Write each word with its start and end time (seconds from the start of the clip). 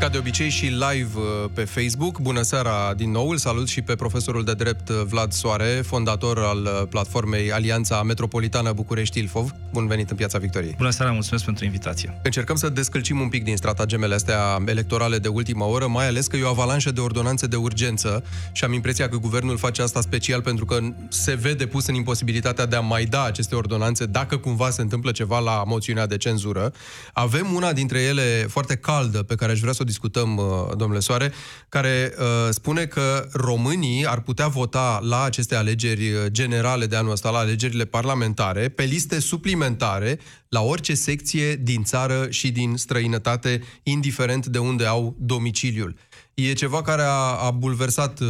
Ca 0.00 0.08
de 0.08 0.18
obicei 0.18 0.48
și 0.48 0.64
live 0.64 1.08
uh, 1.14 1.50
pe 1.54 1.64
Facebook. 1.64 2.18
Bună 2.18 2.42
seara 2.42 2.94
din 2.96 3.10
nou, 3.10 3.28
îl 3.28 3.36
salut 3.36 3.68
și 3.68 3.82
pe 3.82 3.94
profesorul 3.94 4.44
de 4.44 4.52
drept 4.52 4.88
uh, 4.88 5.02
Vlad 5.06 5.32
Soare, 5.32 5.82
fondator 5.86 6.38
al 6.38 6.62
uh, 6.62 6.88
platformei 6.88 7.52
Alianța 7.52 8.02
Metropolitană 8.02 8.72
București-Ilfov. 8.72 9.54
Bun 9.72 9.86
venit 9.86 10.10
în 10.10 10.16
Piața 10.16 10.38
Victoriei. 10.38 10.74
Bună 10.76 10.90
seara, 10.90 11.12
mulțumesc 11.12 11.44
pentru 11.44 11.64
invitație. 11.64 12.20
Încercăm 12.22 12.56
să 12.56 12.68
descălcim 12.68 13.20
un 13.20 13.28
pic 13.28 13.44
din 13.44 13.56
stratagemele 13.56 14.14
astea 14.14 14.62
electorale 14.66 15.18
de 15.18 15.28
ultima 15.28 15.66
oră, 15.66 15.86
mai 15.86 16.06
ales 16.06 16.26
că 16.26 16.36
e 16.36 16.42
o 16.42 16.48
avalanșă 16.48 16.90
de 16.90 17.00
ordonanțe 17.00 17.46
de 17.46 17.56
urgență 17.56 18.24
și 18.52 18.64
am 18.64 18.72
impresia 18.72 19.08
că 19.08 19.16
guvernul 19.16 19.56
face 19.56 19.82
asta 19.82 20.00
special 20.00 20.42
pentru 20.42 20.64
că 20.64 20.78
se 21.08 21.34
vede 21.34 21.66
pus 21.66 21.86
în 21.86 21.94
imposibilitatea 21.94 22.66
de 22.66 22.76
a 22.76 22.80
mai 22.80 23.04
da 23.04 23.24
aceste 23.24 23.54
ordonanțe 23.54 24.04
dacă 24.04 24.36
cumva 24.36 24.70
se 24.70 24.80
întâmplă 24.80 25.10
ceva 25.10 25.38
la 25.38 25.62
moțiunea 25.66 26.06
de 26.06 26.16
cenzură. 26.16 26.72
Avem 27.12 27.52
una 27.54 27.72
dintre 27.72 28.00
ele 28.00 28.46
foarte 28.48 28.76
caldă 28.76 29.22
pe 29.22 29.34
care 29.34 29.52
aș 29.52 29.60
vrea 29.60 29.72
să 29.72 29.82
o 29.82 29.84
discutăm, 29.88 30.36
uh, 30.36 30.76
domnule 30.76 31.00
Soare, 31.00 31.32
care 31.68 32.14
uh, 32.18 32.24
spune 32.50 32.84
că 32.86 33.28
românii 33.32 34.06
ar 34.06 34.20
putea 34.20 34.48
vota 34.48 35.00
la 35.02 35.22
aceste 35.22 35.54
alegeri 35.54 36.12
uh, 36.12 36.26
generale 36.26 36.86
de 36.86 36.96
anul 36.96 37.12
ăsta, 37.12 37.30
la 37.30 37.38
alegerile 37.38 37.84
parlamentare, 37.84 38.68
pe 38.68 38.82
liste 38.82 39.20
suplimentare, 39.20 40.18
la 40.48 40.62
orice 40.62 40.94
secție 40.94 41.54
din 41.54 41.82
țară 41.84 42.26
și 42.30 42.50
din 42.50 42.76
străinătate, 42.76 43.62
indiferent 43.82 44.46
de 44.46 44.58
unde 44.58 44.86
au 44.86 45.16
domiciliul. 45.18 45.96
E 46.40 46.52
ceva 46.52 46.82
care 46.82 47.02
a, 47.02 47.46
a 47.46 47.50
bulversat 47.50 48.20
uh, 48.20 48.28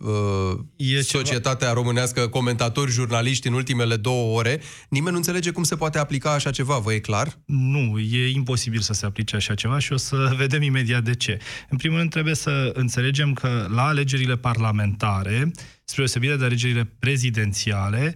uh, 0.00 0.58
e 0.76 1.00
societatea 1.00 1.68
ceva... 1.68 1.80
românească, 1.80 2.28
comentatori, 2.28 2.90
jurnaliști 2.90 3.46
în 3.46 3.52
ultimele 3.52 3.96
două 3.96 4.38
ore. 4.38 4.60
Nimeni 4.88 5.10
nu 5.10 5.16
înțelege 5.16 5.50
cum 5.50 5.62
se 5.62 5.76
poate 5.76 5.98
aplica 5.98 6.32
așa 6.32 6.50
ceva, 6.50 6.78
vă 6.78 6.92
e 6.92 6.98
clar? 6.98 7.38
Nu, 7.44 7.98
e 7.98 8.30
imposibil 8.30 8.80
să 8.80 8.92
se 8.92 9.06
aplice 9.06 9.36
așa 9.36 9.54
ceva 9.54 9.78
și 9.78 9.92
o 9.92 9.96
să 9.96 10.34
vedem 10.36 10.62
imediat 10.62 11.02
de 11.02 11.14
ce. 11.14 11.38
În 11.68 11.76
primul 11.76 11.98
rând 11.98 12.10
trebuie 12.10 12.34
să 12.34 12.70
înțelegem 12.74 13.32
că 13.32 13.66
la 13.74 13.86
alegerile 13.86 14.36
parlamentare, 14.36 15.50
spre 15.84 16.02
deosebire 16.02 16.36
de 16.36 16.44
alegerile 16.44 16.92
prezidențiale, 16.98 18.14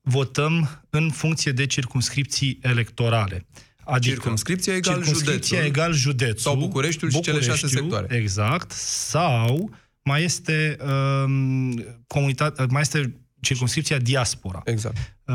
votăm 0.00 0.84
în 0.90 1.10
funcție 1.10 1.52
de 1.52 1.66
circumscripții 1.66 2.58
electorale. 2.62 3.46
Adică 3.84 4.14
circumscripția 4.14 4.74
egal 4.74 4.94
circumscripția 4.94 5.56
județul. 5.56 5.66
egal 5.66 5.92
județul. 5.92 6.38
Sau 6.38 6.56
Bucureștiul 6.56 7.10
și 7.10 7.20
cele 7.20 7.40
șase 7.40 7.66
sectoare. 7.66 8.16
Exact. 8.16 8.70
Sau 8.70 9.70
mai 10.02 10.22
este 10.22 10.76
um, 11.24 11.84
comunitate, 12.06 12.66
mai 12.68 12.80
este 12.80 13.14
circumscripția 13.40 13.98
diaspora. 13.98 14.60
Exact. 14.64 14.96
Uh, 15.26 15.34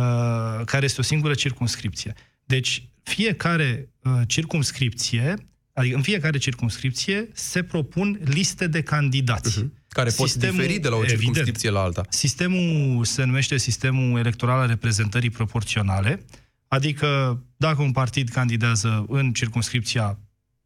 care 0.66 0.86
este 0.86 1.02
o 1.02 1.04
singură 1.04 1.34
circumscripție. 1.34 2.14
Deci, 2.46 2.90
fiecare 3.04 3.90
uh, 4.04 4.12
circumscripție, 4.28 5.36
adică 5.74 5.96
în 5.96 6.02
fiecare 6.02 6.38
circumscripție 6.38 7.30
se 7.34 7.64
propun 7.64 8.20
liste 8.24 8.68
de 8.68 8.82
candidați. 8.82 9.64
Uh-huh. 9.64 9.86
Care 9.88 10.10
pot 10.10 10.30
sistemul, 10.30 10.56
diferi 10.56 10.80
de 10.80 10.88
la 10.88 10.96
o 10.96 11.06
circumscripție 11.06 11.70
la 11.70 11.82
alta. 11.82 12.06
Sistemul 12.10 13.06
se 13.06 13.24
numește 13.24 13.58
sistemul 13.58 14.20
electoral 14.20 14.60
al 14.60 14.68
reprezentării 14.68 15.30
proporționale. 15.30 16.20
Uh, 16.20 16.47
Adică, 16.68 17.42
dacă 17.58 17.82
un 17.82 17.92
partid 17.92 18.30
candidează 18.30 19.06
în 19.08 19.34
circunscripția 19.34 20.20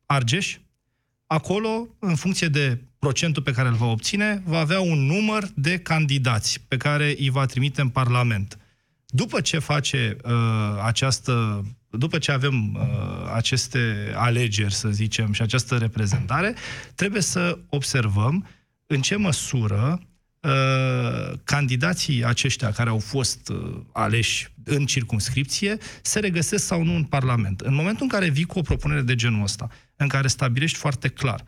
Argeș, 0.05 0.57
acolo, 1.25 1.87
în 1.99 2.15
funcție 2.15 2.47
de 2.47 2.81
procentul 2.99 3.43
pe 3.43 3.51
care 3.51 3.67
îl 3.67 3.73
va 3.73 3.85
obține, 3.85 4.41
va 4.45 4.59
avea 4.59 4.79
un 4.79 5.05
număr 5.05 5.47
de 5.55 5.77
candidați 5.77 6.61
pe 6.67 6.77
care 6.77 7.15
îi 7.19 7.29
va 7.29 7.45
trimite 7.45 7.81
în 7.81 7.89
Parlament. 7.89 8.57
După 9.05 9.41
ce 9.41 9.59
face 9.59 10.17
uh, 10.23 10.31
această 10.83 11.65
după 11.89 12.17
ce 12.17 12.31
avem 12.31 12.73
uh, 12.73 13.31
aceste 13.35 14.11
alegeri, 14.15 14.73
să 14.73 14.89
zicem, 14.89 15.33
și 15.33 15.41
această 15.41 15.77
reprezentare, 15.77 16.55
trebuie 16.95 17.21
să 17.21 17.59
observăm 17.69 18.47
în 18.87 19.01
ce 19.01 19.15
măsură 19.15 19.99
Uh, 19.99 20.10
candidații 21.43 22.25
aceștia 22.25 22.71
care 22.71 22.89
au 22.89 22.99
fost 22.99 23.49
uh, 23.49 23.81
aleși 23.91 24.53
în 24.63 24.85
circunscripție 24.85 25.77
se 26.01 26.19
regăsesc 26.19 26.65
sau 26.65 26.83
nu 26.83 26.95
în 26.95 27.03
Parlament. 27.03 27.61
În 27.61 27.73
momentul 27.73 28.03
în 28.03 28.09
care 28.09 28.29
vii 28.29 28.45
cu 28.45 28.59
o 28.59 28.61
propunere 28.61 29.01
de 29.01 29.15
genul 29.15 29.43
ăsta, 29.43 29.69
în 29.95 30.07
care 30.07 30.27
stabilești 30.27 30.77
foarte 30.77 31.07
clar 31.07 31.43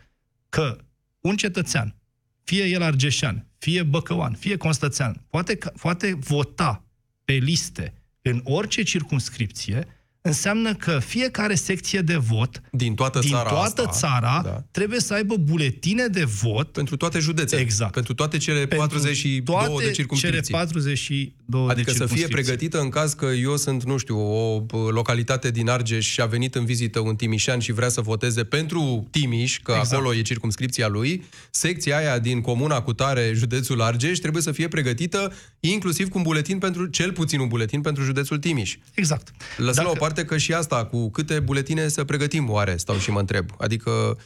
că 0.49 0.77
un 1.19 1.35
cetățean, 1.35 1.95
fie 2.43 2.63
el 2.63 2.81
argeșan, 2.81 3.47
fie 3.57 3.83
băcăuan, 3.83 4.33
fie 4.33 4.57
constățean, 4.57 5.25
poate, 5.29 5.57
poate 5.81 6.15
vota 6.19 6.83
pe 7.25 7.33
liste 7.33 7.93
în 8.21 8.41
orice 8.43 8.83
circunscripție, 8.83 9.87
înseamnă 10.25 10.73
că 10.73 10.99
fiecare 11.05 11.55
secție 11.55 11.99
de 11.99 12.15
vot 12.15 12.61
din 12.71 12.95
toată 12.95 13.19
din 13.19 13.29
țara, 13.29 13.49
toată 13.49 13.81
asta, 13.87 14.07
țara 14.07 14.41
da. 14.43 14.63
trebuie 14.71 14.99
să 14.99 15.13
aibă 15.13 15.35
buletine 15.35 16.07
de 16.07 16.23
vot 16.23 16.71
pentru 16.71 16.97
toate 16.97 17.19
județele. 17.19 17.61
Exact. 17.61 17.93
Pentru 17.93 18.13
toate 18.13 18.37
cele 18.37 18.57
pentru 18.57 18.77
42 18.77 19.55
toate 19.55 19.85
de 19.85 19.91
circunscripții. 19.91 20.41
Cele 20.41 20.57
42 20.57 21.67
adică 21.69 21.91
de 21.91 21.97
să 21.97 22.05
fie 22.05 22.27
pregătită 22.27 22.79
în 22.79 22.89
caz 22.89 23.13
că 23.13 23.25
eu 23.25 23.57
sunt, 23.57 23.83
nu 23.83 23.97
știu, 23.97 24.19
o 24.19 24.65
localitate 24.89 25.51
din 25.51 25.69
Argeș 25.69 26.05
și 26.05 26.21
a 26.21 26.25
venit 26.25 26.55
în 26.55 26.65
vizită 26.65 26.99
un 26.99 27.15
timișan 27.15 27.59
și 27.59 27.71
vrea 27.71 27.89
să 27.89 28.01
voteze 28.01 28.43
pentru 28.43 29.07
Timiș, 29.11 29.59
că 29.59 29.71
exact. 29.71 29.93
acolo 29.93 30.15
e 30.15 30.21
circumscripția 30.21 30.87
lui, 30.87 31.23
secția 31.51 31.97
aia 31.97 32.19
din 32.19 32.41
comuna 32.41 32.81
cu 32.81 32.93
tare, 32.93 33.31
județul 33.35 33.81
Argeș, 33.81 34.17
trebuie 34.17 34.41
să 34.41 34.51
fie 34.51 34.67
pregătită 34.67 35.33
inclusiv 35.59 36.09
cu 36.09 36.17
un 36.17 36.23
buletin 36.23 36.57
pentru, 36.57 36.85
cel 36.85 37.11
puțin 37.11 37.39
un 37.39 37.47
buletin 37.47 37.81
pentru 37.81 38.03
județul 38.03 38.37
Timiș. 38.37 38.77
Exact. 38.93 39.33
Lăsăm 39.57 39.73
Dacă... 39.73 39.87
la 39.87 39.91
o 39.91 39.95
parte 40.05 40.12
parte 40.13 40.29
că 40.29 40.37
și 40.37 40.53
asta, 40.53 40.85
cu 40.85 41.09
câte 41.09 41.39
buletine 41.39 41.87
să 41.87 42.03
pregătim 42.03 42.49
oare, 42.49 42.77
stau 42.77 42.97
și 42.97 43.11
mă 43.11 43.19
întreb. 43.19 43.49
Adică 43.57 44.17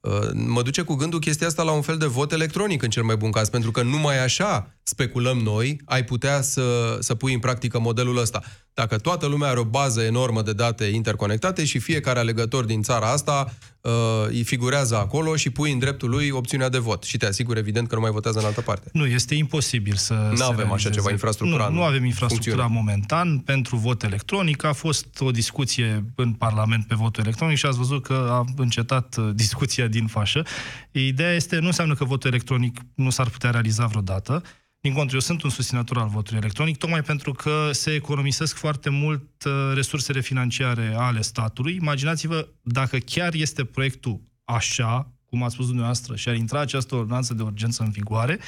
uh, 0.00 0.28
mă 0.32 0.62
duce 0.62 0.82
cu 0.82 0.94
gândul 0.94 1.18
chestia 1.18 1.46
asta 1.46 1.62
la 1.62 1.72
un 1.72 1.82
fel 1.82 1.96
de 1.96 2.06
vot 2.06 2.32
electronic 2.32 2.82
în 2.82 2.90
cel 2.90 3.02
mai 3.02 3.16
bun 3.16 3.30
caz, 3.30 3.48
pentru 3.48 3.70
că 3.70 3.82
numai 3.82 4.22
așa 4.22 4.74
speculăm 4.82 5.38
noi, 5.38 5.80
ai 5.84 6.04
putea 6.04 6.40
să, 6.40 6.96
să 7.00 7.14
pui 7.14 7.32
în 7.32 7.38
practică 7.38 7.78
modelul 7.78 8.18
ăsta. 8.18 8.42
Dacă 8.74 8.98
toată 8.98 9.26
lumea 9.26 9.48
are 9.48 9.58
o 9.58 9.64
bază 9.64 10.02
enormă 10.02 10.42
de 10.42 10.52
date 10.52 10.84
interconectate 10.84 11.64
și 11.64 11.78
fiecare 11.78 12.18
alegător 12.18 12.64
din 12.64 12.82
țara 12.82 13.10
asta 13.10 13.54
uh, 13.80 13.92
îi 14.28 14.42
figurează 14.42 14.96
acolo 14.96 15.36
și 15.36 15.50
pui 15.50 15.72
în 15.72 15.78
dreptul 15.78 16.10
lui 16.10 16.30
opțiunea 16.30 16.68
de 16.68 16.78
vot 16.78 17.02
și 17.02 17.16
te 17.16 17.26
asigur 17.26 17.56
evident 17.56 17.88
că 17.88 17.94
nu 17.94 18.00
mai 18.00 18.10
votează 18.10 18.38
în 18.38 18.44
altă 18.44 18.60
parte. 18.60 18.90
Nu, 18.92 19.06
este 19.06 19.34
imposibil 19.34 19.94
să 19.94 20.32
Nu 20.36 20.44
avem 20.44 20.72
așa 20.72 20.90
ceva 20.90 21.10
infrastructură. 21.10 21.66
Nu, 21.70 21.74
nu 21.74 21.82
avem 21.82 22.04
infrastructura 22.04 22.66
momentan 22.66 23.38
pentru 23.38 23.76
vot 23.76 24.02
electronic. 24.02 24.64
A 24.64 24.72
fost 24.72 25.20
o 25.20 25.30
discuție 25.30 26.04
în 26.14 26.32
Parlament 26.32 26.86
pe 26.86 26.94
votul 26.94 27.22
electronic 27.22 27.56
și 27.56 27.66
ați 27.66 27.78
văzut 27.78 28.02
că 28.02 28.28
a 28.30 28.44
încetat 28.56 29.16
uh, 29.18 29.30
discuția 29.34 29.86
din 29.86 30.06
fașă. 30.06 30.44
Ideea 30.90 31.32
este, 31.32 31.58
nu 31.58 31.66
înseamnă 31.66 31.94
că 31.94 32.04
votul 32.04 32.30
electronic 32.30 32.78
nu 32.94 33.10
s-ar 33.10 33.28
putea 33.28 33.50
realiza 33.50 33.86
vreodată, 33.86 34.42
din 34.82 34.92
contră, 34.92 35.14
eu 35.14 35.20
sunt 35.20 35.42
un 35.42 35.50
susținător 35.50 35.98
al 35.98 36.08
votului 36.08 36.38
electronic, 36.38 36.76
tocmai 36.76 37.02
pentru 37.02 37.32
că 37.32 37.68
se 37.72 37.94
economisesc 37.94 38.56
foarte 38.56 38.90
mult 38.90 39.44
uh, 39.44 39.52
resursele 39.74 40.20
financiare 40.20 40.94
ale 40.96 41.20
statului. 41.20 41.74
Imaginați-vă 41.74 42.48
dacă 42.62 42.98
chiar 42.98 43.34
este 43.34 43.64
proiectul 43.64 44.20
așa, 44.44 45.12
cum 45.26 45.42
ați 45.42 45.52
spus 45.54 45.66
dumneavoastră, 45.66 46.16
și 46.16 46.28
ar 46.28 46.34
intra 46.34 46.60
această 46.60 46.94
ordonanță 46.94 47.34
de 47.34 47.42
urgență 47.42 47.82
în 47.82 47.90
vigoare, 47.90 48.38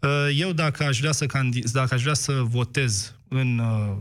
uh, 0.00 0.28
eu 0.34 0.52
dacă 0.52 0.84
aș 0.84 0.98
vrea 0.98 1.12
să, 1.12 1.26
candid- 1.26 1.70
dacă 1.72 1.94
aș 1.94 2.02
vrea 2.02 2.14
să 2.14 2.32
votez 2.32 3.14
în 3.28 3.58
uh, 3.58 3.96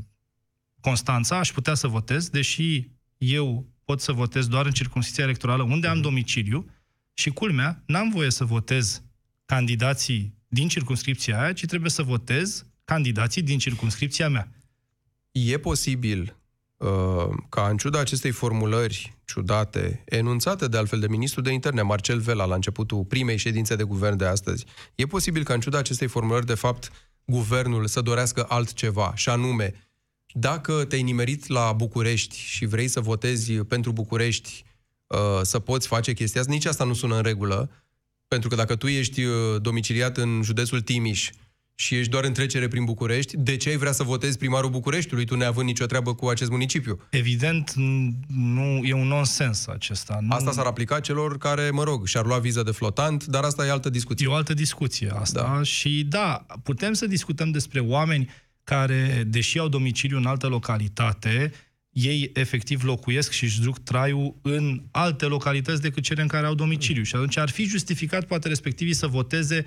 Constanța, 0.79 1.37
aș 1.37 1.51
putea 1.51 1.73
să 1.73 1.87
votez, 1.87 2.29
deși 2.29 2.89
eu 3.17 3.65
pot 3.85 4.01
să 4.01 4.11
votez 4.11 4.47
doar 4.47 4.65
în 4.65 4.71
circunscripția 4.71 5.23
electorală 5.23 5.63
unde 5.63 5.87
am 5.87 5.93
mhm. 5.93 6.03
domiciliu 6.03 6.69
și 7.13 7.29
culmea, 7.29 7.83
n-am 7.85 8.09
voie 8.09 8.31
să 8.31 8.45
votez 8.45 9.01
candidații 9.45 10.36
din 10.47 10.67
circunscripția 10.67 11.41
aia, 11.41 11.53
ci 11.53 11.65
trebuie 11.65 11.91
să 11.91 12.03
votez 12.03 12.65
candidații 12.83 13.41
din 13.41 13.57
circunscripția 13.57 14.29
mea. 14.29 14.51
E 15.31 15.57
posibil 15.57 16.35
uh, 16.77 17.27
ca 17.49 17.67
în 17.67 17.77
ciuda 17.77 17.99
acestei 17.99 18.31
formulări 18.31 19.17
ciudate, 19.25 20.03
enunțate 20.05 20.67
de 20.67 20.77
altfel 20.77 20.99
de 20.99 21.07
ministrul 21.07 21.43
de 21.43 21.51
interne, 21.51 21.81
Marcel 21.81 22.19
Vela, 22.19 22.45
la 22.45 22.55
începutul 22.55 23.05
primei 23.05 23.37
ședințe 23.37 23.75
de 23.75 23.83
guvern 23.83 24.17
de 24.17 24.25
astăzi, 24.25 24.65
e 24.95 25.05
posibil 25.05 25.43
ca 25.43 25.53
în 25.53 25.59
ciuda 25.59 25.77
acestei 25.77 26.07
formulări, 26.07 26.45
de 26.45 26.53
fapt, 26.53 26.91
guvernul 27.25 27.87
să 27.87 28.01
dorească 28.01 28.45
altceva, 28.49 29.11
și 29.15 29.29
anume, 29.29 29.73
dacă 30.33 30.85
te-ai 30.85 31.01
nimerit 31.01 31.47
la 31.47 31.73
București 31.73 32.37
și 32.37 32.65
vrei 32.65 32.87
să 32.87 32.99
votezi 32.99 33.53
pentru 33.53 33.91
București, 33.91 34.63
uh, 35.07 35.39
să 35.41 35.59
poți 35.59 35.87
face 35.87 36.13
chestia 36.13 36.41
asta, 36.41 36.53
nici 36.53 36.65
asta 36.65 36.83
nu 36.83 36.93
sună 36.93 37.15
în 37.15 37.21
regulă, 37.21 37.69
pentru 38.27 38.49
că 38.49 38.55
dacă 38.55 38.75
tu 38.75 38.87
ești 38.87 39.23
uh, 39.23 39.33
domiciliat 39.61 40.17
în 40.17 40.41
județul 40.43 40.81
Timiș 40.81 41.29
și 41.79 41.95
ești 41.95 42.11
doar 42.11 42.23
în 42.23 42.33
trecere 42.33 42.67
prin 42.67 42.85
București, 42.85 43.37
de 43.37 43.57
ce 43.57 43.69
ai 43.69 43.77
vrea 43.77 43.91
să 43.91 44.03
votezi 44.03 44.37
primarul 44.37 44.69
Bucureștiului, 44.69 45.25
tu 45.25 45.35
neavând 45.35 45.67
nicio 45.67 45.85
treabă 45.85 46.15
cu 46.15 46.27
acest 46.27 46.49
municipiu? 46.49 46.99
Evident, 47.09 47.73
nu 48.27 48.81
e 48.83 48.93
un 48.93 49.07
nonsens 49.07 49.67
acesta. 49.67 50.17
Nu... 50.21 50.35
Asta 50.35 50.51
s-ar 50.51 50.65
aplica 50.65 50.99
celor 50.99 51.37
care, 51.37 51.69
mă 51.69 51.83
rog, 51.83 52.07
și-ar 52.07 52.25
lua 52.25 52.37
viză 52.37 52.63
de 52.63 52.71
flotant, 52.71 53.25
dar 53.25 53.43
asta 53.43 53.65
e 53.65 53.71
altă 53.71 53.89
discuție. 53.89 54.25
E 54.29 54.31
o 54.31 54.33
altă 54.33 54.53
discuție 54.53 55.09
asta 55.13 55.53
da. 55.55 55.63
și 55.63 56.05
da, 56.09 56.45
putem 56.63 56.93
să 56.93 57.07
discutăm 57.07 57.51
despre 57.51 57.79
oameni 57.79 58.29
care, 58.63 59.23
deși 59.27 59.59
au 59.59 59.67
domiciliu 59.67 60.17
în 60.17 60.25
altă 60.25 60.47
localitate, 60.47 61.51
ei 61.97 62.31
efectiv 62.33 62.83
locuiesc 62.83 63.31
și 63.31 63.43
își 63.43 63.61
duc 63.61 63.79
traiul 63.79 64.35
în 64.41 64.83
alte 64.91 65.25
localități 65.25 65.81
decât 65.81 66.03
cele 66.03 66.21
în 66.21 66.27
care 66.27 66.45
au 66.45 66.55
domiciliu. 66.55 67.03
Și 67.03 67.15
atunci 67.15 67.37
ar 67.37 67.49
fi 67.49 67.63
justificat 67.63 68.25
poate 68.25 68.47
respectivii 68.47 68.93
să 68.93 69.07
voteze 69.07 69.65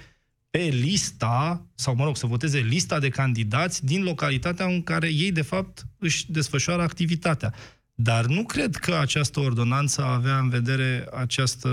pe 0.51 0.59
lista, 0.59 1.67
sau 1.75 1.95
mă 1.95 2.05
rog, 2.05 2.17
să 2.17 2.27
voteze 2.27 2.59
lista 2.59 2.99
de 2.99 3.09
candidați 3.09 3.85
din 3.85 4.03
localitatea 4.03 4.67
în 4.67 4.83
care 4.83 5.09
ei, 5.13 5.33
de 5.33 5.43
fapt, 5.43 5.87
își 5.99 6.33
desfășoară 6.33 6.83
activitatea. 6.83 7.55
Dar 7.95 8.27
nu 8.27 8.45
cred 8.45 8.77
că 8.77 8.95
această 8.95 9.41
ordonanță 9.41 10.05
avea 10.05 10.39
în 10.39 10.49
vedere 10.49 11.07
această 11.13 11.71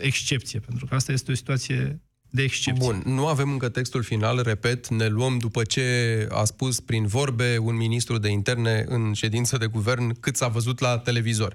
excepție, 0.00 0.60
pentru 0.60 0.86
că 0.86 0.94
asta 0.94 1.12
este 1.12 1.30
o 1.30 1.34
situație 1.34 2.00
de 2.30 2.42
excepție. 2.42 2.84
Bun, 2.86 3.02
nu 3.04 3.26
avem 3.26 3.50
încă 3.50 3.68
textul 3.68 4.02
final, 4.02 4.42
repet, 4.42 4.88
ne 4.88 5.06
luăm 5.06 5.38
după 5.38 5.62
ce 5.62 6.26
a 6.30 6.44
spus 6.44 6.80
prin 6.80 7.06
vorbe 7.06 7.58
un 7.58 7.76
ministru 7.76 8.18
de 8.18 8.28
interne 8.28 8.84
în 8.88 9.12
ședință 9.12 9.56
de 9.56 9.66
guvern 9.66 10.20
cât 10.20 10.36
s-a 10.36 10.48
văzut 10.48 10.80
la 10.80 10.98
televizor. 10.98 11.54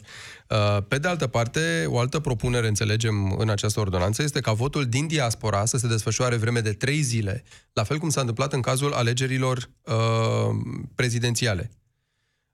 Uh, 0.50 0.78
pe 0.88 0.98
de 0.98 1.08
altă 1.08 1.28
parte, 1.28 1.86
o 1.88 2.00
altă 2.00 2.20
propunere, 2.20 2.68
înțelegem, 2.68 3.36
în 3.38 3.50
această 3.50 3.80
ordonanță 3.80 4.24
este 4.24 4.40
ca 4.40 4.52
votul 4.52 4.86
din 4.86 5.08
diaspora 5.08 5.66
să 5.66 5.78
se 5.78 5.88
desfășoare 5.88 6.36
vreme 6.36 6.60
de 6.60 6.74
trei 6.74 7.02
zile, 7.02 7.44
la 7.74 7.84
fel 7.84 7.98
cum 7.98 8.10
s-a 8.10 8.20
întâmplat 8.20 8.54
în 8.54 8.62
cazul 8.62 8.94
alegerilor 8.94 9.70
uh, 9.84 9.94
prezidențiale. 10.96 11.72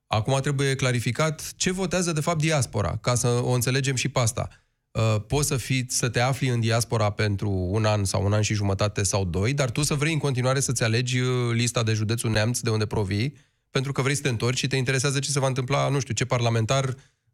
Acum 0.07 0.39
trebuie 0.41 0.75
clarificat 0.75 1.53
ce 1.55 1.71
votează 1.71 2.11
de 2.11 2.21
fapt 2.21 2.39
diaspora, 2.39 2.97
ca 3.01 3.15
să 3.15 3.27
o 3.27 3.51
înțelegem 3.51 3.95
și 3.95 4.09
pe 4.09 4.19
asta. 4.19 4.49
Uh, 4.91 5.15
poți 5.27 5.47
să, 5.47 5.57
fii, 5.57 5.85
să 5.87 6.09
te 6.09 6.19
afli 6.19 6.47
în 6.47 6.59
diaspora 6.59 7.09
pentru 7.09 7.49
un 7.49 7.85
an 7.85 8.05
sau 8.05 8.25
un 8.25 8.33
an 8.33 8.41
și 8.41 8.53
jumătate 8.53 9.03
sau 9.03 9.25
doi, 9.25 9.53
dar 9.53 9.69
tu 9.69 9.83
să 9.83 9.93
vrei 9.93 10.13
în 10.13 10.19
continuare 10.19 10.59
să-ți 10.59 10.83
alegi 10.83 11.19
uh, 11.19 11.53
lista 11.53 11.83
de 11.83 11.93
județul 11.93 12.29
Neamț 12.29 12.59
de 12.59 12.69
unde 12.69 12.85
provii, 12.85 13.35
pentru 13.69 13.91
că 13.91 14.01
vrei 14.01 14.15
să 14.15 14.21
te 14.21 14.29
întorci 14.29 14.57
și 14.57 14.67
te 14.67 14.75
interesează 14.75 15.19
ce 15.19 15.29
se 15.29 15.39
va 15.39 15.47
întâmpla, 15.47 15.89
nu 15.89 15.99
știu, 15.99 16.13
ce 16.13 16.25
parlamentar 16.25 16.85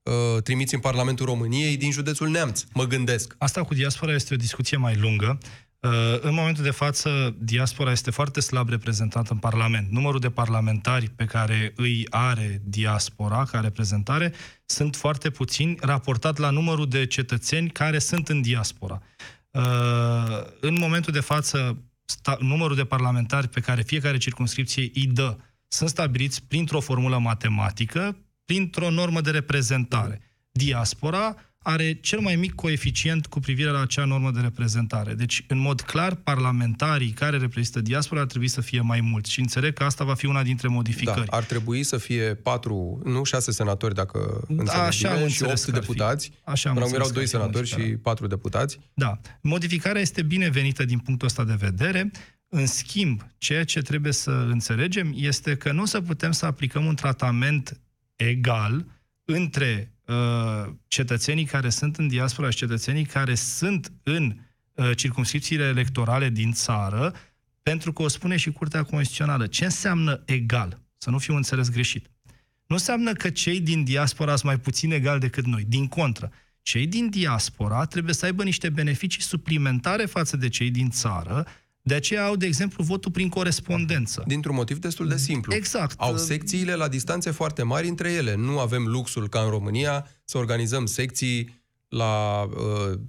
uh, 0.03 0.41
trimiți 0.43 0.73
în 0.73 0.79
Parlamentul 0.79 1.25
României 1.25 1.77
din 1.77 1.91
județul 1.91 2.29
Neamț, 2.29 2.63
mă 2.73 2.83
gândesc. 2.83 3.35
Asta 3.37 3.63
cu 3.63 3.73
diaspora 3.73 4.13
este 4.13 4.33
o 4.33 4.37
discuție 4.37 4.77
mai 4.77 4.95
lungă. 4.95 5.37
Uh, 5.85 5.91
în 6.21 6.33
momentul 6.33 6.63
de 6.63 6.71
față, 6.71 7.35
diaspora 7.39 7.91
este 7.91 8.11
foarte 8.11 8.39
slab 8.39 8.69
reprezentată 8.69 9.33
în 9.33 9.37
Parlament. 9.37 9.91
Numărul 9.91 10.19
de 10.19 10.29
parlamentari 10.29 11.09
pe 11.09 11.25
care 11.25 11.73
îi 11.75 12.07
are 12.09 12.61
diaspora 12.63 13.43
ca 13.43 13.59
reprezentare 13.59 14.33
sunt 14.65 14.95
foarte 14.95 15.29
puțini 15.29 15.77
raportat 15.79 16.37
la 16.37 16.49
numărul 16.49 16.87
de 16.87 17.05
cetățeni 17.05 17.69
care 17.69 17.99
sunt 17.99 18.29
în 18.29 18.41
diaspora. 18.41 19.01
Uh, 19.51 19.61
în 20.59 20.77
momentul 20.79 21.13
de 21.13 21.19
față, 21.19 21.77
numărul 22.39 22.75
de 22.75 22.85
parlamentari 22.85 23.47
pe 23.47 23.59
care 23.59 23.81
fiecare 23.81 24.17
circunscripție 24.17 24.91
îi 24.93 25.05
dă 25.05 25.37
sunt 25.67 25.89
stabiliți 25.89 26.43
printr-o 26.43 26.79
formulă 26.79 27.17
matematică, 27.17 28.17
printr-o 28.45 28.89
normă 28.89 29.21
de 29.21 29.31
reprezentare. 29.31 30.21
Diaspora 30.51 31.35
are 31.67 31.93
cel 31.93 32.19
mai 32.19 32.35
mic 32.35 32.53
coeficient 32.53 33.25
cu 33.25 33.39
privire 33.39 33.69
la 33.69 33.81
acea 33.81 34.05
normă 34.05 34.31
de 34.31 34.39
reprezentare. 34.39 35.13
Deci, 35.13 35.43
în 35.47 35.57
mod 35.57 35.81
clar, 35.81 36.15
parlamentarii 36.15 37.09
care 37.09 37.37
reprezintă 37.37 37.81
diaspora 37.81 38.21
ar 38.21 38.27
trebui 38.27 38.47
să 38.47 38.61
fie 38.61 38.81
mai 38.81 39.01
mulți. 39.01 39.31
Și 39.31 39.39
înțeleg 39.39 39.73
că 39.73 39.83
asta 39.83 40.03
va 40.03 40.13
fi 40.13 40.25
una 40.25 40.43
dintre 40.43 40.67
modificări. 40.67 41.25
Da, 41.25 41.37
ar 41.37 41.43
trebui 41.43 41.83
să 41.83 41.97
fie 41.97 42.35
patru, 42.35 43.01
nu 43.03 43.23
șase 43.23 43.51
senatori, 43.51 43.93
dacă 43.93 44.43
înțeleg 44.47 44.81
Așa 44.81 45.13
bine, 45.13 45.27
și 45.27 45.43
opt 45.43 45.65
deputați. 45.65 46.31
Așa 46.43 46.69
am 46.69 46.93
erau 46.93 47.09
doi 47.09 47.27
senatori 47.27 47.67
și 47.67 47.81
patru 47.81 48.27
deputați. 48.27 48.79
Da. 48.93 49.19
Modificarea 49.41 50.01
este 50.01 50.21
binevenită 50.21 50.85
din 50.85 50.99
punctul 50.99 51.27
ăsta 51.27 51.43
de 51.43 51.55
vedere. 51.59 52.11
În 52.49 52.65
schimb, 52.65 53.21
ceea 53.37 53.63
ce 53.63 53.81
trebuie 53.81 54.11
să 54.11 54.31
înțelegem 54.31 55.13
este 55.15 55.55
că 55.55 55.71
nu 55.71 55.81
o 55.81 55.85
să 55.85 56.01
putem 56.01 56.31
să 56.31 56.45
aplicăm 56.45 56.85
un 56.85 56.95
tratament 56.95 57.79
egal 58.15 58.85
între 59.25 59.89
uh, 59.89 59.94
cetățenii 60.87 61.45
care 61.45 61.69
sunt 61.69 61.95
în 61.95 62.07
diaspora 62.07 62.49
și 62.49 62.57
cetățenii 62.57 63.05
care 63.05 63.35
sunt 63.35 63.91
în 64.03 64.35
uh, 64.73 64.91
circunscripțiile 64.95 65.63
electorale 65.63 66.29
din 66.29 66.51
țară, 66.51 67.13
pentru 67.61 67.93
că 67.93 68.01
o 68.01 68.07
spune 68.07 68.37
și 68.37 68.51
Curtea 68.51 68.83
Constituțională. 68.83 69.47
Ce 69.47 69.63
înseamnă 69.63 70.21
egal? 70.25 70.81
Să 70.97 71.09
nu 71.09 71.17
fiu 71.17 71.35
înțeles 71.35 71.69
greșit. 71.69 72.09
Nu 72.67 72.75
înseamnă 72.75 73.13
că 73.13 73.29
cei 73.29 73.59
din 73.59 73.83
diaspora 73.83 74.31
sunt 74.31 74.43
mai 74.43 74.59
puțin 74.59 74.91
egali 74.91 75.19
decât 75.19 75.45
noi. 75.45 75.63
Din 75.67 75.87
contră, 75.87 76.31
cei 76.61 76.87
din 76.87 77.09
diaspora 77.09 77.85
trebuie 77.85 78.13
să 78.13 78.25
aibă 78.25 78.43
niște 78.43 78.69
beneficii 78.69 79.21
suplimentare 79.21 80.05
față 80.05 80.37
de 80.37 80.49
cei 80.49 80.71
din 80.71 80.89
țară, 80.89 81.45
de 81.87 81.93
aceea 81.93 82.25
au, 82.25 82.35
de 82.35 82.45
exemplu, 82.45 82.83
votul 82.83 83.11
prin 83.11 83.29
corespondență. 83.29 84.23
Dintr-un 84.27 84.55
motiv 84.55 84.77
destul 84.77 85.07
de 85.07 85.17
simplu. 85.17 85.53
Exact. 85.53 85.99
Au 85.99 86.17
secțiile 86.17 86.73
la 86.73 86.87
distanțe 86.87 87.31
foarte 87.31 87.63
mari 87.63 87.87
între 87.87 88.11
ele. 88.11 88.35
Nu 88.35 88.59
avem 88.59 88.87
luxul 88.87 89.29
ca 89.29 89.39
în 89.39 89.49
România 89.49 90.07
să 90.23 90.37
organizăm 90.37 90.85
secții 90.85 91.63
la 91.87 92.43
uh, 92.43 92.99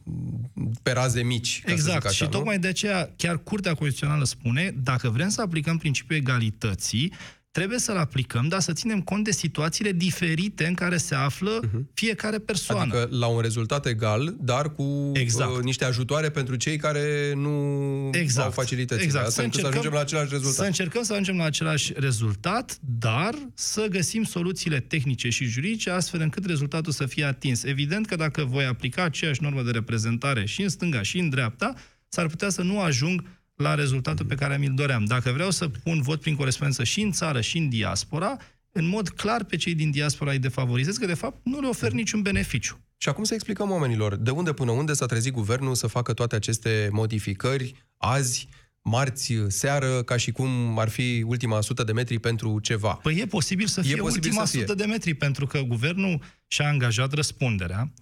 pe 0.82 0.90
raze 0.90 1.22
mici. 1.22 1.62
Ca 1.64 1.72
exact. 1.72 2.02
Să 2.02 2.08
așa, 2.08 2.24
și 2.24 2.30
tocmai 2.30 2.58
de 2.58 2.68
aceea 2.68 3.12
chiar 3.16 3.38
Curtea 3.38 3.74
Constituțională 3.74 4.24
spune, 4.24 4.74
dacă 4.82 5.08
vrem 5.08 5.28
să 5.28 5.40
aplicăm 5.40 5.78
principiul 5.78 6.18
egalității, 6.18 7.12
trebuie 7.56 7.78
să-l 7.78 7.96
aplicăm, 7.96 8.48
dar 8.48 8.60
să 8.60 8.72
ținem 8.72 9.00
cont 9.00 9.24
de 9.24 9.30
situațiile 9.30 9.92
diferite 9.92 10.66
în 10.66 10.74
care 10.74 10.96
se 10.96 11.14
află 11.14 11.60
uh-huh. 11.60 11.94
fiecare 11.94 12.38
persoană. 12.38 12.80
Adică 12.80 13.08
la 13.10 13.26
un 13.26 13.40
rezultat 13.40 13.86
egal, 13.86 14.36
dar 14.40 14.72
cu 14.72 15.10
exact. 15.12 15.56
uh, 15.56 15.62
niște 15.62 15.84
ajutoare 15.84 16.30
pentru 16.30 16.56
cei 16.56 16.76
care 16.76 17.32
nu 17.34 18.10
exact. 18.12 18.46
au 18.46 18.52
facilități. 18.52 19.02
Exact. 19.02 19.30
Să, 19.30 19.42
încercăm, 19.42 19.70
să 19.70 19.78
ajungem 19.78 19.92
la 19.92 20.00
același 20.00 20.30
rezultat. 20.30 20.54
Să 20.54 20.64
încercăm 20.64 21.02
să 21.02 21.12
ajungem 21.12 21.36
la 21.36 21.44
același 21.44 21.92
rezultat, 21.96 22.78
dar 22.98 23.34
să 23.54 23.86
găsim 23.90 24.24
soluțiile 24.24 24.80
tehnice 24.80 25.28
și 25.28 25.44
juridice 25.44 25.90
astfel 25.90 26.20
încât 26.20 26.44
rezultatul 26.44 26.92
să 26.92 27.06
fie 27.06 27.24
atins. 27.24 27.64
Evident 27.64 28.06
că 28.06 28.16
dacă 28.16 28.44
voi 28.44 28.64
aplica 28.64 29.02
aceeași 29.02 29.42
normă 29.42 29.62
de 29.62 29.70
reprezentare 29.70 30.44
și 30.44 30.62
în 30.62 30.68
stânga 30.68 31.02
și 31.02 31.18
în 31.18 31.28
dreapta, 31.28 31.74
s-ar 32.08 32.26
putea 32.26 32.48
să 32.48 32.62
nu 32.62 32.80
ajung 32.80 33.22
la 33.56 33.74
rezultatul 33.74 34.26
pe 34.26 34.34
care 34.34 34.56
mi-l 34.56 34.72
doream. 34.74 35.04
Dacă 35.04 35.30
vreau 35.32 35.50
să 35.50 35.68
pun 35.68 36.02
vot 36.02 36.20
prin 36.20 36.36
corespondență 36.36 36.84
și 36.84 37.00
în 37.00 37.12
țară 37.12 37.40
și 37.40 37.58
în 37.58 37.68
diaspora, 37.68 38.36
în 38.72 38.86
mod 38.86 39.08
clar 39.08 39.44
pe 39.44 39.56
cei 39.56 39.74
din 39.74 39.90
diaspora 39.90 40.30
îi 40.30 40.38
defavorizez, 40.38 40.96
că 40.96 41.06
de 41.06 41.14
fapt 41.14 41.36
nu 41.42 41.60
le 41.60 41.66
ofer 41.66 41.92
niciun 41.92 42.22
beneficiu. 42.22 42.80
Și 42.96 43.08
acum 43.08 43.24
să 43.24 43.34
explicăm 43.34 43.70
oamenilor 43.70 44.16
de 44.16 44.30
unde 44.30 44.52
până 44.52 44.70
unde 44.70 44.92
s-a 44.92 45.06
trezit 45.06 45.32
guvernul 45.32 45.74
să 45.74 45.86
facă 45.86 46.12
toate 46.12 46.34
aceste 46.34 46.88
modificări 46.92 47.74
azi, 47.96 48.48
marți, 48.82 49.34
seară, 49.48 50.02
ca 50.02 50.16
și 50.16 50.32
cum 50.32 50.78
ar 50.78 50.88
fi 50.88 51.24
ultima 51.26 51.60
sută 51.60 51.84
de 51.84 51.92
metri 51.92 52.18
pentru 52.18 52.58
ceva. 52.60 52.92
Păi 52.92 53.18
e 53.18 53.26
posibil 53.26 53.66
să 53.66 53.80
fie 53.80 53.92
e 53.92 53.96
posibil 53.96 54.28
ultima 54.28 54.44
să 54.44 54.50
fie. 54.50 54.60
sută 54.60 54.74
de 54.74 54.84
metri, 54.84 55.14
pentru 55.14 55.46
că 55.46 55.60
guvernul 55.60 56.20
și-a 56.46 56.68
angajat 56.68 57.12
răspunderea 57.12 57.92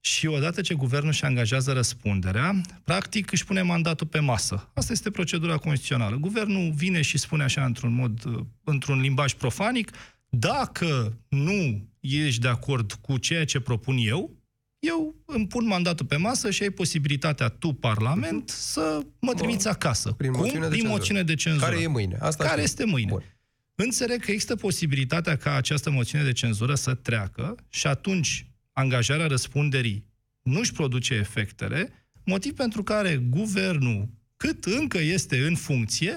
și 0.00 0.26
odată 0.26 0.60
ce 0.60 0.74
guvernul 0.74 1.12
și 1.12 1.24
angajează 1.24 1.72
răspunderea, 1.72 2.60
practic 2.84 3.32
își 3.32 3.44
pune 3.44 3.62
mandatul 3.62 4.06
pe 4.06 4.18
masă. 4.18 4.70
Asta 4.74 4.92
este 4.92 5.10
procedura 5.10 5.56
constituțională. 5.56 6.16
Guvernul 6.16 6.72
vine 6.74 7.02
și 7.02 7.18
spune 7.18 7.42
așa 7.42 7.64
într-un 7.64 7.94
mod, 7.94 8.22
într-un 8.64 9.00
limbaj 9.00 9.32
profanic, 9.32 9.90
dacă 10.28 11.18
nu 11.28 11.88
ești 12.00 12.40
de 12.40 12.48
acord 12.48 12.92
cu 12.92 13.18
ceea 13.18 13.44
ce 13.44 13.60
propun 13.60 13.96
eu, 13.98 14.40
eu 14.78 15.14
îmi 15.24 15.46
pun 15.46 15.66
mandatul 15.66 16.06
pe 16.06 16.16
masă 16.16 16.50
și 16.50 16.62
ai 16.62 16.70
posibilitatea 16.70 17.48
tu, 17.48 17.72
Parlament, 17.72 18.48
să 18.48 19.00
mă 19.18 19.34
trimiți 19.34 19.68
acasă. 19.68 20.10
Prin 20.10 20.30
moțiune, 20.30 20.68
De, 20.68 20.76
Prin 20.76 20.86
moțiune 20.86 21.22
de 21.22 21.34
cenzură. 21.34 21.70
Care 21.70 21.82
e 21.82 21.86
mâine? 21.86 22.16
Asta 22.20 22.44
Care 22.44 22.62
este 22.62 22.84
mâine. 22.84 23.10
Bun. 23.10 23.24
Înțeleg 23.74 24.20
că 24.20 24.30
există 24.30 24.56
posibilitatea 24.56 25.36
ca 25.36 25.54
această 25.54 25.90
moțiune 25.90 26.24
de 26.24 26.32
cenzură 26.32 26.74
să 26.74 26.94
treacă 26.94 27.54
și 27.68 27.86
atunci 27.86 28.49
angajarea 28.72 29.26
răspunderii 29.26 30.08
nu-și 30.42 30.72
produce 30.72 31.14
efectele, 31.14 31.92
motiv 32.24 32.52
pentru 32.52 32.82
care 32.82 33.16
guvernul, 33.16 34.08
cât 34.36 34.64
încă 34.64 34.98
este 34.98 35.46
în 35.46 35.54
funcție, 35.54 36.16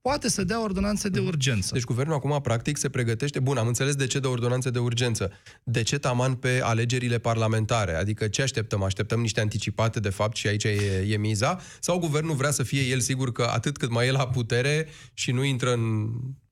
poate 0.00 0.28
să 0.28 0.44
dea 0.44 0.62
ordonanțe 0.62 1.08
de 1.08 1.20
urgență. 1.20 1.70
Deci 1.72 1.84
guvernul 1.84 2.14
acum, 2.14 2.40
practic, 2.42 2.76
se 2.76 2.88
pregătește... 2.88 3.40
Bun, 3.40 3.56
am 3.56 3.66
înțeles 3.66 3.94
de 3.94 4.06
ce 4.06 4.18
de 4.18 4.26
ordonanțe 4.26 4.70
de 4.70 4.78
urgență. 4.78 5.32
De 5.64 5.82
ce 5.82 5.98
taman 5.98 6.34
pe 6.34 6.60
alegerile 6.62 7.18
parlamentare? 7.18 7.94
Adică 7.94 8.28
ce 8.28 8.42
așteptăm? 8.42 8.82
Așteptăm 8.82 9.20
niște 9.20 9.40
anticipate, 9.40 10.00
de 10.00 10.08
fapt, 10.08 10.36
și 10.36 10.46
aici 10.46 10.64
e, 10.64 11.06
e 11.08 11.16
miza? 11.16 11.60
Sau 11.80 11.98
guvernul 11.98 12.34
vrea 12.34 12.50
să 12.50 12.62
fie 12.62 12.82
el 12.82 13.00
sigur 13.00 13.32
că 13.32 13.42
atât 13.42 13.76
cât 13.76 13.90
mai 13.90 14.06
e 14.06 14.10
la 14.10 14.28
putere 14.28 14.88
și 15.14 15.30
nu 15.30 15.44
intră 15.44 15.72
în 15.72 16.10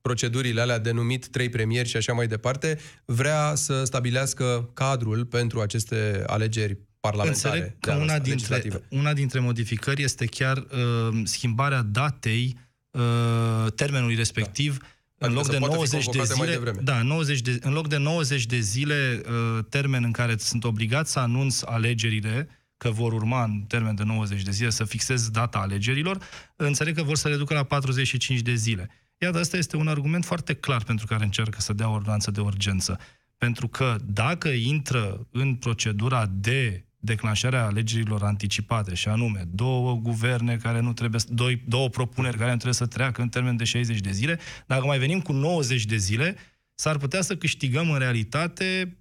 procedurile 0.09 0.61
alea 0.61 0.79
denumit 0.79 1.27
trei 1.29 1.49
premieri 1.49 1.89
și 1.89 1.97
așa 1.97 2.13
mai 2.13 2.27
departe, 2.27 2.79
vrea 3.05 3.55
să 3.55 3.85
stabilească 3.85 4.71
cadrul 4.75 5.25
pentru 5.25 5.61
aceste 5.61 6.23
alegeri 6.27 6.79
parlamentare. 7.01 7.57
Înțeleg 7.59 7.79
că 7.81 7.93
una 7.93 8.19
dintre, 8.19 8.83
una 8.89 9.13
dintre 9.13 9.41
modificări 9.41 10.03
este 10.03 10.25
chiar 10.25 10.57
uh, 10.57 11.21
schimbarea 11.25 11.83
datei 11.83 12.57
uh, 12.91 13.73
termenului 13.73 14.15
respectiv 14.15 14.79
da. 15.17 15.27
În 15.27 15.33
loc, 15.33 15.49
de 15.49 15.59
90 15.59 16.07
de 16.07 16.23
zile, 16.23 16.61
da, 16.83 17.03
90 17.03 17.41
de, 17.41 17.59
în 17.61 17.73
loc 17.73 17.89
de 17.89 17.97
90 17.97 18.47
de 18.47 18.59
zile, 18.59 19.23
uh, 19.25 19.65
termen 19.69 20.05
în 20.05 20.13
care 20.13 20.35
sunt 20.39 20.65
obligat 20.65 21.07
să 21.07 21.19
anunț 21.19 21.63
alegerile, 21.63 22.49
că 22.77 22.91
vor 22.91 23.13
urma 23.13 23.45
în 23.45 23.61
termen 23.69 23.95
de 23.95 24.03
90 24.03 24.43
de 24.43 24.51
zile, 24.51 24.71
să 24.71 24.85
fixez 24.85 25.29
data 25.29 25.59
alegerilor, 25.59 26.19
înțeleg 26.57 26.95
că 26.95 27.03
vor 27.03 27.17
să 27.17 27.29
reducă 27.29 27.55
la 27.55 27.63
45 27.63 28.41
de 28.41 28.55
zile. 28.55 28.91
Iată, 29.19 29.39
asta 29.39 29.57
este 29.57 29.77
un 29.77 29.89
argument 29.89 30.25
foarte 30.25 30.55
clar 30.55 30.83
pentru 30.83 31.07
care 31.07 31.25
încearcă 31.25 31.61
să 31.61 31.73
dea 31.73 31.89
ordonanță 31.89 32.31
de 32.31 32.41
urgență. 32.41 32.99
Pentru 33.37 33.69
că 33.69 33.97
dacă 34.05 34.49
intră 34.49 35.27
în 35.31 35.55
procedura 35.55 36.27
de 36.27 36.85
declanșarea 37.05 37.65
alegerilor 37.65 38.23
anticipate, 38.23 38.95
și 38.95 39.09
anume 39.09 39.49
două 39.51 39.95
guverne 39.95 40.57
care 40.57 40.81
nu 40.81 40.93
trebuie, 40.93 41.21
doi, 41.29 41.63
două 41.67 41.89
propuneri 41.89 42.37
care 42.37 42.51
nu 42.51 42.55
trebuie 42.55 42.75
să 42.75 42.87
treacă 42.87 43.23
în 43.23 43.29
termen 43.29 43.57
de 43.57 43.65
60 43.65 44.01
de 44.01 44.11
zile, 44.11 44.39
dacă 44.67 44.87
mai 44.87 44.99
venim 44.99 45.21
cu 45.21 45.33
90 45.33 45.85
de 45.85 45.97
zile, 45.97 46.37
s-ar 46.75 46.97
putea 46.97 47.21
să 47.21 47.37
câștigăm 47.37 47.91
în 47.91 47.99
realitate 47.99 48.97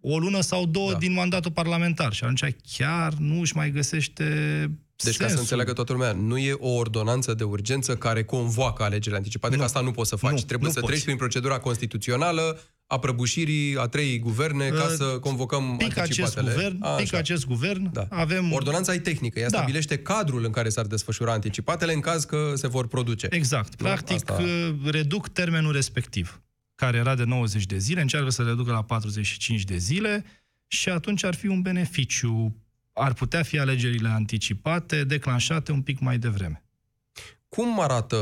o 0.00 0.18
lună 0.18 0.40
sau 0.40 0.66
două 0.66 0.92
da. 0.92 0.98
din 0.98 1.12
mandatul 1.12 1.50
parlamentar. 1.50 2.12
Și 2.12 2.24
atunci 2.24 2.56
chiar 2.76 3.12
nu 3.12 3.40
își 3.40 3.56
mai 3.56 3.70
găsește 3.70 4.70
deci, 4.96 5.14
sensul. 5.14 5.24
ca 5.24 5.32
să 5.32 5.38
înțeleagă 5.38 5.72
toată 5.72 5.92
lumea, 5.92 6.12
nu 6.12 6.38
e 6.38 6.52
o 6.52 6.68
ordonanță 6.68 7.34
de 7.34 7.44
urgență 7.44 7.96
care 7.96 8.24
convoacă 8.24 8.82
alegerile 8.82 9.16
anticipate, 9.16 9.54
nu. 9.54 9.60
că 9.60 9.66
asta 9.66 9.80
nu 9.80 9.90
poți 9.90 10.08
să 10.08 10.16
faci. 10.16 10.32
Nu, 10.32 10.40
Trebuie 10.40 10.68
nu 10.68 10.74
să 10.74 10.80
poți. 10.80 10.92
treci 10.92 11.04
prin 11.04 11.16
procedura 11.16 11.58
constituțională 11.58 12.60
a 12.86 12.98
prăbușirii 12.98 13.76
a 13.78 13.86
trei 13.86 14.18
guverne 14.18 14.68
ca 14.68 14.84
uh, 14.84 14.94
să 14.96 15.04
convocăm 15.04 15.76
pic 15.76 15.98
acest 15.98 16.40
guvern, 16.40 16.82
a, 16.82 16.88
pic 16.88 17.14
acest 17.14 17.46
guvern, 17.46 17.92
da. 17.92 18.06
avem... 18.10 18.52
Ordonanța 18.52 18.94
e 18.94 18.98
tehnică, 18.98 19.38
ea 19.38 19.48
da. 19.48 19.56
stabilește 19.56 19.98
cadrul 19.98 20.44
în 20.44 20.50
care 20.50 20.68
s-ar 20.68 20.86
desfășura 20.86 21.32
anticipatele 21.32 21.92
în 21.92 22.00
caz 22.00 22.24
că 22.24 22.52
se 22.54 22.66
vor 22.66 22.86
produce. 22.86 23.26
Exact. 23.30 23.74
Practic, 23.74 24.30
Asta... 24.30 24.42
Uh, 24.42 24.74
reduc 24.90 25.28
termenul 25.28 25.72
respectiv 25.72 26.40
care 26.76 26.96
era 26.96 27.14
de 27.14 27.24
90 27.24 27.64
de 27.64 27.78
zile, 27.78 28.00
încearcă 28.00 28.30
să 28.30 28.42
reducă 28.42 28.70
la 28.70 28.82
45 28.82 29.62
de 29.62 29.76
zile 29.76 30.24
și 30.66 30.88
atunci 30.88 31.24
ar 31.24 31.34
fi 31.34 31.46
un 31.46 31.62
beneficiu. 31.62 32.56
Ar 32.98 33.12
putea 33.12 33.42
fi 33.42 33.58
alegerile 33.58 34.08
anticipate, 34.08 35.04
declanșate 35.04 35.72
un 35.72 35.82
pic 35.82 36.00
mai 36.00 36.18
devreme. 36.18 36.64
Cum 37.48 37.80
arată 37.80 38.18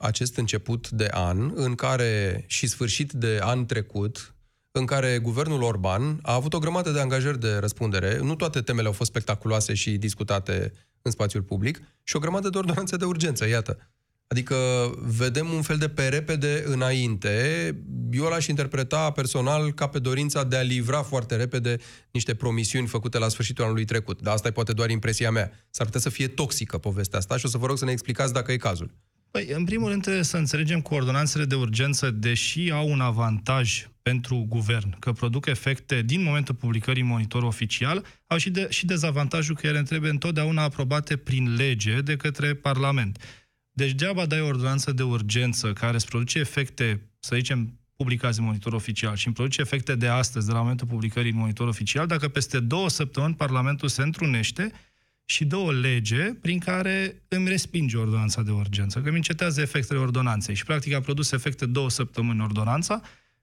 acest 0.00 0.36
început 0.36 0.90
de 0.90 1.08
an, 1.10 1.50
în 1.54 1.74
care 1.74 2.44
și 2.46 2.66
sfârșit 2.66 3.12
de 3.12 3.38
an 3.42 3.66
trecut, 3.66 4.34
în 4.70 4.86
care 4.86 5.18
guvernul 5.18 5.62
Orban 5.62 6.18
a 6.22 6.34
avut 6.34 6.54
o 6.54 6.58
grămadă 6.58 6.90
de 6.90 7.00
angajări 7.00 7.40
de 7.40 7.56
răspundere, 7.56 8.18
nu 8.18 8.34
toate 8.34 8.60
temele 8.60 8.86
au 8.86 8.92
fost 8.92 9.10
spectaculoase 9.10 9.74
și 9.74 9.96
discutate 9.96 10.72
în 11.02 11.10
spațiul 11.10 11.42
public, 11.42 11.80
și 12.02 12.16
o 12.16 12.18
grămadă 12.18 12.48
de 12.48 12.58
ordonanțe 12.58 12.96
de 12.96 13.04
urgență, 13.04 13.48
iată. 13.48 13.93
Adică 14.26 14.56
vedem 15.02 15.52
un 15.52 15.62
fel 15.62 15.76
de 15.76 15.88
pe 15.88 16.08
repede 16.08 16.62
înainte. 16.66 17.66
Eu 18.12 18.24
l-aș 18.24 18.46
interpreta 18.46 19.10
personal 19.10 19.72
ca 19.72 19.86
pe 19.86 19.98
dorința 19.98 20.44
de 20.44 20.56
a 20.56 20.62
livra 20.62 21.02
foarte 21.02 21.36
repede 21.36 21.76
niște 22.10 22.34
promisiuni 22.34 22.86
făcute 22.86 23.18
la 23.18 23.28
sfârșitul 23.28 23.64
anului 23.64 23.84
trecut. 23.84 24.22
Dar 24.22 24.34
asta 24.34 24.48
e 24.48 24.50
poate 24.50 24.72
doar 24.72 24.90
impresia 24.90 25.30
mea. 25.30 25.50
S-ar 25.70 25.86
putea 25.86 26.00
să 26.00 26.08
fie 26.08 26.28
toxică 26.28 26.78
povestea 26.78 27.18
asta 27.18 27.36
și 27.36 27.46
o 27.46 27.48
să 27.48 27.58
vă 27.58 27.66
rog 27.66 27.78
să 27.78 27.84
ne 27.84 27.92
explicați 27.92 28.32
dacă 28.32 28.52
e 28.52 28.56
cazul. 28.56 28.90
Păi, 29.30 29.48
în 29.52 29.64
primul 29.64 29.88
rând 29.88 30.02
trebuie 30.02 30.22
să 30.22 30.36
înțelegem 30.36 30.80
că 30.82 30.94
ordonanțele 30.94 31.44
de 31.44 31.54
urgență, 31.54 32.10
deși 32.10 32.70
au 32.70 32.88
un 32.88 33.00
avantaj 33.00 33.86
pentru 34.02 34.46
guvern, 34.48 34.98
că 34.98 35.12
produc 35.12 35.46
efecte 35.46 36.02
din 36.02 36.22
momentul 36.22 36.54
publicării 36.54 37.02
monitor 37.02 37.42
oficial, 37.42 38.04
au 38.26 38.38
și, 38.38 38.50
de, 38.50 38.66
și 38.70 38.86
dezavantajul 38.86 39.54
că 39.54 39.66
ele 39.66 39.82
trebuie 39.82 40.10
întotdeauna 40.10 40.62
aprobate 40.62 41.16
prin 41.16 41.54
lege 41.54 42.00
de 42.00 42.16
către 42.16 42.54
Parlament. 42.54 43.18
Deci 43.76 43.92
deaba 43.92 44.26
dai 44.26 44.40
o 44.40 44.46
ordonanță 44.46 44.92
de 44.92 45.02
urgență 45.02 45.72
care 45.72 45.94
îți 45.94 46.06
produce 46.06 46.38
efecte, 46.38 47.10
să 47.18 47.36
zicem, 47.36 47.78
publicați 47.96 48.38
în 48.38 48.44
monitor 48.44 48.72
oficial 48.72 49.16
și 49.16 49.26
îmi 49.26 49.34
produce 49.34 49.60
efecte 49.60 49.94
de 49.94 50.08
astăzi, 50.08 50.46
de 50.46 50.52
la 50.52 50.60
momentul 50.60 50.86
publicării 50.86 51.30
în 51.30 51.36
monitor 51.36 51.68
oficial, 51.68 52.06
dacă 52.06 52.28
peste 52.28 52.60
două 52.60 52.88
săptămâni 52.88 53.34
Parlamentul 53.34 53.88
se 53.88 54.02
întrunește 54.02 54.72
și 55.24 55.44
dă 55.44 55.56
o 55.56 55.70
lege 55.70 56.34
prin 56.40 56.58
care 56.58 57.22
îmi 57.28 57.48
respinge 57.48 57.96
ordonanța 57.96 58.42
de 58.42 58.50
urgență, 58.50 59.00
că 59.00 59.08
îmi 59.08 59.16
încetează 59.16 59.60
efectele 59.60 59.98
ordonanței 59.98 60.54
și 60.54 60.64
practic 60.64 60.94
a 60.94 61.00
produs 61.00 61.32
efecte 61.32 61.66
două 61.66 61.90
săptămâni 61.90 62.40
ordonanța 62.40 63.00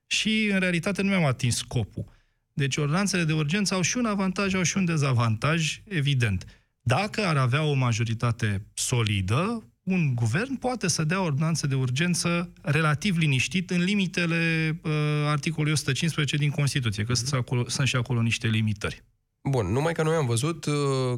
și 0.07 0.49
în 0.51 0.59
realitate 0.59 1.01
nu 1.01 1.09
mi-am 1.09 1.25
atins 1.25 1.55
scopul. 1.55 2.05
Deci 2.53 2.77
ordonanțele 2.77 3.23
de 3.23 3.33
urgență 3.33 3.73
au 3.73 3.81
și 3.81 3.97
un 3.97 4.05
avantaj, 4.05 4.53
au 4.53 4.63
și 4.63 4.77
un 4.77 4.85
dezavantaj, 4.85 5.81
evident. 5.87 6.45
Dacă 6.81 7.25
ar 7.25 7.37
avea 7.37 7.63
o 7.63 7.73
majoritate 7.73 8.65
solidă, 8.73 9.70
un 9.83 10.15
guvern 10.15 10.55
poate 10.55 10.87
să 10.87 11.03
dea 11.03 11.21
ordonanță 11.21 11.67
de 11.67 11.75
urgență 11.75 12.53
relativ 12.61 13.17
liniștit 13.17 13.69
în 13.69 13.83
limitele 13.83 14.79
uh, 14.83 14.91
articolului 15.25 15.71
115 15.71 16.37
din 16.37 16.49
Constituție, 16.49 17.03
că 17.03 17.13
sunt, 17.13 17.33
acolo, 17.33 17.69
sunt 17.69 17.87
și 17.87 17.95
acolo 17.95 18.21
niște 18.21 18.47
limitări. 18.47 19.03
Bun, 19.43 19.71
numai 19.71 19.93
că 19.93 20.03
noi 20.03 20.15
am 20.15 20.25
văzut 20.25 20.65
uh, 20.65 20.73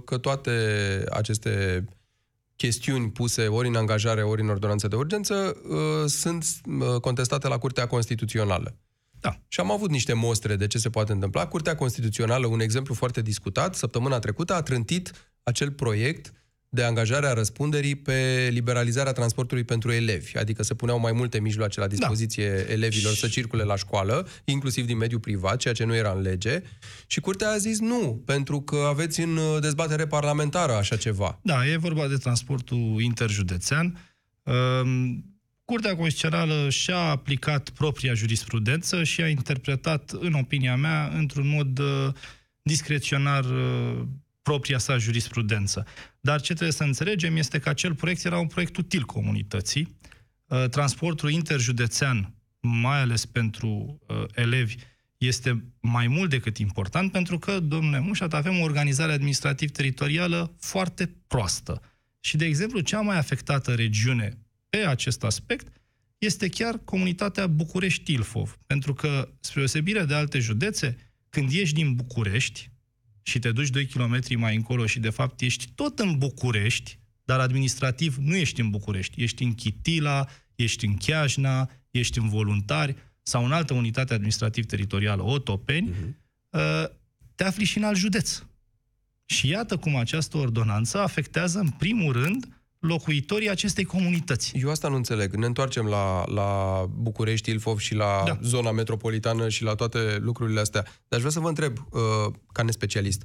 că 0.06 0.18
toate 0.18 0.52
aceste 1.12 1.86
chestiuni 2.56 3.12
puse 3.12 3.48
ori 3.48 3.68
în 3.68 3.76
angajare, 3.76 4.24
ori 4.24 4.42
în 4.42 4.50
ordonanță 4.50 4.88
de 4.88 4.96
urgență 4.96 5.58
uh, 5.68 6.10
sunt 6.10 6.46
uh, 6.66 7.00
contestate 7.02 7.48
la 7.48 7.58
Curtea 7.58 7.88
Constituțională. 7.88 8.76
Da. 9.20 9.40
Și 9.48 9.60
am 9.60 9.72
avut 9.72 9.90
niște 9.90 10.14
mostre 10.14 10.56
de 10.56 10.68
ce 10.68 10.78
se 10.78 10.90
poate 10.90 11.12
întâmpla. 11.12 11.48
Curtea 11.48 11.76
Constituțională, 11.76 12.48
un 12.48 12.60
exemplu 12.60 12.94
foarte 12.94 13.22
discutat, 13.22 13.76
săptămâna 13.76 14.20
trecută 14.20 14.54
a 14.54 14.62
trântit 14.62 15.12
acel 15.44 15.72
proiect 15.72 16.34
de 16.74 16.84
angajare 16.84 17.28
a 17.28 17.34
răspunderii 17.34 17.96
pe 17.96 18.50
liberalizarea 18.52 19.12
transportului 19.12 19.64
pentru 19.64 19.92
elevi, 19.92 20.38
adică 20.38 20.64
se 20.64 20.74
puneau 20.74 21.00
mai 21.00 21.12
multe 21.12 21.40
mijloace 21.40 21.80
la 21.80 21.88
dispoziție 21.88 22.50
da. 22.50 22.72
elevilor 22.72 23.14
să 23.14 23.28
circule 23.28 23.64
la 23.64 23.76
școală, 23.76 24.28
inclusiv 24.44 24.86
din 24.86 24.98
mediul 24.98 25.20
privat, 25.20 25.58
ceea 25.58 25.74
ce 25.74 25.84
nu 25.84 25.96
era 25.96 26.12
în 26.12 26.22
lege, 26.22 26.62
și 27.08 27.20
curtea 27.20 27.50
a 27.50 27.58
zis 27.58 27.80
nu, 27.80 28.22
pentru 28.26 28.62
că 28.62 28.76
aveți 28.90 29.20
în 29.22 29.40
dezbatere 29.62 30.08
parlamentară 30.08 30.74
așa 30.74 30.96
ceva. 30.96 31.40
Da, 31.42 31.68
e 31.68 31.78
vorba 31.78 32.08
de 32.08 32.16
transportul 32.16 33.02
interjudețean. 33.02 34.12
Ehm, 34.44 35.26
curtea 35.66 35.96
Constituțională 35.96 36.70
și-a 36.70 36.98
aplicat 36.98 37.70
propria 37.70 38.14
jurisprudență 38.14 39.04
și 39.04 39.22
a 39.22 39.28
interpretat, 39.28 40.12
în 40.20 40.34
opinia 40.34 40.76
mea, 40.76 41.12
într-un 41.16 41.48
mod 41.48 41.80
uh, 41.80 42.14
discreționar 42.62 43.44
uh, 43.44 44.02
propria 44.44 44.78
sa 44.78 44.98
jurisprudență. 44.98 45.86
Dar 46.20 46.42
ce 46.42 46.54
trebuie 46.54 46.72
să 46.72 46.84
înțelegem 46.84 47.36
este 47.36 47.60
că 47.60 47.70
acel 47.70 47.96
proiect 47.96 48.26
era 48.26 48.38
un 48.38 48.48
proiect 48.48 48.78
util 48.78 49.04
comunității. 49.04 49.98
Uh, 50.46 50.70
transportul 50.70 51.30
interjudețean, 51.30 52.34
mai 52.60 53.00
ales 53.00 53.26
pentru 53.26 54.00
uh, 54.08 54.24
elevi, 54.34 54.76
este 55.18 55.64
mai 55.80 56.08
mult 56.08 56.30
decât 56.30 56.58
important 56.58 57.12
pentru 57.12 57.40
că, 57.40 57.60
domnule 57.60 58.00
Mușat, 58.00 58.34
avem 58.34 58.60
o 58.60 58.64
organizare 58.64 59.12
administrativ-teritorială 59.12 60.56
foarte 60.60 61.16
proastă. 61.28 61.82
Și, 62.20 62.38
de 62.38 62.46
exemplu, 62.46 62.80
cea 62.80 63.02
mai 63.02 63.18
afectată 63.18 63.74
regiune 63.74 64.38
pe 64.70 64.78
acest 64.78 65.24
aspect 65.24 65.68
este 66.18 66.50
chiar 66.50 66.78
comunitatea 66.84 67.48
București-Ilfov. 67.48 68.58
Pentru 68.68 68.94
că, 68.94 69.30
spre 69.40 69.62
osebire 69.62 70.06
de 70.06 70.14
alte 70.14 70.40
județe, 70.40 70.98
când 71.30 71.52
ieși 71.52 71.74
din 71.74 71.94
București, 71.94 72.72
și 73.24 73.40
te 73.40 73.52
duci 73.52 73.70
2 73.70 73.86
km 73.86 74.20
mai 74.38 74.56
încolo 74.56 74.86
și 74.86 75.00
de 75.00 75.10
fapt 75.10 75.42
ești 75.42 75.70
tot 75.76 76.00
în 76.00 76.18
București, 76.18 77.00
dar 77.24 77.40
administrativ 77.40 78.16
nu 78.16 78.36
ești 78.36 78.62
în 78.62 78.70
București, 78.70 79.24
ești 79.24 79.44
în 79.44 79.54
Chitila, 79.54 80.28
ești 80.56 80.86
în 80.86 80.98
Chiajna, 80.98 81.70
ești 81.92 82.18
în 82.20 82.30
Voluntari 82.30 82.96
sau 83.22 83.46
în 83.46 83.52
altă 83.52 83.74
unitate 83.74 84.14
administrativ-teritorială, 84.14 85.24
Otopeni, 85.24 85.90
uh-huh. 85.90 86.90
te 87.36 87.44
afli 87.44 87.66
și 87.66 87.78
în 87.78 87.84
alt 87.84 87.98
județ. 87.98 88.44
Și 89.26 89.48
iată 89.48 89.78
cum 89.78 89.96
această 89.96 90.38
ordonanță 90.38 91.00
afectează 91.00 91.60
în 91.60 91.70
primul 91.70 92.12
rând 92.12 92.63
locuitorii 92.84 93.50
acestei 93.50 93.84
comunități. 93.84 94.52
Eu 94.56 94.70
asta 94.70 94.88
nu 94.88 94.96
înțeleg. 94.96 95.34
Ne 95.34 95.46
întoarcem 95.46 95.86
la, 95.86 96.24
la 96.28 96.84
București, 96.90 97.50
Ilfov 97.50 97.80
și 97.80 97.96
la 97.96 98.24
da. 98.26 98.40
zona 98.42 98.72
metropolitană 98.72 99.50
și 99.50 99.64
la 99.64 99.76
toate 99.76 100.18
lucrurile 100.22 100.60
astea. 100.60 100.82
Dar 100.82 100.94
aș 101.10 101.20
vrea 101.20 101.32
să 101.32 101.40
vă 101.40 101.48
întreb, 101.48 101.78
uh, 101.78 102.34
ca 102.52 102.64
nespecialist, 102.64 103.24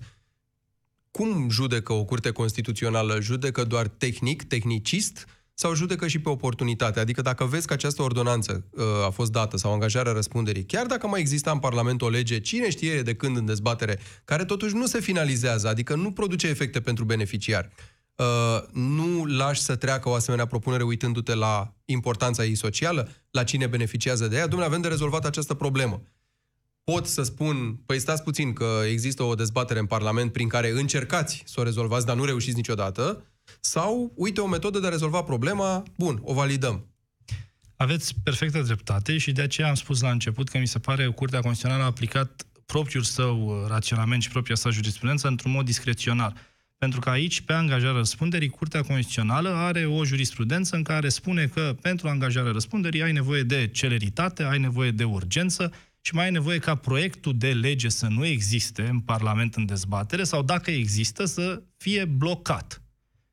cum 1.10 1.50
judecă 1.50 1.92
o 1.92 2.04
curte 2.04 2.30
constituțională? 2.30 3.20
Judecă 3.20 3.64
doar 3.64 3.88
tehnic, 3.88 4.42
tehnicist, 4.42 5.26
sau 5.54 5.74
judecă 5.74 6.06
și 6.06 6.18
pe 6.18 6.28
oportunitate? 6.28 7.00
Adică 7.00 7.22
dacă 7.22 7.44
vezi 7.44 7.66
că 7.66 7.72
această 7.72 8.02
ordonanță 8.02 8.64
uh, 8.70 8.84
a 9.06 9.10
fost 9.10 9.32
dată 9.32 9.56
sau 9.56 9.72
angajarea 9.72 10.12
răspunderii, 10.12 10.64
chiar 10.64 10.86
dacă 10.86 11.06
mai 11.06 11.20
exista 11.20 11.50
în 11.50 11.58
Parlament 11.58 12.02
o 12.02 12.08
lege, 12.08 12.40
cine 12.40 12.70
știe 12.70 13.02
de 13.02 13.14
când 13.14 13.36
în 13.36 13.44
dezbatere, 13.44 13.98
care 14.24 14.44
totuși 14.44 14.74
nu 14.74 14.86
se 14.86 15.00
finalizează, 15.00 15.68
adică 15.68 15.94
nu 15.94 16.12
produce 16.12 16.46
efecte 16.46 16.80
pentru 16.80 17.04
beneficiar, 17.04 17.70
Uh, 17.70 17.97
nu 18.72 19.24
lași 19.24 19.60
să 19.60 19.76
treacă 19.76 20.08
o 20.08 20.14
asemenea 20.14 20.46
propunere 20.46 20.82
uitându-te 20.82 21.34
la 21.34 21.74
importanța 21.84 22.44
ei 22.44 22.54
socială, 22.54 23.08
la 23.30 23.44
cine 23.44 23.66
beneficiază 23.66 24.28
de 24.28 24.36
ea. 24.36 24.46
Domnule, 24.46 24.66
avem 24.66 24.80
de 24.80 24.88
rezolvat 24.88 25.24
această 25.24 25.54
problemă. 25.54 26.02
Pot 26.84 27.06
să 27.06 27.22
spun, 27.22 27.80
păi 27.86 27.98
stați 27.98 28.22
puțin, 28.22 28.52
că 28.52 28.80
există 28.90 29.22
o 29.22 29.34
dezbatere 29.34 29.78
în 29.78 29.86
Parlament 29.86 30.32
prin 30.32 30.48
care 30.48 30.70
încercați 30.70 31.42
să 31.46 31.60
o 31.60 31.62
rezolvați, 31.62 32.06
dar 32.06 32.16
nu 32.16 32.24
reușiți 32.24 32.56
niciodată, 32.56 33.22
sau, 33.60 34.12
uite, 34.14 34.40
o 34.40 34.46
metodă 34.46 34.78
de 34.78 34.86
a 34.86 34.90
rezolva 34.90 35.22
problema, 35.22 35.82
bun, 35.96 36.20
o 36.22 36.34
validăm. 36.34 36.86
Aveți 37.76 38.14
perfectă 38.22 38.62
dreptate 38.62 39.18
și 39.18 39.32
de 39.32 39.42
aceea 39.42 39.68
am 39.68 39.74
spus 39.74 40.00
la 40.00 40.10
început 40.10 40.48
că 40.48 40.58
mi 40.58 40.66
se 40.66 40.78
pare 40.78 41.04
că 41.04 41.10
Curtea 41.10 41.40
Constituțională 41.40 41.82
a 41.82 41.86
aplicat 41.86 42.46
propriul 42.66 43.02
său 43.02 43.64
raționament 43.68 44.22
și 44.22 44.28
propria 44.28 44.54
sa 44.54 44.70
jurisprudență 44.70 45.28
într-un 45.28 45.50
mod 45.50 45.64
discreționar. 45.64 46.34
Pentru 46.78 47.00
că 47.00 47.10
aici, 47.10 47.40
pe 47.40 47.52
angajarea 47.52 47.96
răspunderii, 47.96 48.48
Curtea 48.48 48.82
Constituțională 48.82 49.48
are 49.48 49.86
o 49.86 50.04
jurisprudență 50.04 50.76
în 50.76 50.82
care 50.82 51.08
spune 51.08 51.46
că 51.46 51.76
pentru 51.80 52.08
angajarea 52.08 52.52
răspunderii 52.52 53.02
ai 53.02 53.12
nevoie 53.12 53.42
de 53.42 53.68
celeritate, 53.68 54.42
ai 54.42 54.58
nevoie 54.58 54.90
de 54.90 55.04
urgență 55.04 55.72
și 56.00 56.14
mai 56.14 56.26
e 56.26 56.30
nevoie 56.30 56.58
ca 56.58 56.74
proiectul 56.74 57.38
de 57.38 57.52
lege 57.52 57.88
să 57.88 58.06
nu 58.06 58.24
existe 58.24 58.82
în 58.82 59.00
Parlament 59.00 59.54
în 59.54 59.66
dezbatere 59.66 60.24
sau 60.24 60.42
dacă 60.42 60.70
există 60.70 61.24
să 61.24 61.62
fie 61.76 62.04
blocat. 62.04 62.82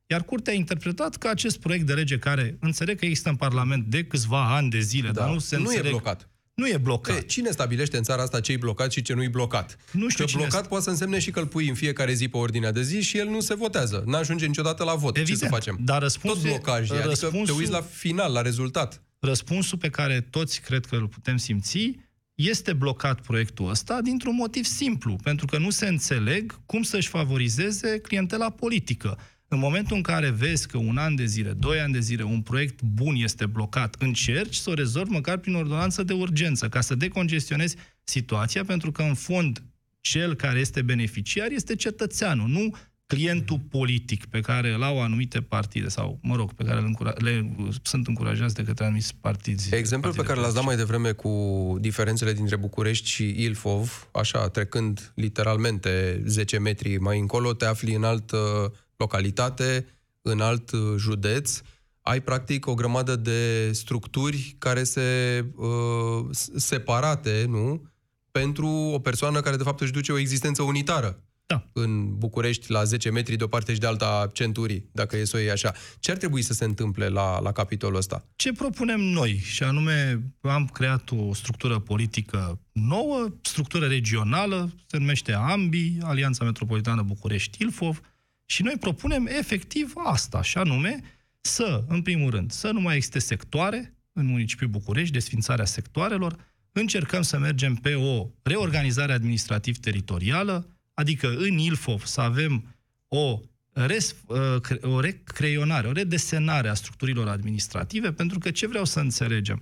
Iar 0.08 0.24
Curtea 0.24 0.54
a 0.54 0.56
interpretat 0.56 1.16
că 1.16 1.28
acest 1.28 1.60
proiect 1.60 1.86
de 1.86 1.94
lege 1.94 2.18
care 2.18 2.58
înțeleg 2.60 3.00
că 3.00 3.06
există 3.06 3.30
în 3.30 3.36
Parlament 3.36 3.86
de 3.86 4.04
câțiva 4.04 4.56
ani 4.56 4.70
de 4.70 4.80
zile, 4.80 5.12
da. 5.12 5.22
dar 5.22 5.30
nu 5.30 5.40
se 5.40 5.56
nu 5.56 5.62
înțeleg... 5.62 5.86
e 5.86 5.90
blocat. 5.90 6.30
Nu 6.56 6.68
e 6.68 6.78
blocat. 6.78 7.18
E, 7.18 7.22
cine 7.22 7.52
stabilește 7.52 7.98
în 7.98 8.04
țara 8.04 8.22
asta 8.22 8.40
ce 8.40 8.52
e 8.52 8.58
blocat 8.58 8.92
și 8.92 9.02
ce 9.02 9.14
nu 9.14 9.24
e 9.24 9.28
blocat? 9.28 9.78
Nu 9.92 10.10
știu 10.10 10.24
că 10.24 10.30
cine 10.30 10.42
blocat 10.42 10.58
este. 10.58 10.68
poate 10.70 10.84
să 10.84 10.90
însemne 10.90 11.20
și 11.20 11.32
că 11.32 11.40
îl 11.40 11.48
pui 11.48 11.68
în 11.70 11.76
fiecare 11.76 12.14
zi 12.14 12.28
pe 12.28 12.38
ordinea 12.38 12.72
de 12.72 12.82
zi 12.82 13.02
și 13.02 13.18
el 13.18 13.28
nu 13.28 13.40
se 13.40 13.56
votează. 13.56 14.04
N-ajunge 14.06 14.46
niciodată 14.46 14.84
la 14.84 14.94
vot. 14.96 15.18
Evident, 15.18 15.38
ce 15.40 15.44
să 15.46 15.52
facem? 15.52 15.78
dar 15.80 16.02
răspunsul 16.02 16.38
Tot 16.42 16.46
e- 16.50 16.54
blocaj. 16.54 16.90
e, 16.90 16.94
Adică 16.94 17.02
te 17.02 17.08
răspunsul- 17.08 17.58
uiți 17.58 17.72
la 17.72 17.82
final, 17.82 18.32
la 18.32 18.42
rezultat. 18.42 19.02
Răspunsul 19.20 19.78
pe 19.78 19.90
care 19.90 20.28
toți 20.30 20.62
cred 20.62 20.86
că 20.86 20.96
îl 20.96 21.08
putem 21.08 21.38
simți 21.38 21.92
este 22.36 22.74
blocat 22.74 23.22
proiectul 23.22 23.70
ăsta 23.70 24.02
dintr-un 24.02 24.36
motiv 24.36 24.66
simplu, 24.66 25.16
pentru 25.24 25.46
că 25.46 25.58
nu 25.58 25.70
se 25.70 25.88
înțeleg 25.88 26.60
cum 26.66 26.84
să-și 26.84 27.08
favorizeze 27.08 28.00
clientela 28.00 28.50
politică. 28.50 29.18
În 29.48 29.60
momentul 29.60 29.96
în 29.96 30.02
care 30.02 30.30
vezi 30.30 30.68
că 30.68 30.78
un 30.78 30.98
an 30.98 31.16
de 31.16 31.26
zile, 31.26 31.52
doi 31.52 31.80
ani 31.80 31.94
de 31.94 32.00
zile, 32.00 32.24
un 32.24 32.42
proiect 32.42 32.82
bun 32.82 33.16
este 33.16 33.46
blocat, 33.46 33.96
încerci 34.00 34.56
să 34.56 34.70
o 34.70 34.74
rezolvi 34.74 35.12
măcar 35.12 35.38
prin 35.38 35.56
ordonanță 35.56 36.04
de 36.04 36.14
urgență, 36.14 36.70
ca 36.70 36.82
să 36.82 36.96
decongestionezi 36.96 37.76
situația, 38.04 38.64
pentru 38.64 38.92
că, 38.92 39.02
în 39.02 39.14
fond, 39.14 39.64
cel 40.02 40.36
care 40.36 40.60
este 40.60 40.82
beneficiar 40.82 41.52
este 41.52 41.76
cetățeanul, 41.76 42.48
nu 42.48 42.76
clientul 43.08 43.60
politic 43.70 44.26
pe 44.26 44.40
care 44.40 44.74
îl 44.74 44.84
au 44.84 45.02
anumite 45.02 45.42
partide 45.42 45.88
sau, 45.88 46.20
mă 46.22 46.36
rog, 46.36 46.54
pe 46.54 46.64
care 46.64 46.80
le, 46.80 46.86
încura- 46.86 47.14
le 47.18 47.56
sunt 47.82 48.08
încurajați 48.08 48.56
de 48.56 48.64
către 48.64 48.86
anumiți 48.86 49.16
partide. 49.22 49.64
Exemplul 49.78 50.14
pe 50.14 50.24
care 50.24 50.40
l-ați 50.40 50.54
dat 50.54 50.64
mai 50.64 50.76
devreme 50.76 51.12
cu 51.12 51.32
diferențele 51.80 52.34
dintre 52.34 52.56
București 52.56 53.10
și 53.10 53.44
Ilfov, 53.44 54.10
așa, 54.12 54.50
trecând 54.50 55.12
literalmente 55.16 56.24
10 56.26 56.58
metri 56.60 56.98
mai 56.98 57.20
încolo, 57.20 57.54
te 57.54 57.66
afli 57.66 57.94
în 57.94 58.04
altă 58.04 58.72
localitate, 58.98 59.88
în 60.22 60.40
alt 60.42 60.72
uh, 60.72 60.80
județ, 60.98 61.62
ai 62.02 62.22
practic 62.22 62.68
o 62.68 62.74
grămadă 62.74 63.16
de 63.16 63.72
structuri 63.72 64.56
care 64.58 64.84
se 64.84 65.46
uh, 65.56 66.26
s- 66.32 66.50
separate, 66.56 67.46
nu? 67.50 67.90
Pentru 68.32 68.68
o 68.68 69.00
persoană 69.00 69.40
care 69.40 69.56
de 69.56 69.64
fapt 69.64 69.82
își 69.82 69.92
duce 69.92 70.12
o 70.12 70.18
existență 70.18 70.62
unitară. 70.62 71.20
Da. 71.48 71.68
În 71.74 72.18
București, 72.18 72.72
la 72.72 72.84
10 72.84 73.10
metri 73.10 73.36
de 73.36 73.44
o 73.44 73.48
parte 73.48 73.74
și 73.74 73.80
de 73.80 73.88
alta 73.88 74.22
a 74.24 74.28
centurii, 74.28 74.90
dacă 74.92 75.18
e 75.18 75.26
să 75.26 75.36
o 75.38 75.40
iei 75.40 75.52
așa. 75.52 75.74
Ce 76.00 76.12
ar 76.12 76.18
trebui 76.18 76.42
să 76.42 76.54
se 76.54 76.64
întâmple 76.64 77.08
la, 77.08 77.40
la 77.40 77.52
capitolul 77.52 77.98
ăsta? 77.98 78.26
Ce 78.36 78.52
propunem 78.54 79.00
noi? 79.00 79.38
Și 79.44 79.64
anume, 79.64 80.22
am 80.42 80.70
creat 80.74 81.10
o 81.12 81.34
structură 81.34 81.80
politică 81.80 82.60
nouă, 82.72 83.28
structură 83.42 83.86
regională, 83.88 84.74
se 84.86 84.98
numește 84.98 85.34
AMBI, 85.34 85.98
Alianța 86.02 86.44
Metropolitană 86.46 87.02
București-Ilfov, 87.02 88.02
și 88.46 88.64
noi 88.64 88.78
propunem 88.80 89.26
efectiv 89.28 89.94
asta, 89.96 90.42
și 90.42 90.58
anume 90.58 91.02
să, 91.42 91.84
în 91.88 92.02
primul 92.02 92.30
rând, 92.30 92.52
să 92.52 92.72
nu 92.72 92.80
mai 92.80 92.96
existe 92.96 93.20
sectoare 93.20 93.96
în 94.14 94.26
municipiul 94.26 94.70
București, 94.70 95.14
desfințarea 95.14 95.66
sectoarelor, 95.66 96.54
încercăm 96.72 97.22
să 97.22 97.38
mergem 97.38 97.76
pe 97.76 97.94
o 97.94 98.28
reorganizare 98.44 99.14
administrativ-teritorială, 99.14 100.78
adică 100.94 101.36
în 101.38 101.58
Ilfov 101.58 102.06
să 102.06 102.22
avem 102.22 102.76
o, 103.08 103.40
res, 103.74 104.16
uh, 104.26 104.62
cre- 104.62 104.88
o 104.88 105.00
recreionare, 105.00 105.88
o 105.88 105.92
redesenare 105.92 106.68
a 106.68 106.74
structurilor 106.74 107.28
administrative, 107.28 108.12
pentru 108.14 108.40
că 108.40 108.52
ce 108.52 108.68
vreau 108.68 108.86
să 108.86 109.00
înțelegem? 109.00 109.62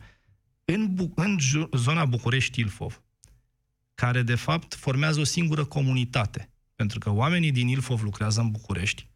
În, 0.65 0.93
Bu- 0.93 1.11
în 1.15 1.37
ju- 1.39 1.69
zona 1.75 2.05
București-Ilfov, 2.05 3.01
care 3.95 4.21
de 4.21 4.35
fapt 4.35 4.73
formează 4.73 5.19
o 5.19 5.23
singură 5.23 5.65
comunitate, 5.65 6.52
pentru 6.83 7.09
că 7.09 7.17
oamenii 7.17 7.51
din 7.51 7.67
Ilfov 7.67 8.01
lucrează 8.01 8.41
în 8.41 8.49
București, 8.51 9.07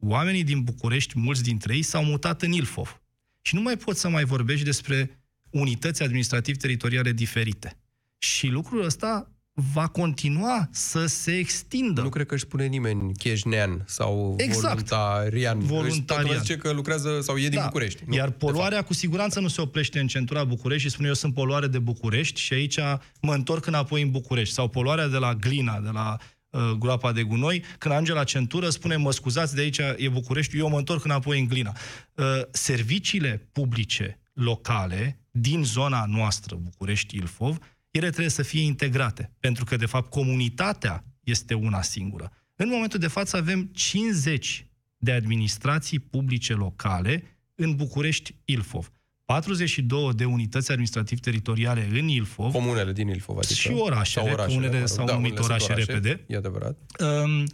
oamenii 0.00 0.44
din 0.44 0.62
București, 0.62 1.18
mulți 1.18 1.42
dintre 1.42 1.74
ei, 1.74 1.82
s-au 1.82 2.04
mutat 2.04 2.42
în 2.42 2.52
Ilfov. 2.52 3.00
Și 3.40 3.54
nu 3.54 3.60
mai 3.60 3.76
poți 3.76 4.00
să 4.00 4.08
mai 4.08 4.24
vorbești 4.24 4.64
despre 4.64 5.20
unități 5.50 6.02
administrativ-teritoriale 6.02 7.12
diferite. 7.12 7.78
Și 8.18 8.46
lucrul 8.46 8.84
ăsta 8.84 9.30
va 9.52 9.86
continua 9.86 10.68
să 10.70 11.06
se 11.06 11.38
extindă. 11.38 12.02
Nu 12.02 12.08
cred 12.08 12.26
că 12.26 12.34
își 12.34 12.42
spune 12.42 12.66
nimeni 12.66 13.14
cheșnean 13.14 13.84
sau 13.86 14.34
Exact. 14.38 14.62
voluntarian. 14.62 15.58
Voluntarian. 15.58 16.04
Toată 16.04 16.22
lumea 16.22 16.38
zice 16.38 16.56
că 16.56 16.70
lucrează 16.72 17.20
sau 17.20 17.36
e 17.36 17.48
din 17.48 17.60
București. 17.64 18.02
Nu, 18.06 18.14
Iar 18.14 18.28
de 18.28 18.34
poluarea 18.34 18.82
cu 18.82 18.94
siguranță 18.94 19.40
nu 19.40 19.48
se 19.48 19.60
oprește 19.60 19.98
în 19.98 20.06
centura 20.06 20.44
București 20.44 20.86
și 20.86 20.92
spune 20.92 21.08
eu 21.08 21.14
sunt 21.14 21.34
poluare 21.34 21.66
de 21.66 21.78
București 21.78 22.40
și 22.40 22.52
aici 22.52 22.78
mă 23.20 23.34
întorc 23.34 23.66
înapoi 23.66 24.02
în 24.02 24.10
București. 24.10 24.54
Sau 24.54 24.68
poluarea 24.68 25.08
de 25.08 25.16
la 25.16 25.34
Glina, 25.34 25.80
de 25.80 25.90
la 25.92 26.16
uh, 26.20 26.34
groapa 26.78 27.12
de 27.12 27.22
gunoi, 27.22 27.64
când 27.78 27.94
ajunge 27.94 28.12
la 28.12 28.24
centură 28.24 28.68
spune 28.70 28.96
mă 28.96 29.12
scuzați, 29.12 29.54
de 29.54 29.60
aici 29.60 29.78
e 29.96 30.08
București, 30.12 30.58
eu 30.58 30.68
mă 30.68 30.78
întorc 30.78 31.04
înapoi 31.04 31.40
în 31.40 31.46
Glina. 31.46 31.76
Uh, 32.14 32.24
serviciile 32.50 33.48
publice 33.52 34.20
locale 34.32 35.20
din 35.30 35.64
zona 35.64 36.04
noastră, 36.08 36.56
București-Ilfov, 36.56 37.58
ele 37.90 38.08
trebuie 38.08 38.30
să 38.30 38.42
fie 38.42 38.62
integrate, 38.62 39.32
pentru 39.40 39.64
că, 39.64 39.76
de 39.76 39.86
fapt, 39.86 40.10
comunitatea 40.10 41.04
este 41.20 41.54
una 41.54 41.82
singură. 41.82 42.30
În 42.56 42.68
momentul 42.68 42.98
de 42.98 43.06
față 43.06 43.36
avem 43.36 43.70
50 43.72 44.66
de 44.96 45.12
administrații 45.12 45.98
publice 45.98 46.52
locale 46.52 47.22
în 47.54 47.74
București-Ilfov. 47.74 48.90
42 49.26 50.12
de 50.14 50.24
unități 50.24 50.70
administrativ-teritoriale 50.70 51.88
în 51.92 52.08
Ilfov, 52.08 52.52
Comunele 52.52 52.92
din 52.92 53.08
Ilfov, 53.08 53.36
adică. 53.36 53.52
Și 53.52 53.72
orașele, 53.72 54.34
că 54.34 54.46
unele 54.50 54.86
s-au 54.86 55.06
numit 55.06 55.38
unele 55.38 55.58
sunt 55.58 55.68
orașe 55.68 55.72
repede. 55.72 56.24
E 56.26 56.36
adevărat. 56.36 56.78
Um, 56.98 57.46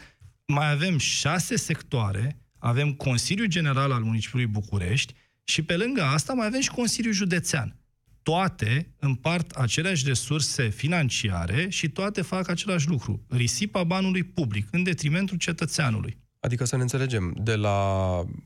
mai 0.46 0.70
avem 0.70 0.98
șase 0.98 1.56
sectoare, 1.56 2.42
avem 2.58 2.92
Consiliul 2.92 3.46
General 3.46 3.92
al 3.92 4.02
Municipiului 4.02 4.46
București 4.46 5.14
și 5.44 5.62
pe 5.62 5.76
lângă 5.76 6.02
asta 6.02 6.32
mai 6.32 6.46
avem 6.46 6.60
și 6.60 6.70
Consiliul 6.70 7.12
Județean. 7.12 7.76
Toate 8.22 8.94
împart 8.98 9.50
aceleași 9.50 10.06
resurse 10.06 10.68
financiare 10.68 11.68
și 11.68 11.88
toate 11.88 12.22
fac 12.22 12.48
același 12.48 12.88
lucru. 12.88 13.24
Risipa 13.28 13.84
banului 13.84 14.22
public, 14.22 14.68
în 14.70 14.82
detrimentul 14.82 15.36
cetățeanului. 15.36 16.21
Adică 16.44 16.64
să 16.64 16.76
ne 16.76 16.82
înțelegem, 16.82 17.34
de 17.42 17.54
la, 17.54 17.78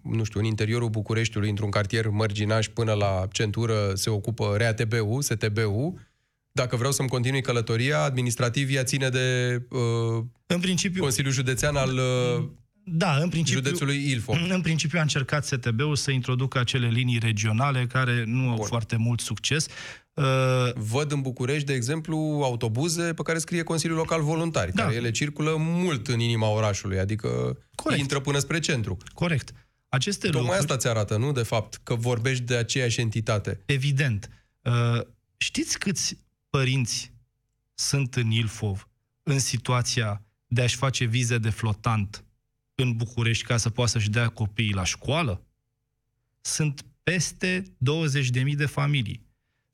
nu 0.02 0.24
știu, 0.24 0.40
în 0.40 0.46
interiorul 0.46 0.88
Bucureștiului, 0.88 1.48
într-un 1.48 1.70
cartier 1.70 2.08
mărginaș 2.08 2.66
până 2.68 2.92
la 2.92 3.26
centură 3.32 3.92
se 3.94 4.10
ocupă 4.10 4.54
RATB-ul, 4.56 5.22
STB-ul. 5.22 5.94
Dacă 6.52 6.76
vreau 6.76 6.92
să-mi 6.92 7.08
continui 7.08 7.40
călătoria, 7.40 8.02
administrativ 8.02 8.74
ea 8.74 8.84
ține 8.84 9.08
de 9.08 9.56
uh, 9.70 10.24
În 10.46 10.60
principiu, 10.60 11.02
Consiliul 11.02 11.32
Județean 11.32 11.76
al 11.76 11.94
uh, 11.94 12.44
da, 12.84 13.16
în 13.16 13.28
principiu, 13.28 13.62
județului 13.62 14.10
Ilfov. 14.10 14.36
În 14.56 14.60
principiu 14.60 14.98
a 14.98 15.02
încercat 15.02 15.44
STB-ul 15.44 15.96
să 15.96 16.10
introducă 16.10 16.58
acele 16.58 16.88
linii 16.88 17.18
regionale 17.18 17.86
care 17.86 18.24
nu 18.26 18.48
au 18.48 18.56
Bun. 18.56 18.66
foarte 18.66 18.96
mult 18.96 19.20
succes. 19.20 19.66
Uh, 20.16 20.24
Văd 20.74 21.12
în 21.12 21.20
București, 21.20 21.66
de 21.66 21.72
exemplu, 21.72 22.16
autobuze 22.42 23.14
pe 23.14 23.22
care 23.22 23.38
scrie 23.38 23.62
Consiliul 23.62 23.98
Local 23.98 24.22
Voluntari, 24.22 24.72
Da. 24.72 24.82
care 24.82 24.94
ele 24.94 25.10
circulă 25.10 25.56
mult 25.58 26.08
în 26.08 26.20
inima 26.20 26.48
orașului, 26.48 26.98
adică 26.98 27.58
Corect. 27.74 28.00
intră 28.00 28.20
până 28.20 28.38
spre 28.38 28.58
centru. 28.58 28.96
corect. 29.14 29.52
Aceste 29.88 30.26
Tocmai 30.26 30.42
lucruri, 30.42 30.60
asta 30.60 30.76
ți 30.76 30.88
arată, 30.88 31.16
nu? 31.16 31.32
De 31.32 31.42
fapt, 31.42 31.80
că 31.82 31.94
vorbești 31.94 32.42
de 32.44 32.56
aceeași 32.56 33.00
entitate. 33.00 33.60
evident. 33.66 34.30
Uh, 34.62 35.00
știți 35.36 35.78
câți 35.78 36.18
părinți 36.50 37.12
sunt 37.74 38.14
în 38.14 38.30
Ilfov 38.30 38.88
în 39.22 39.38
situația 39.38 40.22
de 40.46 40.62
a-și 40.62 40.76
face 40.76 41.04
vize 41.04 41.38
de 41.38 41.50
flotant 41.50 42.24
în 42.74 42.96
București 42.96 43.44
ca 43.44 43.56
să 43.56 43.70
poată 43.70 43.90
să-și 43.90 44.10
dea 44.10 44.28
copiii 44.28 44.72
la 44.72 44.84
școală? 44.84 45.42
Sunt 46.40 46.84
peste 47.02 47.62
20.000 47.78 48.56
de 48.56 48.66
familii. 48.66 49.25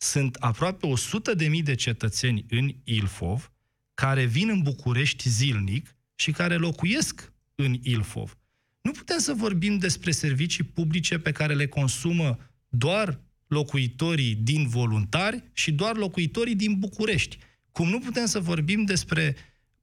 Sunt 0.02 0.34
aproape 0.34 0.86
100.000 0.86 1.62
de 1.62 1.74
cetățeni 1.74 2.44
în 2.48 2.74
Ilfov 2.84 3.52
care 3.94 4.24
vin 4.24 4.48
în 4.48 4.62
București 4.62 5.28
zilnic 5.28 5.96
și 6.14 6.30
care 6.30 6.56
locuiesc 6.56 7.32
în 7.54 7.78
Ilfov. 7.82 8.38
Nu 8.80 8.90
putem 8.90 9.18
să 9.18 9.32
vorbim 9.32 9.78
despre 9.78 10.10
servicii 10.10 10.64
publice 10.64 11.18
pe 11.18 11.32
care 11.32 11.54
le 11.54 11.66
consumă 11.66 12.38
doar 12.68 13.20
locuitorii 13.46 14.34
din 14.34 14.68
voluntari 14.68 15.50
și 15.52 15.72
doar 15.72 15.96
locuitorii 15.96 16.54
din 16.54 16.78
București. 16.78 17.38
Cum 17.72 17.88
nu 17.88 17.98
putem 17.98 18.26
să 18.26 18.40
vorbim 18.40 18.84
despre 18.84 19.36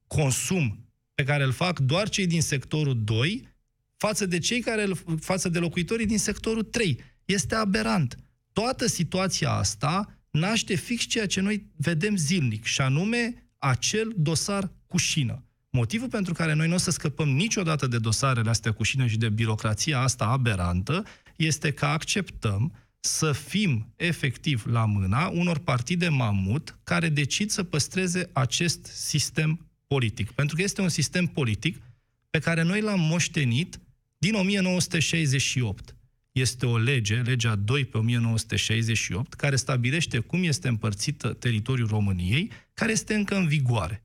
consum 0.06 0.88
pe 1.14 1.24
care 1.24 1.44
îl 1.44 1.52
fac 1.52 1.78
doar 1.78 2.08
cei 2.08 2.26
din 2.26 2.42
sectorul 2.42 3.04
2 3.04 3.48
față 3.96 4.26
de 4.26 4.38
cei 4.38 4.60
care 4.60 4.82
îl- 4.82 5.18
față 5.20 5.48
de 5.48 5.58
locuitorii 5.58 6.06
din 6.06 6.18
sectorul 6.18 6.62
3. 6.62 7.00
Este 7.24 7.54
aberant. 7.54 8.16
Toată 8.52 8.86
situația 8.86 9.50
asta 9.50 10.18
naște 10.30 10.74
fix 10.74 11.04
ceea 11.04 11.26
ce 11.26 11.40
noi 11.40 11.66
vedem 11.76 12.16
zilnic, 12.16 12.64
și 12.64 12.80
anume 12.80 13.50
acel 13.58 14.12
dosar 14.16 14.72
cu 14.86 14.96
șină. 14.96 15.44
Motivul 15.70 16.08
pentru 16.08 16.32
care 16.32 16.54
noi 16.54 16.68
nu 16.68 16.74
o 16.74 16.78
să 16.78 16.90
scăpăm 16.90 17.28
niciodată 17.28 17.86
de 17.86 17.98
dosarele 17.98 18.50
astea 18.50 18.72
cu 18.72 18.82
șină 18.82 19.06
și 19.06 19.18
de 19.18 19.28
birocrația 19.28 20.00
asta 20.00 20.24
aberantă 20.24 21.04
este 21.36 21.72
că 21.72 21.86
acceptăm 21.86 22.72
să 23.00 23.32
fim 23.32 23.92
efectiv 23.96 24.66
la 24.66 24.84
mâna 24.84 25.28
unor 25.28 25.58
partide 25.58 26.08
mamut 26.08 26.78
care 26.82 27.08
decid 27.08 27.50
să 27.50 27.64
păstreze 27.64 28.30
acest 28.32 28.84
sistem 28.84 29.70
politic. 29.86 30.30
Pentru 30.30 30.56
că 30.56 30.62
este 30.62 30.80
un 30.80 30.88
sistem 30.88 31.26
politic 31.26 31.82
pe 32.30 32.38
care 32.38 32.62
noi 32.62 32.80
l-am 32.80 33.00
moștenit 33.00 33.80
din 34.18 34.34
1968. 34.34 35.94
Este 36.40 36.66
o 36.66 36.76
lege, 36.76 37.14
legea 37.14 37.54
2 37.54 37.84
pe 37.84 37.98
1968, 37.98 39.34
care 39.34 39.56
stabilește 39.56 40.18
cum 40.18 40.42
este 40.42 40.68
împărțită 40.68 41.32
teritoriul 41.32 41.88
României, 41.88 42.50
care 42.74 42.92
este 42.92 43.14
încă 43.14 43.34
în 43.34 43.46
vigoare. 43.46 44.04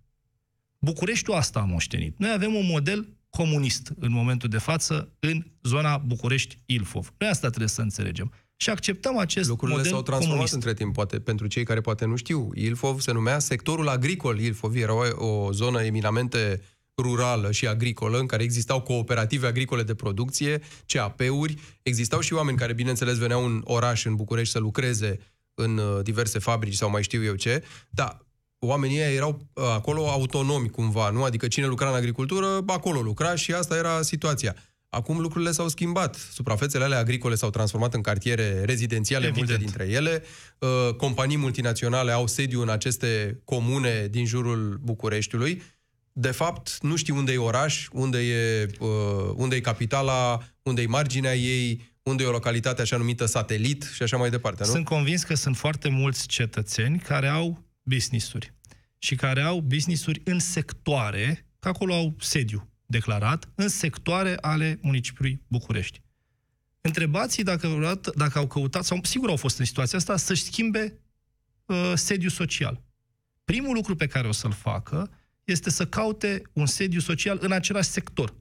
Bucureștiul 0.79 1.35
asta 1.35 1.59
a 1.59 1.65
moștenit. 1.65 2.17
Noi 2.17 2.31
avem 2.31 2.53
un 2.53 2.65
model 2.65 3.07
comunist 3.29 3.93
în 3.99 4.11
momentul 4.11 4.49
de 4.49 4.57
față 4.57 5.11
în 5.19 5.45
zona 5.63 5.97
București-Ilfov. 5.97 7.13
Noi 7.17 7.29
asta 7.29 7.47
trebuie 7.47 7.69
să 7.69 7.81
înțelegem. 7.81 8.31
Și 8.55 8.69
acceptăm 8.69 9.17
acest 9.17 9.49
Lucrurile 9.49 9.77
model 9.77 9.91
s-au 9.91 10.01
transformat 10.01 10.37
comunist. 10.37 10.53
între 10.53 10.73
timp, 10.73 10.93
poate 10.93 11.19
pentru 11.19 11.47
cei 11.47 11.63
care 11.63 11.81
poate 11.81 12.05
nu 12.05 12.15
știu. 12.15 12.49
Ilfov 12.53 12.99
se 12.99 13.11
numea 13.11 13.39
sectorul 13.39 13.87
agricol 13.87 14.39
Ilfov. 14.39 14.75
Era 14.75 14.93
o, 14.93 15.25
o 15.27 15.51
zonă 15.51 15.81
eminamente 15.81 16.61
rurală 17.01 17.51
și 17.51 17.67
agricolă, 17.67 18.17
în 18.17 18.25
care 18.25 18.43
existau 18.43 18.81
cooperative 18.81 19.47
agricole 19.47 19.83
de 19.83 19.95
producție, 19.95 20.61
CAP-uri, 20.85 21.55
existau 21.81 22.19
și 22.19 22.33
oameni 22.33 22.57
care, 22.57 22.73
bineînțeles, 22.73 23.17
veneau 23.17 23.45
în 23.45 23.61
oraș, 23.63 24.05
în 24.05 24.15
București, 24.15 24.51
să 24.51 24.59
lucreze 24.59 25.19
în 25.53 25.77
uh, 25.77 26.03
diverse 26.03 26.39
fabrici 26.39 26.73
sau 26.73 26.89
mai 26.89 27.03
știu 27.03 27.23
eu 27.23 27.35
ce, 27.35 27.63
dar 27.89 28.25
oamenii 28.59 28.97
ăia 28.97 29.11
erau 29.11 29.47
uh, 29.53 29.63
acolo 29.73 30.09
autonomi 30.09 30.69
cumva, 30.69 31.09
nu? 31.09 31.23
Adică 31.23 31.47
cine 31.47 31.65
lucra 31.65 31.89
în 31.89 31.95
agricultură, 31.95 32.63
acolo 32.67 33.01
lucra 33.01 33.35
și 33.35 33.53
asta 33.53 33.75
era 33.75 34.01
situația. 34.01 34.55
Acum 34.89 35.19
lucrurile 35.19 35.51
s-au 35.51 35.67
schimbat. 35.67 36.15
Suprafețele 36.33 36.83
alea 36.83 36.97
agricole 36.99 37.35
s-au 37.35 37.49
transformat 37.49 37.93
în 37.93 38.01
cartiere 38.01 38.63
rezidențiale, 38.63 39.25
Evident. 39.25 39.47
multe 39.47 39.63
dintre 39.63 39.87
ele. 39.93 40.23
Uh, 40.59 40.93
Companii 40.95 41.37
multinaționale 41.37 42.11
au 42.11 42.27
sediu 42.27 42.61
în 42.61 42.69
aceste 42.69 43.41
comune 43.43 44.07
din 44.11 44.25
jurul 44.25 44.79
Bucureștiului. 44.83 45.61
De 46.17 46.31
fapt, 46.31 46.77
nu 46.81 46.95
știi 46.95 47.13
unde 47.13 47.31
e 47.31 47.37
oraș, 47.37 47.87
unde 47.91 48.17
e, 48.17 48.69
uh, 48.79 48.89
unde 49.35 49.55
e 49.55 49.59
capitala, 49.61 50.43
unde 50.61 50.81
e 50.81 50.87
marginea 50.87 51.35
ei, 51.35 51.93
unde 52.03 52.23
e 52.23 52.27
o 52.27 52.31
localitate 52.31 52.81
așa 52.81 52.97
numită 52.97 53.25
satelit 53.25 53.89
și 53.93 54.03
așa 54.03 54.17
mai 54.17 54.29
departe, 54.29 54.63
nu? 54.63 54.69
Sunt 54.69 54.85
convins 54.85 55.23
că 55.23 55.35
sunt 55.35 55.57
foarte 55.57 55.89
mulți 55.89 56.27
cetățeni 56.27 56.99
care 56.99 57.27
au 57.27 57.63
business-uri 57.83 58.53
și 58.97 59.15
care 59.15 59.41
au 59.41 59.59
business-uri 59.59 60.21
în 60.23 60.39
sectoare, 60.39 61.45
că 61.59 61.67
acolo 61.67 61.93
au 61.93 62.15
sediu 62.19 62.69
declarat, 62.85 63.49
în 63.55 63.67
sectoare 63.67 64.37
ale 64.41 64.79
municipiului 64.81 65.41
București. 65.47 66.01
Întrebați 66.81 67.41
dacă, 67.41 67.67
vreodată- 67.67 68.13
dacă 68.15 68.37
au 68.39 68.47
căutat, 68.47 68.83
sau 68.83 68.99
sigur 69.03 69.29
au 69.29 69.35
fost 69.35 69.59
în 69.59 69.65
situația 69.65 69.97
asta, 69.97 70.17
să-și 70.17 70.43
schimbe 70.43 70.99
uh, 71.65 71.91
sediu 71.95 72.29
social. 72.29 72.83
Primul 73.45 73.73
lucru 73.73 73.95
pe 73.95 74.07
care 74.07 74.27
o 74.27 74.31
să-l 74.31 74.51
facă 74.51 75.09
este 75.45 75.69
să 75.69 75.85
caute 75.85 76.41
un 76.53 76.65
sediu 76.65 76.99
social 76.99 77.37
în 77.41 77.51
același 77.51 77.89
sector. 77.89 78.35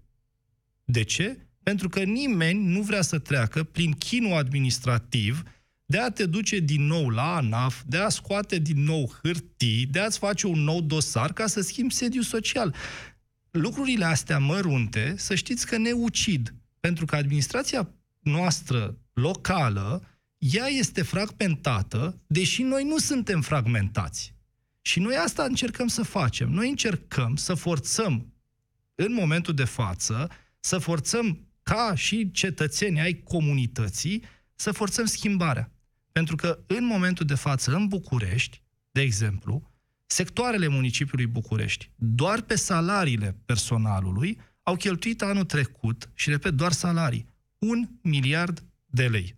De 0.85 1.03
ce? 1.03 1.49
Pentru 1.63 1.89
că 1.89 2.03
nimeni 2.03 2.65
nu 2.65 2.83
vrea 2.83 3.03
să 3.03 3.19
treacă 3.19 3.63
prin 3.63 3.93
chinul 3.93 4.37
administrativ 4.37 5.43
de 5.87 5.99
a 5.99 6.11
te 6.11 6.27
duce 6.27 6.59
din 6.59 6.87
nou 6.87 7.09
la 7.09 7.37
ANAF, 7.37 7.83
de 7.87 7.97
a 7.97 8.09
scoate 8.09 8.59
din 8.59 8.83
nou 8.83 9.13
hârtii, 9.23 9.87
de 9.87 10.01
a-ți 10.01 10.19
face 10.19 10.47
un 10.47 10.61
nou 10.61 10.81
dosar 10.81 11.33
ca 11.33 11.47
să 11.47 11.61
schimbi 11.61 11.95
sediu 11.95 12.23
social. 12.23 12.75
Lucrurile 13.51 14.05
astea 14.05 14.39
mărunte, 14.39 15.15
să 15.17 15.35
știți 15.35 15.67
că 15.67 15.77
ne 15.77 15.91
ucid. 15.91 16.55
Pentru 16.81 17.05
că 17.05 17.17
administrația 17.17 17.91
noastră 18.21 18.99
locală, 19.13 20.03
ea 20.39 20.67
este 20.67 21.03
fragmentată, 21.03 22.23
deși 22.27 22.63
noi 22.63 22.85
nu 22.85 22.99
suntem 22.99 23.41
fragmentați. 23.41 24.34
Și 24.87 25.01
noi 25.01 25.15
asta 25.15 25.43
încercăm 25.43 25.87
să 25.87 26.03
facem. 26.03 26.51
Noi 26.51 26.69
încercăm 26.69 27.37
să 27.37 27.55
forțăm, 27.55 28.33
în 28.95 29.13
momentul 29.13 29.55
de 29.55 29.65
față, 29.65 30.31
să 30.61 30.79
forțăm 30.79 31.49
ca 31.63 31.95
și 31.95 32.31
cetățeni 32.31 33.01
ai 33.01 33.23
comunității, 33.23 34.23
să 34.55 34.73
forțăm 34.73 35.05
schimbarea. 35.05 35.73
Pentru 36.13 36.37
că 36.37 36.59
în 36.67 36.85
momentul 36.85 37.27
de 37.27 37.35
față, 37.35 37.75
în 37.75 37.89
București, 37.89 38.63
de 38.91 39.01
exemplu, 39.01 39.71
sectoarele 40.07 40.69
municipiului 40.69 41.27
București, 41.27 41.91
doar 41.97 42.41
pe 42.41 42.55
salariile 42.55 43.37
personalului, 43.45 44.41
au 44.63 44.77
cheltuit 44.77 45.23
anul 45.23 45.45
trecut, 45.45 46.11
și 46.15 46.31
repet, 46.31 46.53
doar 46.53 46.73
salarii, 46.73 47.27
un 47.59 47.89
miliard 48.01 48.65
de 48.87 49.07
lei. 49.07 49.37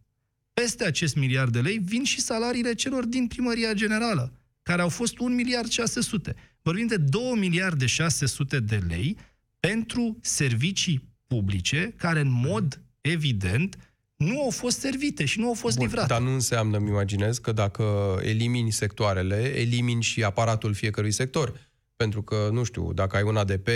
Peste 0.53 0.85
acest 0.85 1.17
miliard 1.17 1.53
de 1.53 1.61
lei 1.61 1.79
vin 1.79 2.05
și 2.05 2.21
salariile 2.21 2.75
celor 2.75 3.05
din 3.05 3.27
primăria 3.27 3.73
generală, 3.73 4.33
care 4.67 4.83
au 4.83 4.89
fost 4.89 5.19
1 5.19 5.35
miliard 5.35 5.69
600. 5.69 6.35
Vorbim 6.63 6.87
de 6.87 6.97
2 6.97 7.23
miliarde 7.37 7.87
600 7.87 8.61
de 8.61 8.81
lei 8.89 9.17
pentru 9.61 10.19
servicii 10.23 11.09
publice 11.27 11.95
care 11.97 12.21
în 12.21 12.31
mod 12.31 12.81
evident 13.01 13.77
nu 14.17 14.43
au 14.43 14.51
fost 14.51 14.79
servite 14.79 15.25
și 15.25 15.39
nu 15.39 15.47
au 15.47 15.55
fost 15.55 15.77
Bun, 15.77 15.87
livrate. 15.87 16.07
dar 16.07 16.21
nu 16.21 16.33
înseamnă, 16.33 16.77
îmi 16.77 16.89
imaginez, 16.89 17.39
că 17.39 17.53
dacă 17.53 18.17
elimini 18.23 18.71
sectoarele, 18.73 19.59
elimini 19.59 20.03
și 20.03 20.25
aparatul 20.25 20.75
fiecărui 20.75 21.13
sector. 21.13 21.61
Pentru 21.97 22.23
că, 22.23 22.49
nu 22.53 22.65
știu, 22.65 22.93
dacă 22.93 23.17
ai 23.17 23.23
un 23.23 23.37
ADP, 23.37 23.69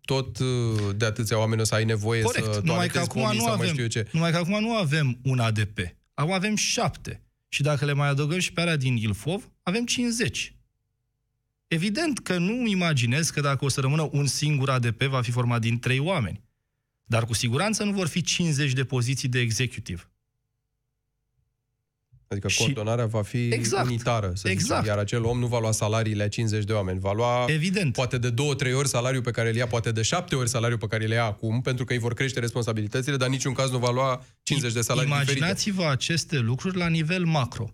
tot 0.00 0.38
uh, 0.38 0.46
de 0.96 1.04
atâția 1.04 1.38
oameni 1.38 1.60
o 1.60 1.64
să 1.64 1.74
ai 1.74 1.84
nevoie 1.84 2.22
Corect, 2.22 2.44
să 2.44 2.60
numai 2.64 2.86
că 2.86 2.92
toaletezi 2.92 3.04
acum 3.04 3.22
pomii 3.22 3.36
nu 3.38 3.44
sau 3.44 3.56
mai 3.56 3.58
avem, 3.60 3.68
știu 3.68 3.82
eu 3.82 3.88
ce. 3.88 4.08
numai 4.12 4.30
că 4.30 4.36
acum 4.36 4.60
nu 4.60 4.74
avem 4.76 5.18
un 5.22 5.38
ADP. 5.38 5.78
Acum 6.14 6.32
avem 6.32 6.56
șapte. 6.56 7.22
Și 7.52 7.62
dacă 7.62 7.84
le 7.84 7.92
mai 7.92 8.08
adăugăm 8.08 8.38
și 8.38 8.52
pe 8.52 8.60
alea 8.60 8.76
din 8.76 8.96
Ilfov, 8.96 9.50
avem 9.62 9.84
50. 9.84 10.54
Evident 11.66 12.18
că 12.18 12.38
nu 12.38 12.66
imaginez 12.66 13.30
că 13.30 13.40
dacă 13.40 13.64
o 13.64 13.68
să 13.68 13.80
rămână 13.80 14.08
un 14.12 14.26
singur 14.26 14.70
ADP, 14.70 15.02
va 15.02 15.22
fi 15.22 15.30
format 15.30 15.60
din 15.60 15.78
trei 15.78 15.98
oameni. 15.98 16.42
Dar 17.04 17.24
cu 17.24 17.32
siguranță 17.32 17.84
nu 17.84 17.92
vor 17.92 18.06
fi 18.06 18.22
50 18.22 18.72
de 18.72 18.84
poziții 18.84 19.28
de 19.28 19.40
executiv. 19.40 20.10
Adică 22.32 22.48
Și- 22.48 22.58
coordonarea 22.58 23.06
va 23.06 23.22
fi 23.22 23.48
Exact. 23.48 23.86
unitară, 23.86 24.32
să 24.34 24.48
Exact. 24.48 24.80
zicem, 24.80 24.84
iar 24.94 24.98
acel 25.04 25.24
om 25.24 25.38
nu 25.38 25.46
va 25.46 25.58
lua 25.60 25.72
salariile 25.72 26.22
a 26.22 26.28
50 26.28 26.64
de 26.64 26.72
oameni, 26.72 26.98
va 27.00 27.12
lua 27.12 27.44
Evident. 27.48 27.92
poate 27.92 28.18
de 28.18 28.30
două, 28.30 28.54
trei 28.54 28.72
ori 28.72 28.88
salariul 28.88 29.22
pe 29.22 29.30
care 29.30 29.48
îl 29.48 29.54
ia, 29.56 29.66
poate 29.66 29.92
de 29.92 30.02
șapte 30.02 30.34
ori 30.36 30.48
salariul 30.48 30.78
pe 30.78 30.86
care 30.86 31.04
îl 31.04 31.10
ia 31.10 31.24
acum, 31.24 31.60
pentru 31.60 31.84
că 31.84 31.92
îi 31.92 31.98
vor 31.98 32.14
crește 32.14 32.40
responsabilitățile, 32.40 33.16
dar 33.16 33.26
în 33.26 33.32
niciun 33.32 33.52
caz 33.52 33.70
nu 33.70 33.78
va 33.78 33.90
lua 33.90 34.24
50 34.42 34.72
de 34.72 34.80
salarii 34.80 35.10
diferite. 35.10 35.32
Imaginați-vă 35.38 35.84
aceste 35.90 36.38
lucruri 36.38 36.76
la 36.76 36.88
nivel 36.88 37.24
macro. 37.24 37.70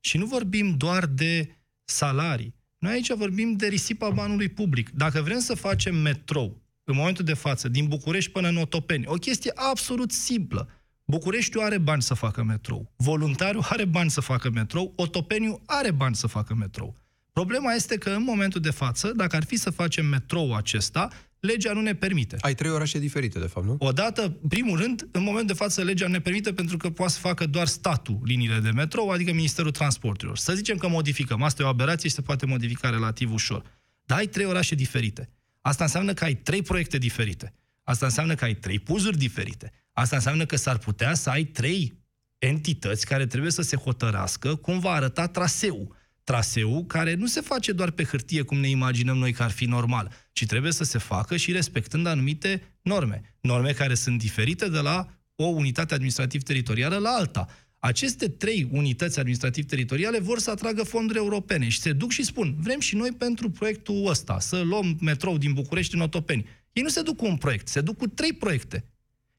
Și 0.00 0.16
nu 0.16 0.26
vorbim 0.26 0.74
doar 0.76 1.06
de 1.06 1.48
salarii. 1.84 2.54
Noi 2.78 2.92
aici 2.92 3.12
vorbim 3.12 3.52
de 3.52 3.66
risipa 3.66 4.10
banului 4.10 4.48
public. 4.48 4.90
Dacă 4.90 5.20
vrem 5.22 5.38
să 5.40 5.54
facem 5.54 5.94
metrou, 5.96 6.62
în 6.84 6.94
momentul 6.96 7.24
de 7.24 7.34
față, 7.34 7.68
din 7.68 7.86
București 7.86 8.30
până 8.30 8.48
în 8.48 8.56
Otopeni, 8.56 9.04
o 9.06 9.14
chestie 9.14 9.52
absolut 9.54 10.12
simplă. 10.12 10.68
Bucureștiul 11.06 11.62
are 11.62 11.78
bani 11.78 12.02
să 12.02 12.14
facă 12.14 12.42
metrou. 12.42 12.92
Voluntariul 12.96 13.64
are 13.68 13.84
bani 13.84 14.10
să 14.10 14.20
facă 14.20 14.50
metrou. 14.50 14.92
Otopeniul 14.96 15.62
are 15.66 15.90
bani 15.90 16.14
să 16.14 16.26
facă 16.26 16.54
metrou. 16.54 16.96
Problema 17.32 17.72
este 17.72 17.98
că 17.98 18.10
în 18.10 18.22
momentul 18.22 18.60
de 18.60 18.70
față, 18.70 19.12
dacă 19.16 19.36
ar 19.36 19.44
fi 19.44 19.56
să 19.56 19.70
facem 19.70 20.06
metrou 20.06 20.54
acesta, 20.54 21.08
legea 21.40 21.72
nu 21.72 21.80
ne 21.80 21.94
permite. 21.94 22.36
Ai 22.40 22.54
trei 22.54 22.70
orașe 22.70 22.98
diferite, 22.98 23.38
de 23.38 23.46
fapt, 23.46 23.66
nu? 23.66 23.76
Odată, 23.78 24.36
primul 24.48 24.80
rând, 24.80 25.08
în 25.12 25.22
moment 25.22 25.46
de 25.46 25.52
față, 25.52 25.82
legea 25.82 26.08
ne 26.08 26.20
permite 26.20 26.52
pentru 26.52 26.76
că 26.76 26.90
poate 26.90 27.12
să 27.12 27.18
facă 27.18 27.46
doar 27.46 27.66
statul 27.66 28.20
liniile 28.24 28.58
de 28.58 28.70
metrou, 28.70 29.10
adică 29.10 29.32
Ministerul 29.32 29.70
Transporturilor. 29.70 30.36
Să 30.36 30.54
zicem 30.54 30.76
că 30.76 30.88
modificăm. 30.88 31.42
Asta 31.42 31.62
e 31.62 31.66
o 31.66 31.68
aberație 31.68 32.08
și 32.08 32.14
se 32.14 32.22
poate 32.22 32.46
modifica 32.46 32.90
relativ 32.90 33.32
ușor. 33.32 33.62
Dar 34.04 34.18
ai 34.18 34.26
trei 34.26 34.46
orașe 34.46 34.74
diferite. 34.74 35.30
Asta 35.60 35.84
înseamnă 35.84 36.12
că 36.12 36.24
ai 36.24 36.34
trei 36.34 36.62
proiecte 36.62 36.98
diferite. 36.98 37.54
Asta 37.82 38.06
înseamnă 38.06 38.34
că 38.34 38.44
ai 38.44 38.54
trei 38.54 38.78
puzuri 38.78 39.18
diferite. 39.18 39.72
Asta 39.94 40.16
înseamnă 40.16 40.46
că 40.46 40.56
s-ar 40.56 40.78
putea 40.78 41.14
să 41.14 41.30
ai 41.30 41.44
trei 41.44 42.02
entități 42.38 43.06
care 43.06 43.26
trebuie 43.26 43.50
să 43.50 43.62
se 43.62 43.76
hotărască 43.76 44.54
cum 44.54 44.78
va 44.78 44.90
arăta 44.90 45.26
traseul. 45.26 45.96
Traseul 46.24 46.84
care 46.84 47.14
nu 47.14 47.26
se 47.26 47.40
face 47.40 47.72
doar 47.72 47.90
pe 47.90 48.04
hârtie 48.04 48.42
cum 48.42 48.58
ne 48.58 48.68
imaginăm 48.68 49.16
noi 49.16 49.32
că 49.32 49.42
ar 49.42 49.50
fi 49.50 49.64
normal, 49.64 50.12
ci 50.32 50.46
trebuie 50.46 50.72
să 50.72 50.84
se 50.84 50.98
facă 50.98 51.36
și 51.36 51.52
respectând 51.52 52.06
anumite 52.06 52.62
norme. 52.82 53.36
Norme 53.40 53.72
care 53.72 53.94
sunt 53.94 54.18
diferite 54.18 54.68
de 54.68 54.78
la 54.78 55.08
o 55.34 55.44
unitate 55.44 55.94
administrativ-teritorială 55.94 56.96
la 56.96 57.10
alta. 57.10 57.48
Aceste 57.78 58.28
trei 58.28 58.68
unități 58.72 59.18
administrativ-teritoriale 59.18 60.18
vor 60.18 60.38
să 60.38 60.50
atragă 60.50 60.82
fonduri 60.82 61.18
europene 61.18 61.68
și 61.68 61.80
se 61.80 61.92
duc 61.92 62.10
și 62.10 62.22
spun, 62.22 62.54
vrem 62.58 62.80
și 62.80 62.96
noi 62.96 63.12
pentru 63.12 63.50
proiectul 63.50 64.06
ăsta, 64.06 64.38
să 64.38 64.60
luăm 64.60 64.96
metrou 65.00 65.38
din 65.38 65.52
București 65.52 65.94
în 65.94 66.00
Otopeni. 66.00 66.46
Ei 66.72 66.82
nu 66.82 66.88
se 66.88 67.02
duc 67.02 67.16
cu 67.16 67.26
un 67.26 67.36
proiect, 67.36 67.68
se 67.68 67.80
duc 67.80 67.96
cu 67.96 68.06
trei 68.06 68.32
proiecte. 68.32 68.84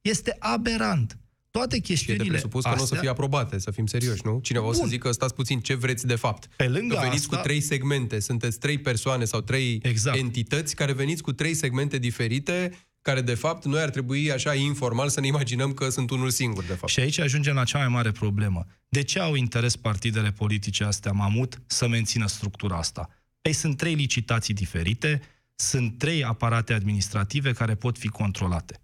Este 0.10 0.36
aberant. 0.40 1.18
Toate 1.52 1.76
Și 1.76 1.82
e 1.82 1.82
de 1.82 1.88
chestiunile 1.88 2.30
presupus 2.30 2.64
că 2.64 2.70
nu 2.70 2.74
o 2.74 2.78
să 2.78 2.84
astea- 2.84 3.00
fie 3.00 3.10
aprobate, 3.10 3.60
să 3.60 3.72
fim 3.72 3.86
serioși, 3.86 4.22
nu? 4.24 4.40
Cineva 4.44 4.66
o 4.68 4.72
să 4.74 4.80
Bun. 4.80 4.90
zică, 4.90 5.12
stați 5.12 5.34
puțin, 5.34 5.60
ce 5.60 5.74
vreți 5.76 6.06
de 6.08 6.16
fapt? 6.16 6.48
Pe 6.56 6.68
lângă 6.68 6.94
că 6.96 7.00
veniți 7.04 7.22
asta- 7.24 7.36
cu 7.38 7.44
trei 7.44 7.62
segmente, 7.62 8.20
sunteți 8.20 8.60
trei 8.60 8.78
persoane 8.78 9.26
sau 9.26 9.42
trei 9.42 9.80
Exact. 9.84 10.18
entități 10.18 10.76
care 10.76 10.94
veniți 10.94 11.22
cu 11.22 11.32
trei 11.32 11.54
segmente 11.54 11.98
diferite 11.98 12.72
care 13.02 13.22
de 13.22 13.34
fapt 13.34 13.66
noi 13.66 13.82
ar 13.82 13.90
trebui 13.90 14.32
așa 14.32 14.54
informal 14.54 15.10
să 15.10 15.20
ne 15.20 15.28
imaginăm 15.28 15.74
că 15.74 15.90
sunt 15.90 16.10
unul 16.10 16.30
singur, 16.30 16.64
de 16.64 16.74
fapt. 16.74 16.92
Și 16.92 17.00
aici 17.00 17.20
ajungem 17.20 17.56
la 17.56 17.64
cea 17.64 17.78
mai 17.78 17.88
mare 17.88 18.12
problemă. 18.12 18.66
De 18.90 19.02
ce 19.04 19.20
au 19.20 19.36
interes 19.36 19.76
partidele 19.76 20.32
politice 20.32 20.84
astea, 20.84 21.12
mamut, 21.12 21.62
să 21.66 21.88
mențină 21.88 22.28
structura 22.28 22.78
asta? 22.78 23.10
Păi 23.42 23.54
sunt 23.54 23.78
trei 23.78 23.94
licitații 23.94 24.54
diferite, 24.54 25.22
sunt 25.56 25.98
trei 25.98 26.24
aparate 26.24 26.74
administrative 26.74 27.52
care 27.54 27.76
pot 27.76 27.98
fi 27.98 28.08
controlate. 28.08 28.80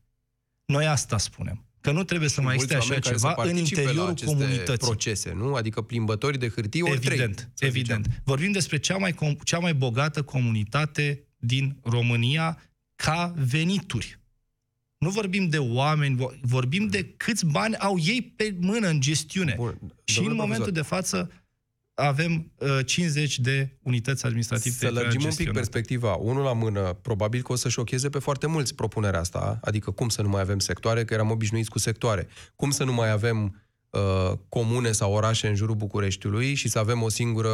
Noi 0.65 0.88
asta 0.88 1.17
spunem. 1.17 1.65
Că 1.82 1.91
nu 1.91 2.04
trebuie 2.04 2.30
să 2.30 2.41
mai 2.41 2.54
existe 2.54 2.76
așa 2.76 3.00
ceva 3.00 3.36
în 3.38 3.58
interiorul 3.58 4.13
comunității. 4.26 4.88
procese, 4.88 5.34
nu? 5.34 5.54
Adică 5.54 5.82
plimbători 5.82 6.38
de 6.38 6.50
hârtie 6.50 6.84
ori 6.84 6.91
Evident, 6.91 7.50
trei, 7.56 7.69
evident. 7.69 8.06
Zicem. 8.06 8.21
Vorbim 8.24 8.52
despre 8.52 8.78
cea 8.78 8.97
mai, 8.97 9.15
cea 9.43 9.60
mai 9.60 9.74
bogată 9.74 10.24
comunitate 10.24 11.24
din 11.38 11.78
România 11.84 12.62
ca 12.95 13.34
venituri. 13.38 14.19
Nu 14.97 15.10
vorbim 15.10 15.50
de 15.50 15.58
oameni, 15.58 16.39
vorbim 16.41 16.88
de 16.88 17.04
câți 17.04 17.45
bani 17.45 17.76
au 17.76 17.97
ei 18.00 18.21
pe 18.21 18.56
mână 18.60 18.88
în 18.88 19.02
gestiune. 19.02 19.54
Bun. 19.58 19.93
Și 20.04 20.19
în 20.19 20.36
momentul 20.36 20.71
profesor. 20.71 20.71
de 20.71 20.82
față 20.82 21.32
avem 22.07 22.51
uh, 22.57 22.79
50 22.85 23.39
de 23.39 23.77
unități 23.83 24.25
administrative. 24.25 24.75
Să 24.75 24.89
lărgim 24.89 25.23
un 25.23 25.35
pic 25.35 25.51
perspectiva. 25.51 26.13
Unul 26.13 26.43
la 26.43 26.53
mână, 26.53 26.97
probabil 27.01 27.41
că 27.41 27.51
o 27.51 27.55
să 27.55 27.69
șocheze 27.69 28.09
pe 28.09 28.19
foarte 28.19 28.47
mulți 28.47 28.75
propunerea 28.75 29.19
asta, 29.19 29.59
adică 29.61 29.91
cum 29.91 30.09
să 30.09 30.21
nu 30.21 30.29
mai 30.29 30.41
avem 30.41 30.59
sectoare, 30.59 31.05
că 31.05 31.13
eram 31.13 31.31
obișnuiți 31.31 31.69
cu 31.69 31.79
sectoare. 31.79 32.27
Cum 32.55 32.71
să 32.71 32.83
nu 32.83 32.93
mai 32.93 33.11
avem 33.11 33.61
uh, 33.89 34.37
comune 34.49 34.91
sau 34.91 35.13
orașe 35.13 35.47
în 35.47 35.55
jurul 35.55 35.75
Bucureștiului 35.75 36.53
și 36.53 36.69
să 36.69 36.79
avem 36.79 37.01
o 37.01 37.09
singură 37.09 37.49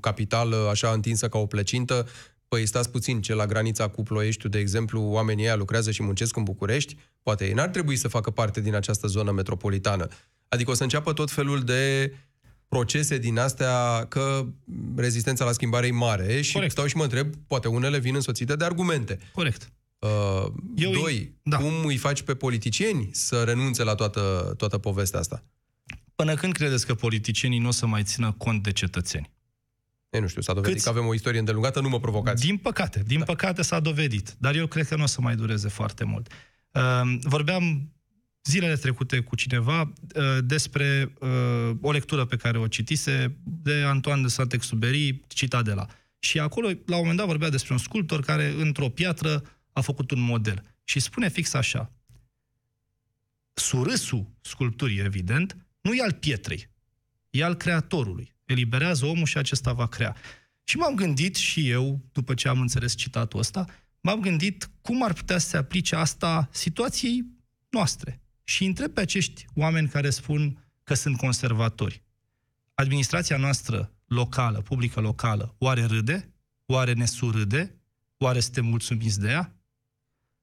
capitală 0.00 0.68
așa 0.70 0.88
întinsă 0.88 1.28
ca 1.28 1.38
o 1.38 1.46
plăcintă 1.46 2.06
păi 2.54 2.66
stați 2.66 2.90
puțin, 2.90 3.20
ce 3.20 3.34
la 3.34 3.46
granița 3.46 3.88
cu 3.88 4.02
Ploieștiul, 4.02 4.50
de 4.50 4.58
exemplu, 4.58 5.02
oamenii 5.02 5.44
ăia 5.44 5.56
lucrează 5.56 5.90
și 5.90 6.02
muncesc 6.02 6.36
în 6.36 6.42
București, 6.42 6.96
poate 7.22 7.46
ei 7.46 7.52
n-ar 7.52 7.68
trebui 7.68 7.96
să 7.96 8.08
facă 8.08 8.30
parte 8.30 8.60
din 8.60 8.74
această 8.74 9.06
zonă 9.06 9.32
metropolitană. 9.32 10.06
Adică 10.48 10.70
o 10.70 10.74
să 10.74 10.82
înceapă 10.82 11.12
tot 11.12 11.30
felul 11.30 11.60
de 11.60 12.12
procese 12.74 13.18
din 13.18 13.38
astea 13.38 14.06
că 14.08 14.46
rezistența 14.96 15.44
la 15.44 15.52
schimbare 15.52 15.86
e 15.86 15.90
mare 15.90 16.40
și 16.40 16.52
Corect. 16.52 16.72
stau 16.72 16.86
și 16.86 16.96
mă 16.96 17.02
întreb, 17.02 17.34
poate 17.46 17.68
unele 17.68 17.98
vin 17.98 18.14
însoțite 18.14 18.56
de 18.56 18.64
argumente. 18.64 19.18
Corect. 19.32 19.72
Uh, 19.98 20.52
Eu 20.76 20.90
doi, 20.90 21.34
da. 21.42 21.56
cum 21.56 21.84
îi 21.84 21.96
faci 21.96 22.22
pe 22.22 22.34
politicieni 22.34 23.08
să 23.12 23.42
renunțe 23.42 23.82
la 23.82 23.94
toată, 23.94 24.54
toată 24.56 24.78
povestea 24.78 25.18
asta? 25.18 25.44
Până 26.14 26.34
când 26.34 26.52
credeți 26.52 26.86
că 26.86 26.94
politicienii 26.94 27.58
nu 27.58 27.68
o 27.68 27.70
să 27.70 27.86
mai 27.86 28.02
țină 28.02 28.34
cont 28.38 28.62
de 28.62 28.72
cetățeni? 28.72 29.30
E, 30.10 30.18
nu 30.18 30.26
știu, 30.26 30.42
s-a 30.42 30.52
dovedit 30.52 30.74
Câți? 30.74 30.84
că 30.84 30.90
avem 30.90 31.06
o 31.06 31.14
istorie 31.14 31.38
îndelungată, 31.38 31.80
nu 31.80 31.88
mă 31.88 32.00
provocați. 32.00 32.46
Din 32.46 32.56
păcate, 32.56 33.02
din 33.06 33.18
da. 33.18 33.24
păcate 33.24 33.62
s-a 33.62 33.80
dovedit. 33.80 34.34
Dar 34.38 34.54
eu 34.54 34.66
cred 34.66 34.86
că 34.88 34.96
nu 34.96 35.02
o 35.02 35.06
să 35.06 35.20
mai 35.20 35.36
dureze 35.36 35.68
foarte 35.68 36.04
mult. 36.04 36.32
Uh, 36.70 37.18
vorbeam 37.22 37.93
zilele 38.44 38.76
trecute 38.76 39.20
cu 39.20 39.36
cineva 39.36 39.80
uh, 39.80 40.38
despre 40.44 41.14
uh, 41.18 41.76
o 41.80 41.90
lectură 41.90 42.24
pe 42.24 42.36
care 42.36 42.58
o 42.58 42.66
citise 42.66 43.36
de 43.44 43.74
Antoine 43.74 44.22
de 44.22 44.28
Saint-Exupéry, 44.28 45.20
Citadela. 45.28 45.86
Și 46.18 46.38
acolo, 46.38 46.66
la 46.66 46.96
un 46.96 47.00
moment 47.00 47.16
dat, 47.16 47.26
vorbea 47.26 47.48
despre 47.48 47.72
un 47.72 47.78
sculptor 47.78 48.20
care, 48.20 48.54
într-o 48.58 48.88
piatră, 48.88 49.42
a 49.72 49.80
făcut 49.80 50.10
un 50.10 50.20
model. 50.20 50.62
Și 50.84 51.00
spune 51.00 51.28
fix 51.28 51.54
așa. 51.54 51.92
Surâsul 53.54 54.30
sculpturii, 54.40 54.98
evident, 54.98 55.56
nu 55.80 55.94
e 55.94 56.02
al 56.02 56.12
pietrei, 56.12 56.68
e 57.30 57.44
al 57.44 57.54
creatorului 57.54 58.34
eliberează 58.44 59.06
omul 59.06 59.26
și 59.26 59.38
acesta 59.38 59.72
va 59.72 59.86
crea. 59.86 60.16
Și 60.64 60.76
m-am 60.76 60.94
gândit 60.94 61.34
și 61.34 61.68
eu, 61.68 62.00
după 62.12 62.34
ce 62.34 62.48
am 62.48 62.60
înțeles 62.60 62.94
citatul 62.94 63.38
ăsta, 63.38 63.66
m-am 64.00 64.20
gândit 64.20 64.70
cum 64.82 65.02
ar 65.02 65.12
putea 65.12 65.38
să 65.38 65.48
se 65.48 65.56
aplice 65.56 65.96
asta 65.96 66.48
situației 66.52 67.24
noastre. 67.70 68.20
Și 68.44 68.64
întreb 68.64 68.92
pe 68.92 69.00
acești 69.00 69.46
oameni 69.54 69.88
care 69.88 70.10
spun 70.10 70.68
că 70.82 70.94
sunt 70.94 71.16
conservatori. 71.16 72.02
Administrația 72.74 73.36
noastră 73.36 73.92
locală, 74.06 74.60
publică 74.60 75.00
locală, 75.00 75.54
oare 75.58 75.84
râde? 75.84 76.34
Oare 76.66 76.92
ne 76.92 77.06
surâde? 77.06 77.74
Oare 78.18 78.40
suntem 78.40 78.64
mulțumiți 78.64 79.20
de 79.20 79.28
ea? 79.28 79.56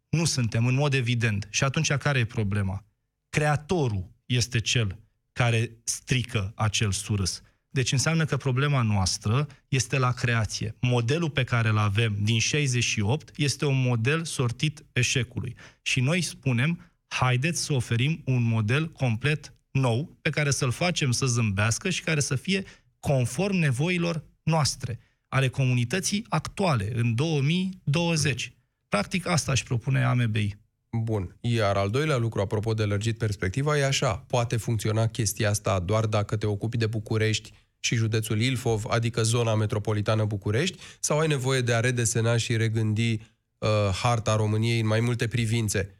Nu 0.09 0.25
suntem, 0.25 0.65
în 0.65 0.73
mod 0.73 0.93
evident. 0.93 1.47
Și 1.49 1.63
atunci 1.63 1.91
care 1.91 2.19
e 2.19 2.25
problema? 2.25 2.85
Creatorul 3.29 4.11
este 4.25 4.59
cel 4.59 4.99
care 5.31 5.71
strică 5.83 6.51
acel 6.55 6.91
surâs. 6.91 7.41
Deci 7.69 7.91
înseamnă 7.91 8.25
că 8.25 8.37
problema 8.37 8.81
noastră 8.81 9.47
este 9.67 9.97
la 9.97 10.11
creație. 10.11 10.75
Modelul 10.79 11.29
pe 11.29 11.43
care 11.43 11.69
îl 11.69 11.77
avem 11.77 12.17
din 12.19 12.39
68 12.39 13.31
este 13.35 13.65
un 13.65 13.81
model 13.81 14.23
sortit 14.23 14.85
eșecului. 14.93 15.55
Și 15.81 15.99
noi 15.99 16.21
spunem, 16.21 16.90
haideți 17.13 17.63
să 17.63 17.73
oferim 17.73 18.21
un 18.25 18.43
model 18.43 18.91
complet 18.91 19.53
nou, 19.71 20.17
pe 20.21 20.29
care 20.29 20.51
să-l 20.51 20.71
facem 20.71 21.11
să 21.11 21.25
zâmbească 21.25 21.89
și 21.89 22.03
care 22.03 22.19
să 22.19 22.35
fie 22.35 22.63
conform 22.99 23.55
nevoilor 23.55 24.23
noastre, 24.43 24.99
ale 25.27 25.47
comunității 25.47 26.25
actuale, 26.29 26.91
în 26.95 27.15
2020. 27.15 28.53
Practic 28.89 29.27
asta 29.27 29.51
își 29.51 29.63
propune 29.63 30.03
AMBI. 30.03 30.55
Bun. 30.89 31.37
Iar 31.39 31.77
al 31.77 31.89
doilea 31.89 32.17
lucru, 32.17 32.41
apropo 32.41 32.73
de 32.73 32.83
lărgit 32.83 33.17
perspectiva, 33.17 33.77
e 33.77 33.85
așa. 33.85 34.13
Poate 34.27 34.57
funcționa 34.57 35.07
chestia 35.07 35.49
asta 35.49 35.79
doar 35.79 36.05
dacă 36.05 36.35
te 36.35 36.45
ocupi 36.45 36.77
de 36.77 36.87
București 36.87 37.51
și 37.79 37.95
județul 37.95 38.41
Ilfov, 38.41 38.85
adică 38.89 39.23
zona 39.23 39.55
metropolitană 39.55 40.25
București, 40.25 40.77
sau 40.99 41.19
ai 41.19 41.27
nevoie 41.27 41.61
de 41.61 41.73
a 41.73 41.79
redesena 41.79 42.37
și 42.37 42.57
regândi 42.57 43.11
uh, 43.11 43.69
harta 44.01 44.35
României 44.35 44.79
în 44.79 44.87
mai 44.87 44.99
multe 44.99 45.27
privințe? 45.27 45.99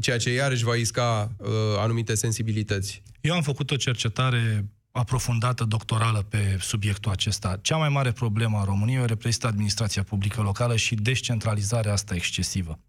Ceea 0.00 0.18
ce 0.18 0.32
iarăși 0.32 0.64
va 0.64 0.74
isca 0.74 1.32
uh, 1.38 1.48
anumite 1.78 2.14
sensibilități. 2.14 3.02
Eu 3.20 3.34
am 3.34 3.42
făcut 3.42 3.70
o 3.70 3.76
cercetare 3.76 4.68
aprofundată 4.90 5.64
doctorală 5.64 6.22
pe 6.22 6.56
subiectul 6.60 7.10
acesta. 7.10 7.58
Cea 7.62 7.76
mai 7.76 7.88
mare 7.88 8.12
problemă 8.12 8.58
a 8.58 8.64
României 8.64 9.00
o 9.00 9.04
reprezintă 9.04 9.46
administrația 9.46 10.02
publică 10.02 10.40
locală 10.40 10.76
și 10.76 10.94
descentralizarea 10.94 11.92
asta 11.92 12.14
excesivă. 12.14 12.80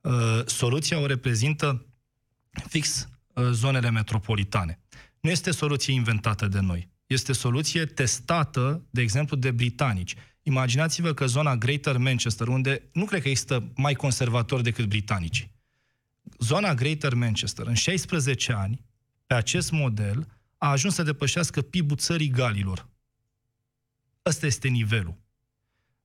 Uh, 0.00 0.40
soluția 0.46 1.00
o 1.00 1.06
reprezintă 1.06 1.86
fix 2.68 3.08
uh, 3.34 3.44
zonele 3.50 3.90
metropolitane. 3.90 4.80
Nu 5.20 5.30
este 5.30 5.50
soluție 5.50 5.94
inventată 5.94 6.46
de 6.46 6.60
noi. 6.60 6.88
Este 7.06 7.32
soluție 7.32 7.84
testată, 7.84 8.86
de 8.90 9.00
exemplu, 9.00 9.36
de 9.36 9.50
britanici. 9.50 10.14
Imaginați-vă 10.42 11.12
că 11.12 11.26
zona 11.26 11.56
Greater 11.56 11.96
Manchester, 11.96 12.48
unde 12.48 12.82
nu 12.92 13.04
cred 13.04 13.22
că 13.22 13.28
există 13.28 13.72
mai 13.76 13.94
conservatori 13.94 14.62
decât 14.62 14.84
britanicii. 14.84 15.58
Zona 16.38 16.74
Greater 16.74 17.14
Manchester, 17.14 17.66
în 17.66 17.74
16 17.74 18.52
ani, 18.52 18.84
pe 19.26 19.34
acest 19.34 19.70
model, 19.70 20.26
a 20.58 20.70
ajuns 20.70 20.94
să 20.94 21.02
depășească 21.02 21.62
PIB-ul 21.62 21.96
țării 21.96 22.28
Galilor. 22.28 22.88
Ăsta 24.26 24.46
este 24.46 24.68
nivelul. 24.68 25.16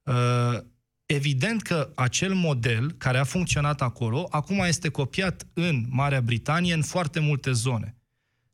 Uh, 0.04 0.60
Evident 1.06 1.62
că 1.62 1.92
acel 1.96 2.34
model 2.34 2.92
care 2.92 3.18
a 3.18 3.24
funcționat 3.24 3.82
acolo, 3.82 4.28
acum 4.30 4.60
este 4.60 4.90
copiat 4.90 5.48
în 5.54 5.86
Marea 5.90 6.22
Britanie, 6.22 6.74
în 6.74 6.82
foarte 6.82 7.20
multe 7.20 7.52
zone. 7.52 7.96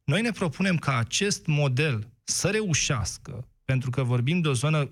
Noi 0.03 0.21
ne 0.21 0.31
propunem 0.31 0.77
ca 0.77 0.97
acest 0.97 1.45
model 1.45 2.07
să 2.23 2.49
reușească, 2.49 3.47
pentru 3.65 3.89
că 3.89 4.03
vorbim 4.03 4.41
de 4.41 4.47
o 4.47 4.53
zonă 4.53 4.89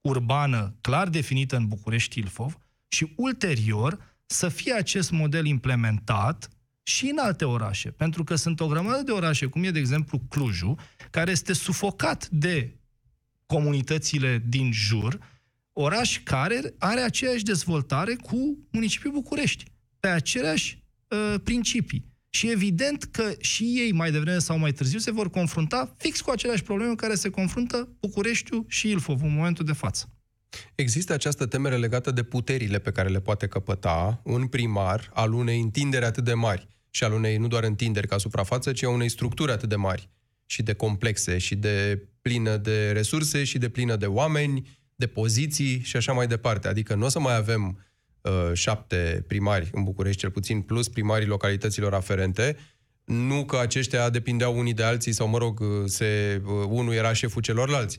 urbană 0.00 0.74
clar 0.80 1.08
definită 1.08 1.56
în 1.56 1.68
București-Ilfov, 1.68 2.58
și 2.88 3.12
ulterior 3.16 4.07
să 4.30 4.48
fie 4.48 4.72
acest 4.72 5.10
model 5.10 5.46
implementat 5.46 6.48
și 6.82 7.06
în 7.06 7.18
alte 7.18 7.44
orașe. 7.44 7.90
Pentru 7.90 8.24
că 8.24 8.34
sunt 8.34 8.60
o 8.60 8.66
grămadă 8.66 9.02
de 9.02 9.10
orașe, 9.10 9.46
cum 9.46 9.64
e, 9.64 9.70
de 9.70 9.78
exemplu, 9.78 10.20
Clujul, 10.28 10.78
care 11.10 11.30
este 11.30 11.52
sufocat 11.52 12.28
de 12.28 12.76
comunitățile 13.46 14.42
din 14.48 14.72
jur, 14.72 15.18
oraș 15.72 16.20
care 16.22 16.74
are 16.78 17.00
aceeași 17.00 17.42
dezvoltare 17.42 18.14
cu 18.14 18.58
municipiul 18.70 19.12
București, 19.12 19.64
pe 20.00 20.08
aceleași 20.08 20.82
uh, 21.08 21.40
principii. 21.44 22.06
Și 22.30 22.50
evident 22.50 23.04
că 23.04 23.32
și 23.40 23.64
ei, 23.64 23.92
mai 23.92 24.10
devreme 24.10 24.38
sau 24.38 24.58
mai 24.58 24.72
târziu, 24.72 24.98
se 24.98 25.10
vor 25.10 25.30
confrunta 25.30 25.94
fix 25.98 26.20
cu 26.20 26.30
aceleași 26.30 26.62
probleme 26.62 26.90
cu 26.90 26.96
care 26.96 27.14
se 27.14 27.30
confruntă 27.30 27.88
Bucureștiul 28.00 28.64
și 28.68 28.88
Ilfov 28.88 29.22
în 29.22 29.34
momentul 29.34 29.64
de 29.64 29.72
față. 29.72 30.17
Există 30.74 31.12
această 31.12 31.46
temere 31.46 31.76
legată 31.76 32.10
de 32.10 32.22
puterile 32.22 32.78
pe 32.78 32.90
care 32.90 33.08
le 33.08 33.20
poate 33.20 33.46
căpăta 33.46 34.20
un 34.24 34.46
primar 34.46 35.10
al 35.14 35.32
unei 35.32 35.60
întinderi 35.60 36.04
atât 36.04 36.24
de 36.24 36.34
mari 36.34 36.68
și 36.90 37.04
al 37.04 37.12
unei 37.12 37.36
nu 37.36 37.48
doar 37.48 37.64
întinderi 37.64 38.06
ca 38.06 38.18
suprafață, 38.18 38.72
ci 38.72 38.82
a 38.82 38.88
unei 38.88 39.08
structuri 39.08 39.52
atât 39.52 39.68
de 39.68 39.76
mari 39.76 40.08
și 40.46 40.62
de 40.62 40.72
complexe 40.72 41.38
și 41.38 41.54
de 41.56 42.02
plină 42.22 42.56
de 42.56 42.90
resurse 42.90 43.44
și 43.44 43.58
de 43.58 43.68
plină 43.68 43.96
de 43.96 44.06
oameni 44.06 44.78
de 44.94 45.06
poziții 45.06 45.80
și 45.80 45.96
așa 45.96 46.12
mai 46.12 46.26
departe. 46.26 46.68
Adică 46.68 46.94
nu 46.94 47.04
o 47.04 47.08
să 47.08 47.20
mai 47.20 47.36
avem 47.36 47.84
uh, 48.20 48.50
șapte 48.52 49.24
primari 49.26 49.70
în 49.72 49.82
București, 49.84 50.20
cel 50.20 50.30
puțin, 50.30 50.60
plus 50.60 50.88
primarii 50.88 51.26
localităților 51.26 51.94
aferente, 51.94 52.56
nu 53.04 53.44
că 53.44 53.58
aceștia 53.58 54.10
depindeau 54.10 54.58
unii 54.58 54.74
de 54.74 54.82
alții 54.82 55.12
sau, 55.12 55.28
mă 55.28 55.38
rog, 55.38 55.60
se, 55.86 56.42
uh, 56.44 56.52
unul 56.68 56.92
era 56.92 57.12
șeful 57.12 57.42
celorlalți. 57.42 57.98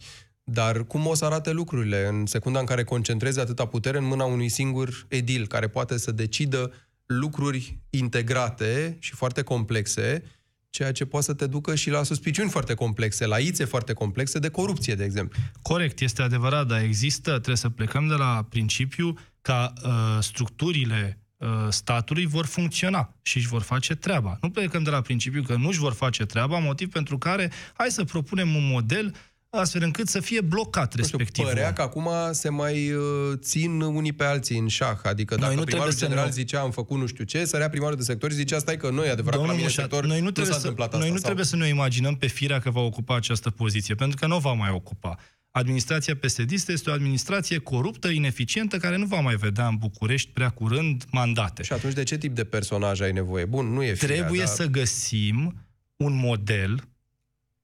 Dar 0.52 0.84
cum 0.84 1.06
o 1.06 1.14
să 1.14 1.26
arate 1.26 1.52
lucrurile 1.52 2.08
în 2.08 2.26
secunda 2.26 2.60
în 2.60 2.66
care 2.66 2.84
concentrezi 2.84 3.40
atâta 3.40 3.66
putere 3.66 3.98
în 3.98 4.06
mâna 4.06 4.24
unui 4.24 4.50
singur 4.50 5.06
edil, 5.08 5.48
care 5.48 5.68
poate 5.68 5.98
să 5.98 6.12
decidă 6.12 6.72
lucruri 7.06 7.80
integrate 7.90 8.98
și 9.00 9.14
foarte 9.14 9.42
complexe, 9.42 10.24
ceea 10.70 10.92
ce 10.92 11.06
poate 11.06 11.26
să 11.26 11.34
te 11.34 11.48
ducă 11.48 11.76
și 11.76 11.90
la 11.90 12.04
suspiciuni 12.04 12.50
foarte 12.50 12.74
complexe, 12.74 13.26
la 13.26 13.38
ițe 13.38 13.66
foarte 13.66 13.94
complexe 13.94 14.40
de 14.40 14.50
corupție, 14.50 14.96
de 14.96 15.04
exemplu. 15.04 15.40
Corect, 15.62 16.00
este 16.00 16.22
adevărat, 16.22 16.68
dar 16.68 16.82
există, 16.82 17.32
trebuie 17.32 17.56
să 17.56 17.70
plecăm 17.70 18.08
de 18.08 18.14
la 18.14 18.46
principiu 18.50 19.14
ca 19.42 19.74
uh, 19.84 19.92
structurile 20.20 21.20
uh, 21.38 21.48
statului 21.70 22.26
vor 22.26 22.46
funcționa 22.46 23.16
și 23.22 23.38
își 23.38 23.48
vor 23.48 23.62
face 23.62 23.96
treaba. 23.96 24.38
Nu 24.42 24.50
plecăm 24.50 24.84
de 24.84 24.90
la 24.90 25.02
principiu 25.02 25.42
că 25.42 25.56
nu 25.56 25.68
își 25.68 25.80
vor 25.80 25.94
face 25.94 26.26
treaba, 26.26 26.60
motiv 26.60 26.90
pentru 26.92 27.18
care 27.18 27.52
hai 27.74 27.90
să 27.90 28.04
propunem 28.04 28.56
un 28.56 28.68
model 28.68 29.16
astfel 29.50 29.84
încât 29.84 30.08
să 30.08 30.20
fie 30.20 30.42
blocat 30.42 30.94
respectiv. 30.94 31.46
Părea 31.46 31.74
că 31.74 31.82
acum 31.82 32.10
se 32.32 32.50
mai 32.50 32.92
uh, 32.92 33.04
țin 33.36 33.82
unii 33.82 34.14
pe 34.14 34.24
alții 34.24 34.58
în 34.58 34.68
șah, 34.68 35.00
adică 35.04 35.36
dacă 35.36 35.48
noi 35.48 35.56
nu 35.56 35.64
primarul 35.64 35.96
general 35.96 36.26
ne... 36.26 36.32
zicea 36.32 36.62
am 36.62 36.72
făcut 36.72 36.98
nu 36.98 37.06
știu 37.06 37.24
ce, 37.24 37.46
sărea 37.46 37.70
primarul 37.70 37.96
de 37.96 38.04
sector 38.04 38.30
și 38.30 38.36
zicea 38.36 38.60
stai 38.60 38.78
că 38.78 38.90
noi, 38.90 39.10
adevărat, 39.10 39.38
Domnul 39.38 39.56
la 39.56 39.60
mine 39.60 39.74
sector 39.74 40.06
noi 40.06 40.22
nu, 40.22 40.32
trebuie 40.32 40.46
nu 40.46 40.52
s-a 40.52 40.60
să, 40.60 40.68
întâmplat 40.68 40.92
Noi 40.92 41.02
asta, 41.02 41.12
nu 41.12 41.18
sau... 41.18 41.26
trebuie 41.26 41.46
să 41.46 41.56
ne 41.56 41.68
imaginăm 41.68 42.16
pe 42.16 42.28
firea 42.28 42.60
că 42.60 42.70
va 42.70 42.82
ocupa 42.82 43.16
această 43.16 43.50
poziție, 43.50 43.96
pentru 43.96 44.18
că 44.20 44.28
nu 44.28 44.40
va 44.40 44.54
mai 44.54 44.70
ocupa. 44.72 45.18
Administrația 45.52 46.16
psd 46.16 46.52
este 46.52 46.90
o 46.90 46.94
administrație 46.94 47.58
coruptă, 47.58 48.08
ineficientă, 48.08 48.78
care 48.78 48.98
nu 48.98 49.06
va 49.06 49.20
mai 49.20 49.36
vedea 49.36 49.68
în 49.68 49.76
București 49.76 50.30
prea 50.32 50.50
curând 50.50 51.06
mandate. 51.12 51.64
Și 51.64 51.74
atunci 51.74 51.94
de 51.94 52.04
ce 52.04 52.18
tip 52.18 52.36
de 52.36 52.44
personaj 52.44 53.02
ai 53.02 53.12
nevoie? 53.12 53.46
Bun, 53.46 53.66
nu 53.66 53.84
e 53.84 53.94
firea, 53.94 54.16
Trebuie 54.16 54.44
dar... 54.44 54.48
să 54.48 54.66
găsim 54.66 55.66
un 55.96 56.14
model, 56.16 56.84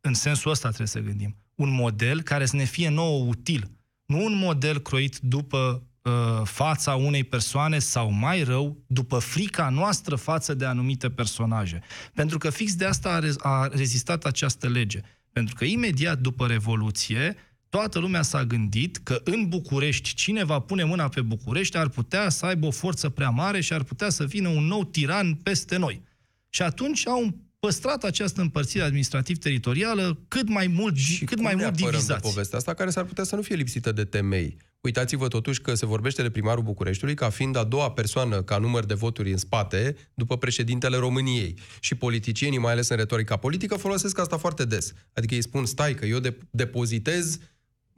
în 0.02 0.14
sensul 0.14 0.52
ăsta 0.52 0.68
trebuie 0.68 0.88
să 0.88 1.00
gândim, 1.00 1.36
un 1.56 1.70
model 1.74 2.22
care 2.22 2.46
să 2.46 2.56
ne 2.56 2.64
fie 2.64 2.90
nouă 2.90 3.26
util. 3.26 3.70
Nu 4.06 4.24
un 4.24 4.36
model 4.36 4.80
croit 4.80 5.20
după 5.20 5.84
uh, 6.02 6.12
fața 6.44 6.96
unei 6.96 7.24
persoane 7.24 7.80
sau 7.80 8.12
mai 8.12 8.44
rău, 8.44 8.84
după 8.88 9.20
frica 9.20 9.70
noastră 9.70 10.16
față 10.16 10.54
de 10.54 10.66
anumite 10.66 11.10
personaje. 11.10 11.82
Pentru 12.14 12.38
că 12.38 12.50
fix 12.50 12.76
de 12.76 12.86
asta 12.86 13.10
a, 13.10 13.20
re- 13.20 13.34
a 13.38 13.68
rezistat 13.68 14.26
această 14.26 14.68
lege. 14.68 15.02
Pentru 15.32 15.56
că 15.56 15.66
imediat 15.66 16.20
după 16.20 16.48
Revoluție, 16.48 17.36
toată 17.70 18.00
lumea 18.00 18.22
s-a 18.22 18.46
gândit 18.46 18.98
că 18.98 19.22
în 19.24 19.50
București, 19.50 20.14
cine 20.14 20.44
va 20.44 20.60
pune 20.60 20.84
mâna 20.84 21.08
pe 21.08 21.22
București 21.22 21.78
ar 21.78 21.90
putea 21.90 22.30
să 22.30 22.46
aibă 22.46 22.66
o 22.66 22.72
forță 22.72 23.10
prea 23.10 23.30
mare 23.30 23.62
și 23.62 23.74
ar 23.74 23.84
putea 23.84 24.10
să 24.10 24.26
vină 24.26 24.48
un 24.48 24.64
nou 24.64 24.84
tiran 24.84 25.34
peste 25.34 25.78
noi. 25.78 26.02
Și 26.50 26.62
atunci 26.62 27.08
au 27.08 27.36
păstrat 27.66 28.04
această 28.04 28.42
împărțire 28.42 28.84
administrativ-teritorială 28.84 30.20
cât 30.28 30.50
mai 30.50 30.68
mult, 30.68 30.96
și 30.98 31.26
cât 31.26 31.40
mai 31.40 31.56
mult 31.56 31.76
divizați. 31.76 32.08
De 32.22 32.30
povestea 32.30 32.58
asta 32.58 32.74
care 32.74 32.90
s-ar 32.90 33.04
putea 33.04 33.24
să 33.24 33.36
nu 33.36 33.42
fie 33.42 33.56
lipsită 33.56 33.92
de 33.92 34.04
temei. 34.04 34.58
Uitați-vă 34.82 35.28
totuși 35.28 35.62
că 35.62 35.74
se 35.74 35.86
vorbește 35.86 36.22
de 36.22 36.30
primarul 36.30 36.64
Bucureștiului 36.64 37.16
ca 37.16 37.30
fiind 37.30 37.56
a 37.56 37.64
doua 37.64 37.92
persoană 37.92 38.42
ca 38.42 38.58
număr 38.58 38.86
de 38.86 38.94
voturi 38.94 39.32
în 39.32 39.38
spate 39.38 39.96
după 40.14 40.38
președintele 40.38 40.98
României. 40.98 41.58
Și 41.80 41.96
politicienii, 41.96 42.58
mai 42.58 42.72
ales 42.72 42.90
în 42.90 42.98
retorica 42.98 43.38
politică, 43.38 43.76
folosesc 43.76 44.20
asta 44.20 44.38
foarte 44.38 44.66
des. 44.66 44.94
Adică 45.14 45.34
ei 45.36 45.42
spun, 45.42 45.66
stai 45.66 45.94
că 45.94 46.06
eu 46.06 46.20
de- 46.20 46.38
depozitez 46.52 47.38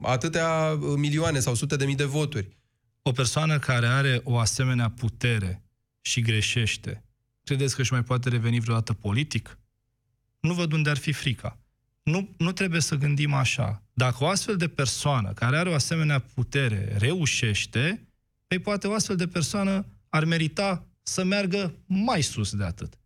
atâtea 0.00 0.78
uh, 0.80 0.92
milioane 0.96 1.38
sau 1.38 1.54
sute 1.54 1.76
de 1.76 1.84
mii 1.84 1.94
de 1.94 2.04
voturi. 2.04 2.48
O 3.02 3.12
persoană 3.12 3.58
care 3.58 3.86
are 3.86 4.20
o 4.24 4.38
asemenea 4.38 4.90
putere 4.90 5.62
și 6.00 6.20
greșește, 6.20 7.02
credeți 7.48 7.74
că 7.74 7.80
își 7.80 7.92
mai 7.92 8.02
poate 8.02 8.28
reveni 8.28 8.60
vreodată 8.60 8.92
politic? 8.92 9.58
Nu 10.40 10.54
văd 10.54 10.72
unde 10.72 10.90
ar 10.90 10.96
fi 10.96 11.12
frica. 11.12 11.58
Nu, 12.02 12.34
nu 12.38 12.52
trebuie 12.52 12.80
să 12.80 12.94
gândim 12.94 13.32
așa. 13.32 13.82
Dacă 13.92 14.24
o 14.24 14.26
astfel 14.26 14.56
de 14.56 14.68
persoană 14.68 15.32
care 15.32 15.56
are 15.56 15.68
o 15.68 15.74
asemenea 15.74 16.18
putere 16.18 16.96
reușește, 16.98 18.08
păi 18.46 18.58
poate 18.58 18.86
o 18.86 18.92
astfel 18.92 19.16
de 19.16 19.26
persoană 19.26 19.86
ar 20.08 20.24
merita 20.24 20.86
să 21.02 21.24
meargă 21.24 21.74
mai 21.86 22.22
sus 22.22 22.54
de 22.54 22.64
atât. 22.64 22.98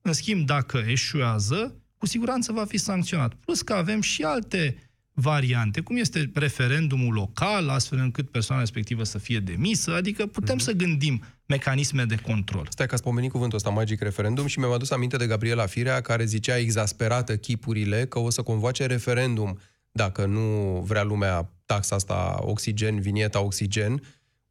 În 0.00 0.12
schimb, 0.12 0.46
dacă 0.46 0.78
eșuează, 0.78 1.74
cu 1.96 2.06
siguranță 2.06 2.52
va 2.52 2.64
fi 2.64 2.76
sancționat. 2.76 3.34
Plus 3.34 3.62
că 3.62 3.72
avem 3.72 4.00
și 4.00 4.22
alte 4.22 4.91
variante, 5.14 5.80
cum 5.80 5.96
este 5.96 6.30
referendumul 6.34 7.14
local, 7.14 7.68
astfel 7.68 7.98
încât 7.98 8.30
persoana 8.30 8.60
respectivă 8.60 9.04
să 9.04 9.18
fie 9.18 9.38
demisă, 9.38 9.94
adică 9.94 10.26
putem 10.26 10.56
mm-hmm. 10.56 10.62
să 10.62 10.72
gândim 10.72 11.22
mecanisme 11.46 12.04
de 12.04 12.16
control. 12.16 12.66
Stai 12.70 12.86
că 12.86 12.94
ați 12.94 13.02
pomenit 13.02 13.30
cuvântul 13.30 13.56
ăsta, 13.56 13.70
magic 13.70 14.00
referendum, 14.00 14.46
și 14.46 14.58
mi-am 14.58 14.72
adus 14.72 14.90
aminte 14.90 15.16
de 15.16 15.26
Gabriela 15.26 15.66
Firea, 15.66 16.00
care 16.00 16.24
zicea 16.24 16.56
exasperată 16.58 17.36
chipurile 17.36 18.06
că 18.06 18.18
o 18.18 18.30
să 18.30 18.42
convoace 18.42 18.86
referendum 18.86 19.58
dacă 19.92 20.26
nu 20.26 20.80
vrea 20.86 21.02
lumea 21.02 21.50
taxa 21.66 21.94
asta 21.94 22.38
oxigen, 22.40 23.00
vinieta 23.00 23.40
oxigen, 23.40 24.02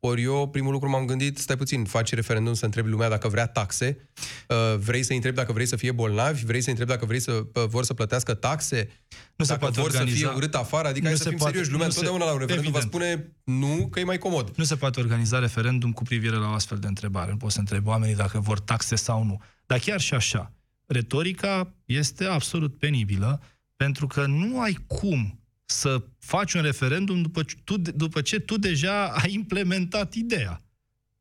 ori 0.03 0.21
eu, 0.23 0.49
primul 0.49 0.71
lucru 0.71 0.89
m-am 0.89 1.05
gândit, 1.05 1.37
stai 1.37 1.57
puțin, 1.57 1.85
faci 1.85 2.13
referendum 2.13 2.53
să 2.53 2.65
întrebi 2.65 2.89
lumea 2.89 3.09
dacă 3.09 3.27
vrea 3.27 3.47
taxe, 3.47 4.09
uh, 4.47 4.77
vrei 4.77 5.03
să 5.03 5.13
întrebi 5.13 5.35
dacă 5.35 5.51
vrei 5.51 5.65
să 5.65 5.75
fie 5.75 5.91
bolnavi, 5.91 6.45
vrei 6.45 6.61
să 6.61 6.69
întrebi 6.69 6.91
dacă 6.91 7.05
vrei 7.05 7.19
să 7.19 7.31
uh, 7.31 7.63
vor 7.67 7.83
să 7.83 7.93
plătească 7.93 8.33
taxe, 8.33 8.89
nu 9.35 9.45
dacă 9.45 9.51
se 9.51 9.57
poate 9.57 9.79
vor 9.79 9.89
organiza... 9.89 10.17
să 10.17 10.25
fie 10.25 10.35
urât 10.35 10.55
afară, 10.55 10.87
adică 10.87 11.03
nu 11.03 11.09
hai 11.09 11.17
să 11.17 11.29
fim 11.29 11.37
poate... 11.37 11.51
serioși, 11.51 11.71
lumea 11.71 11.87
nu 11.87 11.93
întotdeauna 11.95 12.23
se... 12.23 12.29
la 12.29 12.33
un 12.33 12.39
referendum 12.39 12.73
Evident. 12.73 12.91
va 12.91 12.97
spune 12.97 13.35
nu, 13.43 13.87
că 13.87 13.99
e 13.99 14.03
mai 14.03 14.17
comod. 14.17 14.51
Nu 14.55 14.63
se 14.63 14.75
poate 14.75 14.99
organiza 14.99 15.39
referendum 15.39 15.91
cu 15.91 16.03
privire 16.03 16.35
la 16.35 16.49
o 16.49 16.53
astfel 16.53 16.77
de 16.77 16.87
întrebare. 16.87 17.31
Nu 17.31 17.37
poți 17.37 17.53
să 17.53 17.59
întrebi 17.59 17.87
oamenii 17.87 18.15
dacă 18.15 18.39
vor 18.39 18.59
taxe 18.59 18.95
sau 18.95 19.23
nu. 19.23 19.41
Dar 19.65 19.79
chiar 19.79 19.99
și 19.99 20.13
așa, 20.13 20.53
retorica 20.85 21.73
este 21.85 22.25
absolut 22.25 22.77
penibilă, 22.77 23.41
pentru 23.75 24.07
că 24.07 24.25
nu 24.25 24.61
ai 24.61 24.77
cum 24.87 25.40
să 25.71 26.03
faci 26.19 26.53
un 26.53 26.61
referendum 26.61 27.21
după, 27.21 27.45
tu, 27.63 27.77
după 27.77 28.21
ce 28.21 28.39
tu 28.39 28.57
deja 28.57 29.05
ai 29.05 29.33
implementat 29.33 30.13
ideea. 30.13 30.61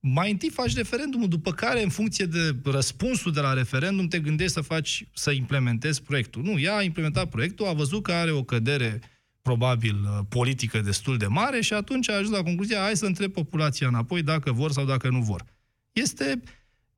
Mai 0.01 0.31
întâi 0.31 0.51
faci 0.51 0.75
referendumul, 0.75 1.29
după 1.29 1.53
care, 1.53 1.83
în 1.83 1.89
funcție 1.89 2.25
de 2.25 2.57
răspunsul 2.65 3.33
de 3.33 3.41
la 3.41 3.53
referendum, 3.53 4.09
te 4.09 4.19
gândești 4.19 4.53
să 4.53 4.61
faci, 4.61 5.05
să 5.15 5.31
implementezi 5.31 6.03
proiectul. 6.03 6.43
Nu, 6.43 6.59
ea 6.59 6.77
a 6.77 6.83
implementat 6.83 7.29
proiectul, 7.29 7.67
a 7.67 7.73
văzut 7.73 8.03
că 8.03 8.13
are 8.13 8.31
o 8.31 8.43
cădere 8.43 9.01
probabil 9.43 9.95
uh, 10.03 10.19
politică 10.29 10.81
destul 10.81 11.17
de 11.17 11.27
mare 11.27 11.61
și 11.61 11.73
atunci 11.73 12.09
a 12.09 12.15
ajuns 12.15 12.31
la 12.31 12.43
concluzia, 12.43 12.81
hai 12.81 12.97
să 12.97 13.07
întreb 13.07 13.33
populația 13.33 13.89
înapoi 13.89 14.23
dacă 14.23 14.53
vor 14.53 14.73
sau 14.73 14.85
dacă 14.85 15.09
nu 15.09 15.21
vor. 15.21 15.45
Este 15.93 16.43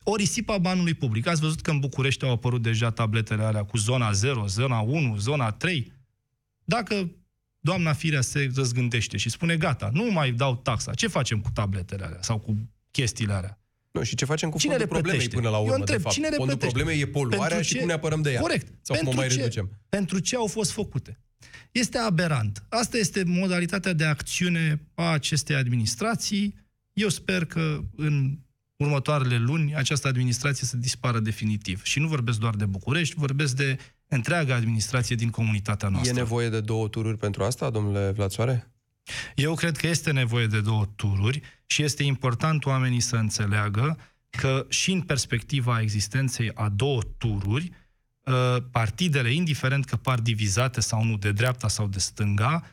o 0.03 0.17
risipă 0.17 0.53
a 0.53 0.59
banului 0.59 0.95
public. 0.95 1.27
Ați 1.27 1.41
văzut 1.41 1.61
că 1.61 1.71
în 1.71 1.79
București 1.79 2.25
au 2.25 2.31
apărut 2.31 2.63
deja 2.63 2.91
tabletele 2.91 3.43
alea 3.43 3.65
cu 3.65 3.77
zona 3.77 4.13
0, 4.13 4.47
zona 4.47 4.81
1, 4.81 5.17
zona 5.17 5.51
3. 5.51 5.93
Dacă 6.65 7.11
doamna 7.65 7.93
Firea 7.93 8.21
se 8.21 8.51
răzgândește 8.55 9.17
și 9.17 9.31
spune, 9.31 9.57
gata, 9.57 9.91
nu 9.93 10.11
mai 10.11 10.33
dau 10.33 10.57
taxa. 10.57 10.95
Ce 10.95 11.07
facem 11.07 11.41
cu 11.41 11.51
tabletele 11.51 12.05
alea 12.05 12.23
sau 12.23 12.39
cu 12.39 12.69
chestiile 12.91 13.33
alea? 13.33 13.57
Nu, 13.91 14.03
și 14.03 14.15
ce 14.15 14.25
facem 14.25 14.51
cu 14.51 14.59
cine 14.59 14.71
fondul 14.73 14.89
problemei 14.89 15.29
până 15.29 15.49
la 15.49 15.57
urmă, 15.57 15.73
Eu 15.73 15.79
întreb, 15.79 15.97
de 15.97 16.03
fapt? 16.03 16.15
Cine 16.15 16.29
fondul 16.31 16.57
problemei 16.57 17.01
e 17.01 17.07
poluarea 17.07 17.47
Pentru 17.47 17.63
și 17.67 17.73
ce... 17.73 17.79
cum 17.79 17.87
ne 17.87 17.93
apărăm 17.93 18.23
de 18.23 18.33
ea. 18.33 18.41
Corect. 18.41 18.67
Sau 18.67 18.95
Pentru 18.97 19.05
cum 19.05 19.19
o 19.19 19.21
mai 19.21 19.29
ce... 19.29 19.37
reducem. 19.37 19.71
Pentru 19.89 20.19
ce 20.19 20.37
au 20.37 20.47
fost 20.47 20.71
făcute? 20.71 21.21
Este 21.73 21.99
aberant. 21.99 22.65
Asta 22.69 22.97
este 22.97 23.23
modalitatea 23.27 23.93
de 23.93 24.05
acțiune 24.05 24.83
a 24.95 25.05
acestei 25.05 25.57
administrații. 25.57 26.55
Eu 26.93 27.09
sper 27.09 27.45
că 27.45 27.85
în 27.97 28.39
următoarele 28.77 29.39
luni 29.39 29.75
această 29.75 30.09
administrație 30.09 30.67
să 30.67 30.77
dispară 30.77 31.21
definitiv. 31.21 31.83
Și 31.83 31.99
nu 31.99 32.09
vorbesc 32.09 32.39
doar 32.39 32.55
de 32.55 32.67
București, 32.67 33.15
vorbesc 33.15 33.57
de 33.57 33.79
întreaga 34.15 34.55
administrație 34.55 35.17
din 35.17 35.31
comunitatea 35.31 35.89
noastră. 35.89 36.13
E 36.13 36.17
nevoie 36.19 36.49
de 36.49 36.61
două 36.61 36.89
tururi 36.89 37.17
pentru 37.17 37.45
asta, 37.45 37.71
domnule 37.71 38.11
Vlațoare? 38.11 38.73
Eu 39.35 39.55
cred 39.55 39.77
că 39.77 39.87
este 39.87 40.13
nevoie 40.13 40.47
de 40.47 40.61
două 40.61 40.87
tururi 40.97 41.41
și 41.67 41.83
este 41.83 42.03
important 42.03 42.65
oamenii 42.65 43.01
să 43.01 43.17
înțeleagă 43.17 43.99
că 44.31 44.67
și 44.69 44.93
în 44.93 45.01
perspectiva 45.01 45.81
existenței 45.81 46.51
a 46.55 46.69
două 46.69 47.01
tururi, 47.19 47.71
ă, 48.27 48.65
partidele, 48.71 49.33
indiferent 49.33 49.85
că 49.85 49.97
par 49.97 50.21
divizate 50.21 50.81
sau 50.81 51.05
nu, 51.05 51.17
de 51.17 51.33
dreapta 51.33 51.69
sau 51.69 51.87
de 51.87 51.99
stânga, 51.99 52.67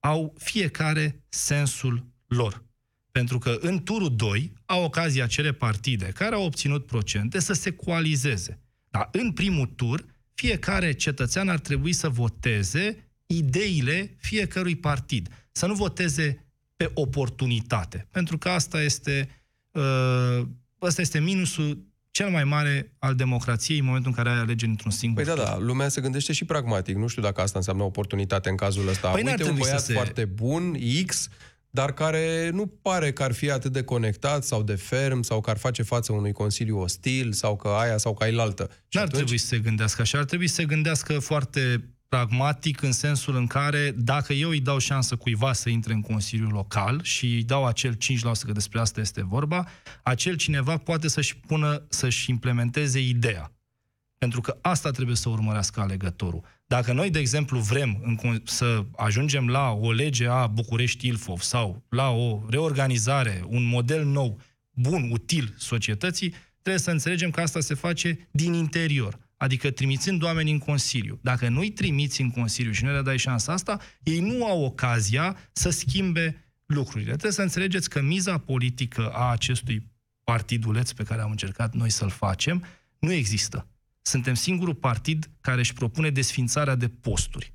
au 0.00 0.34
fiecare 0.38 1.24
sensul 1.28 2.06
lor. 2.26 2.64
Pentru 3.10 3.38
că 3.38 3.56
în 3.60 3.82
turul 3.82 4.16
2 4.16 4.52
au 4.66 4.84
ocazia 4.84 5.26
cele 5.26 5.52
partide 5.52 6.04
care 6.06 6.34
au 6.34 6.44
obținut 6.44 6.86
procente 6.86 7.40
să 7.40 7.52
se 7.52 7.70
coalizeze. 7.70 8.60
Dar 8.90 9.08
în 9.12 9.32
primul 9.32 9.66
tur, 9.66 10.04
fiecare 10.36 10.92
cetățean 10.92 11.48
ar 11.48 11.58
trebui 11.58 11.92
să 11.92 12.08
voteze 12.08 13.10
ideile 13.26 14.16
fiecărui 14.18 14.76
partid. 14.76 15.28
Să 15.52 15.66
nu 15.66 15.74
voteze 15.74 16.46
pe 16.76 16.90
oportunitate. 16.94 18.06
Pentru 18.10 18.38
că 18.38 18.48
asta 18.48 18.82
este, 18.82 19.44
uh, 19.70 20.46
asta 20.78 21.00
este 21.00 21.18
minusul 21.18 21.84
cel 22.10 22.28
mai 22.30 22.44
mare 22.44 22.92
al 22.98 23.14
democrației 23.14 23.78
în 23.78 23.84
momentul 23.84 24.10
în 24.10 24.16
care 24.16 24.36
ai 24.36 24.42
alegeri 24.42 24.70
într-un 24.70 24.90
singur 24.90 25.24
Păi 25.24 25.34
da, 25.34 25.42
da, 25.42 25.58
lumea 25.58 25.88
se 25.88 26.00
gândește 26.00 26.32
și 26.32 26.44
pragmatic. 26.44 26.96
Nu 26.96 27.06
știu 27.06 27.22
dacă 27.22 27.40
asta 27.40 27.58
înseamnă 27.58 27.82
oportunitate 27.82 28.48
în 28.48 28.56
cazul 28.56 28.88
ăsta. 28.88 29.10
Păi 29.10 29.22
Uite, 29.26 29.44
un 29.44 29.56
băiat 29.58 29.80
se... 29.80 29.92
foarte 29.92 30.24
bun, 30.24 30.76
X, 31.06 31.28
dar 31.70 31.92
care 31.92 32.50
nu 32.52 32.66
pare 32.66 33.12
că 33.12 33.22
ar 33.22 33.32
fi 33.32 33.50
atât 33.50 33.72
de 33.72 33.82
conectat 33.82 34.44
sau 34.44 34.62
de 34.62 34.74
ferm 34.74 35.22
sau 35.22 35.40
că 35.40 35.50
ar 35.50 35.58
face 35.58 35.82
față 35.82 36.12
unui 36.12 36.32
consiliu 36.32 36.78
ostil 36.78 37.32
sau 37.32 37.56
că 37.56 37.68
aia 37.68 37.96
sau 37.96 38.14
că 38.14 38.24
ailaltă. 38.24 38.62
Nu 38.62 39.00
ar 39.00 39.06
atunci... 39.06 39.14
trebui 39.14 39.38
să 39.38 39.46
se 39.46 39.58
gândească 39.58 40.02
așa, 40.02 40.18
ar 40.18 40.24
trebui 40.24 40.46
să 40.46 40.54
se 40.54 40.64
gândească 40.64 41.18
foarte 41.18 41.90
pragmatic 42.08 42.82
în 42.82 42.92
sensul 42.92 43.36
în 43.36 43.46
care 43.46 43.94
dacă 43.96 44.32
eu 44.32 44.48
îi 44.48 44.60
dau 44.60 44.78
șansă 44.78 45.16
cuiva 45.16 45.52
să 45.52 45.68
intre 45.68 45.92
în 45.92 46.00
Consiliul 46.00 46.52
Local 46.52 47.00
și 47.02 47.24
îi 47.24 47.42
dau 47.42 47.66
acel 47.66 47.94
5%, 47.94 47.96
că 48.46 48.52
despre 48.52 48.80
asta 48.80 49.00
este 49.00 49.24
vorba, 49.24 49.68
acel 50.02 50.36
cineva 50.36 50.76
poate 50.76 51.08
să-și 51.08 51.36
pună, 51.36 51.86
să-și 51.88 52.30
implementeze 52.30 53.00
ideea. 53.00 53.55
Pentru 54.18 54.40
că 54.40 54.58
asta 54.60 54.90
trebuie 54.90 55.16
să 55.16 55.28
urmărească 55.28 55.80
alegătorul. 55.80 56.42
Dacă 56.66 56.92
noi, 56.92 57.10
de 57.10 57.18
exemplu, 57.18 57.58
vrem 57.58 58.00
în, 58.02 58.40
să 58.44 58.84
ajungem 58.96 59.48
la 59.48 59.70
o 59.70 59.92
lege 59.92 60.26
a 60.26 60.46
București-Ilfov 60.46 61.40
sau 61.40 61.84
la 61.88 62.10
o 62.10 62.42
reorganizare, 62.48 63.44
un 63.48 63.64
model 63.64 64.04
nou, 64.04 64.40
bun, 64.70 65.10
util 65.10 65.54
societății, 65.58 66.34
trebuie 66.62 66.82
să 66.82 66.90
înțelegem 66.90 67.30
că 67.30 67.40
asta 67.40 67.60
se 67.60 67.74
face 67.74 68.28
din 68.30 68.52
interior. 68.52 69.18
Adică 69.36 69.70
trimițând 69.70 70.22
oameni 70.22 70.50
în 70.50 70.58
Consiliu. 70.58 71.18
Dacă 71.22 71.48
nu-i 71.48 71.70
trimiți 71.70 72.20
în 72.20 72.30
Consiliu 72.30 72.72
și 72.72 72.84
nu 72.84 72.92
le 72.92 73.02
dai 73.02 73.18
șansa 73.18 73.52
asta, 73.52 73.80
ei 74.02 74.20
nu 74.20 74.46
au 74.46 74.64
ocazia 74.64 75.36
să 75.52 75.70
schimbe 75.70 76.44
lucrurile. 76.66 77.10
Trebuie 77.10 77.32
să 77.32 77.42
înțelegeți 77.42 77.90
că 77.90 78.02
miza 78.02 78.38
politică 78.38 79.10
a 79.10 79.30
acestui 79.30 79.90
partiduleț 80.24 80.92
pe 80.92 81.02
care 81.02 81.20
am 81.20 81.30
încercat 81.30 81.74
noi 81.74 81.90
să-l 81.90 82.10
facem 82.10 82.64
nu 82.98 83.12
există. 83.12 83.66
Suntem 84.06 84.34
singurul 84.34 84.74
partid 84.74 85.30
care 85.40 85.60
își 85.60 85.72
propune 85.72 86.10
desfințarea 86.10 86.74
de 86.74 86.88
posturi. 86.88 87.54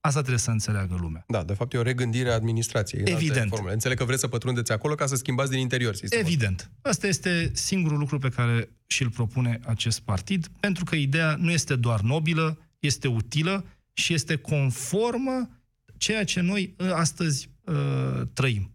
Asta 0.00 0.18
trebuie 0.18 0.40
să 0.40 0.50
înțeleagă 0.50 0.96
lumea. 1.00 1.24
Da, 1.28 1.44
de 1.44 1.52
fapt 1.52 1.72
e 1.72 1.78
o 1.78 1.82
regândire 1.82 2.30
a 2.30 2.34
administrației. 2.34 3.02
Evident. 3.04 3.48
Formule. 3.48 3.72
Înțeleg 3.72 3.98
că 3.98 4.04
vreți 4.04 4.20
să 4.20 4.28
pătrundeți 4.28 4.72
acolo 4.72 4.94
ca 4.94 5.06
să 5.06 5.16
schimbați 5.16 5.50
din 5.50 5.58
interior 5.58 5.94
sistemul. 5.94 6.26
Evident. 6.26 6.70
Asta 6.82 7.06
este 7.06 7.50
singurul 7.54 7.98
lucru 7.98 8.18
pe 8.18 8.28
care 8.28 8.68
și-l 8.86 9.10
propune 9.10 9.60
acest 9.66 10.00
partid, 10.00 10.48
pentru 10.60 10.84
că 10.84 10.94
ideea 10.94 11.36
nu 11.38 11.50
este 11.50 11.76
doar 11.76 12.00
nobilă, 12.00 12.58
este 12.78 13.08
utilă 13.08 13.64
și 13.92 14.14
este 14.14 14.36
conformă 14.36 15.50
ceea 15.96 16.24
ce 16.24 16.40
noi 16.40 16.74
ă, 16.80 16.94
astăzi 16.94 17.48
uh, 17.64 18.22
trăim. 18.32 18.74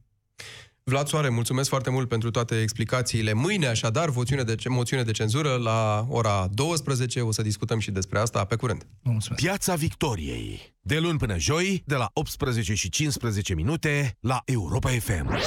Vlad 0.89 1.07
Soare, 1.07 1.29
mulțumesc 1.29 1.69
foarte 1.69 1.89
mult 1.89 2.07
pentru 2.07 2.31
toate 2.31 2.61
explicațiile. 2.61 3.33
Mâine, 3.33 3.67
așadar, 3.67 4.09
moțiune 4.09 4.43
de, 4.43 4.55
moțiune 4.69 5.03
de 5.03 5.11
cenzură 5.11 5.55
la 5.55 6.05
ora 6.09 6.47
12. 6.53 7.21
O 7.21 7.31
să 7.31 7.41
discutăm 7.41 7.79
și 7.79 7.91
despre 7.91 8.19
asta. 8.19 8.45
Pe 8.45 8.55
curând! 8.55 8.87
Mulțumesc! 9.01 9.41
Piața 9.43 9.75
Victoriei. 9.75 10.73
De 10.81 10.99
luni 10.99 11.17
până 11.17 11.37
joi, 11.37 11.83
de 11.85 11.95
la 11.95 12.09
18 12.13 12.73
și 12.73 12.89
15 12.89 13.53
minute, 13.53 14.17
la 14.19 14.41
Europa 14.45 14.89
FM. 14.89 15.37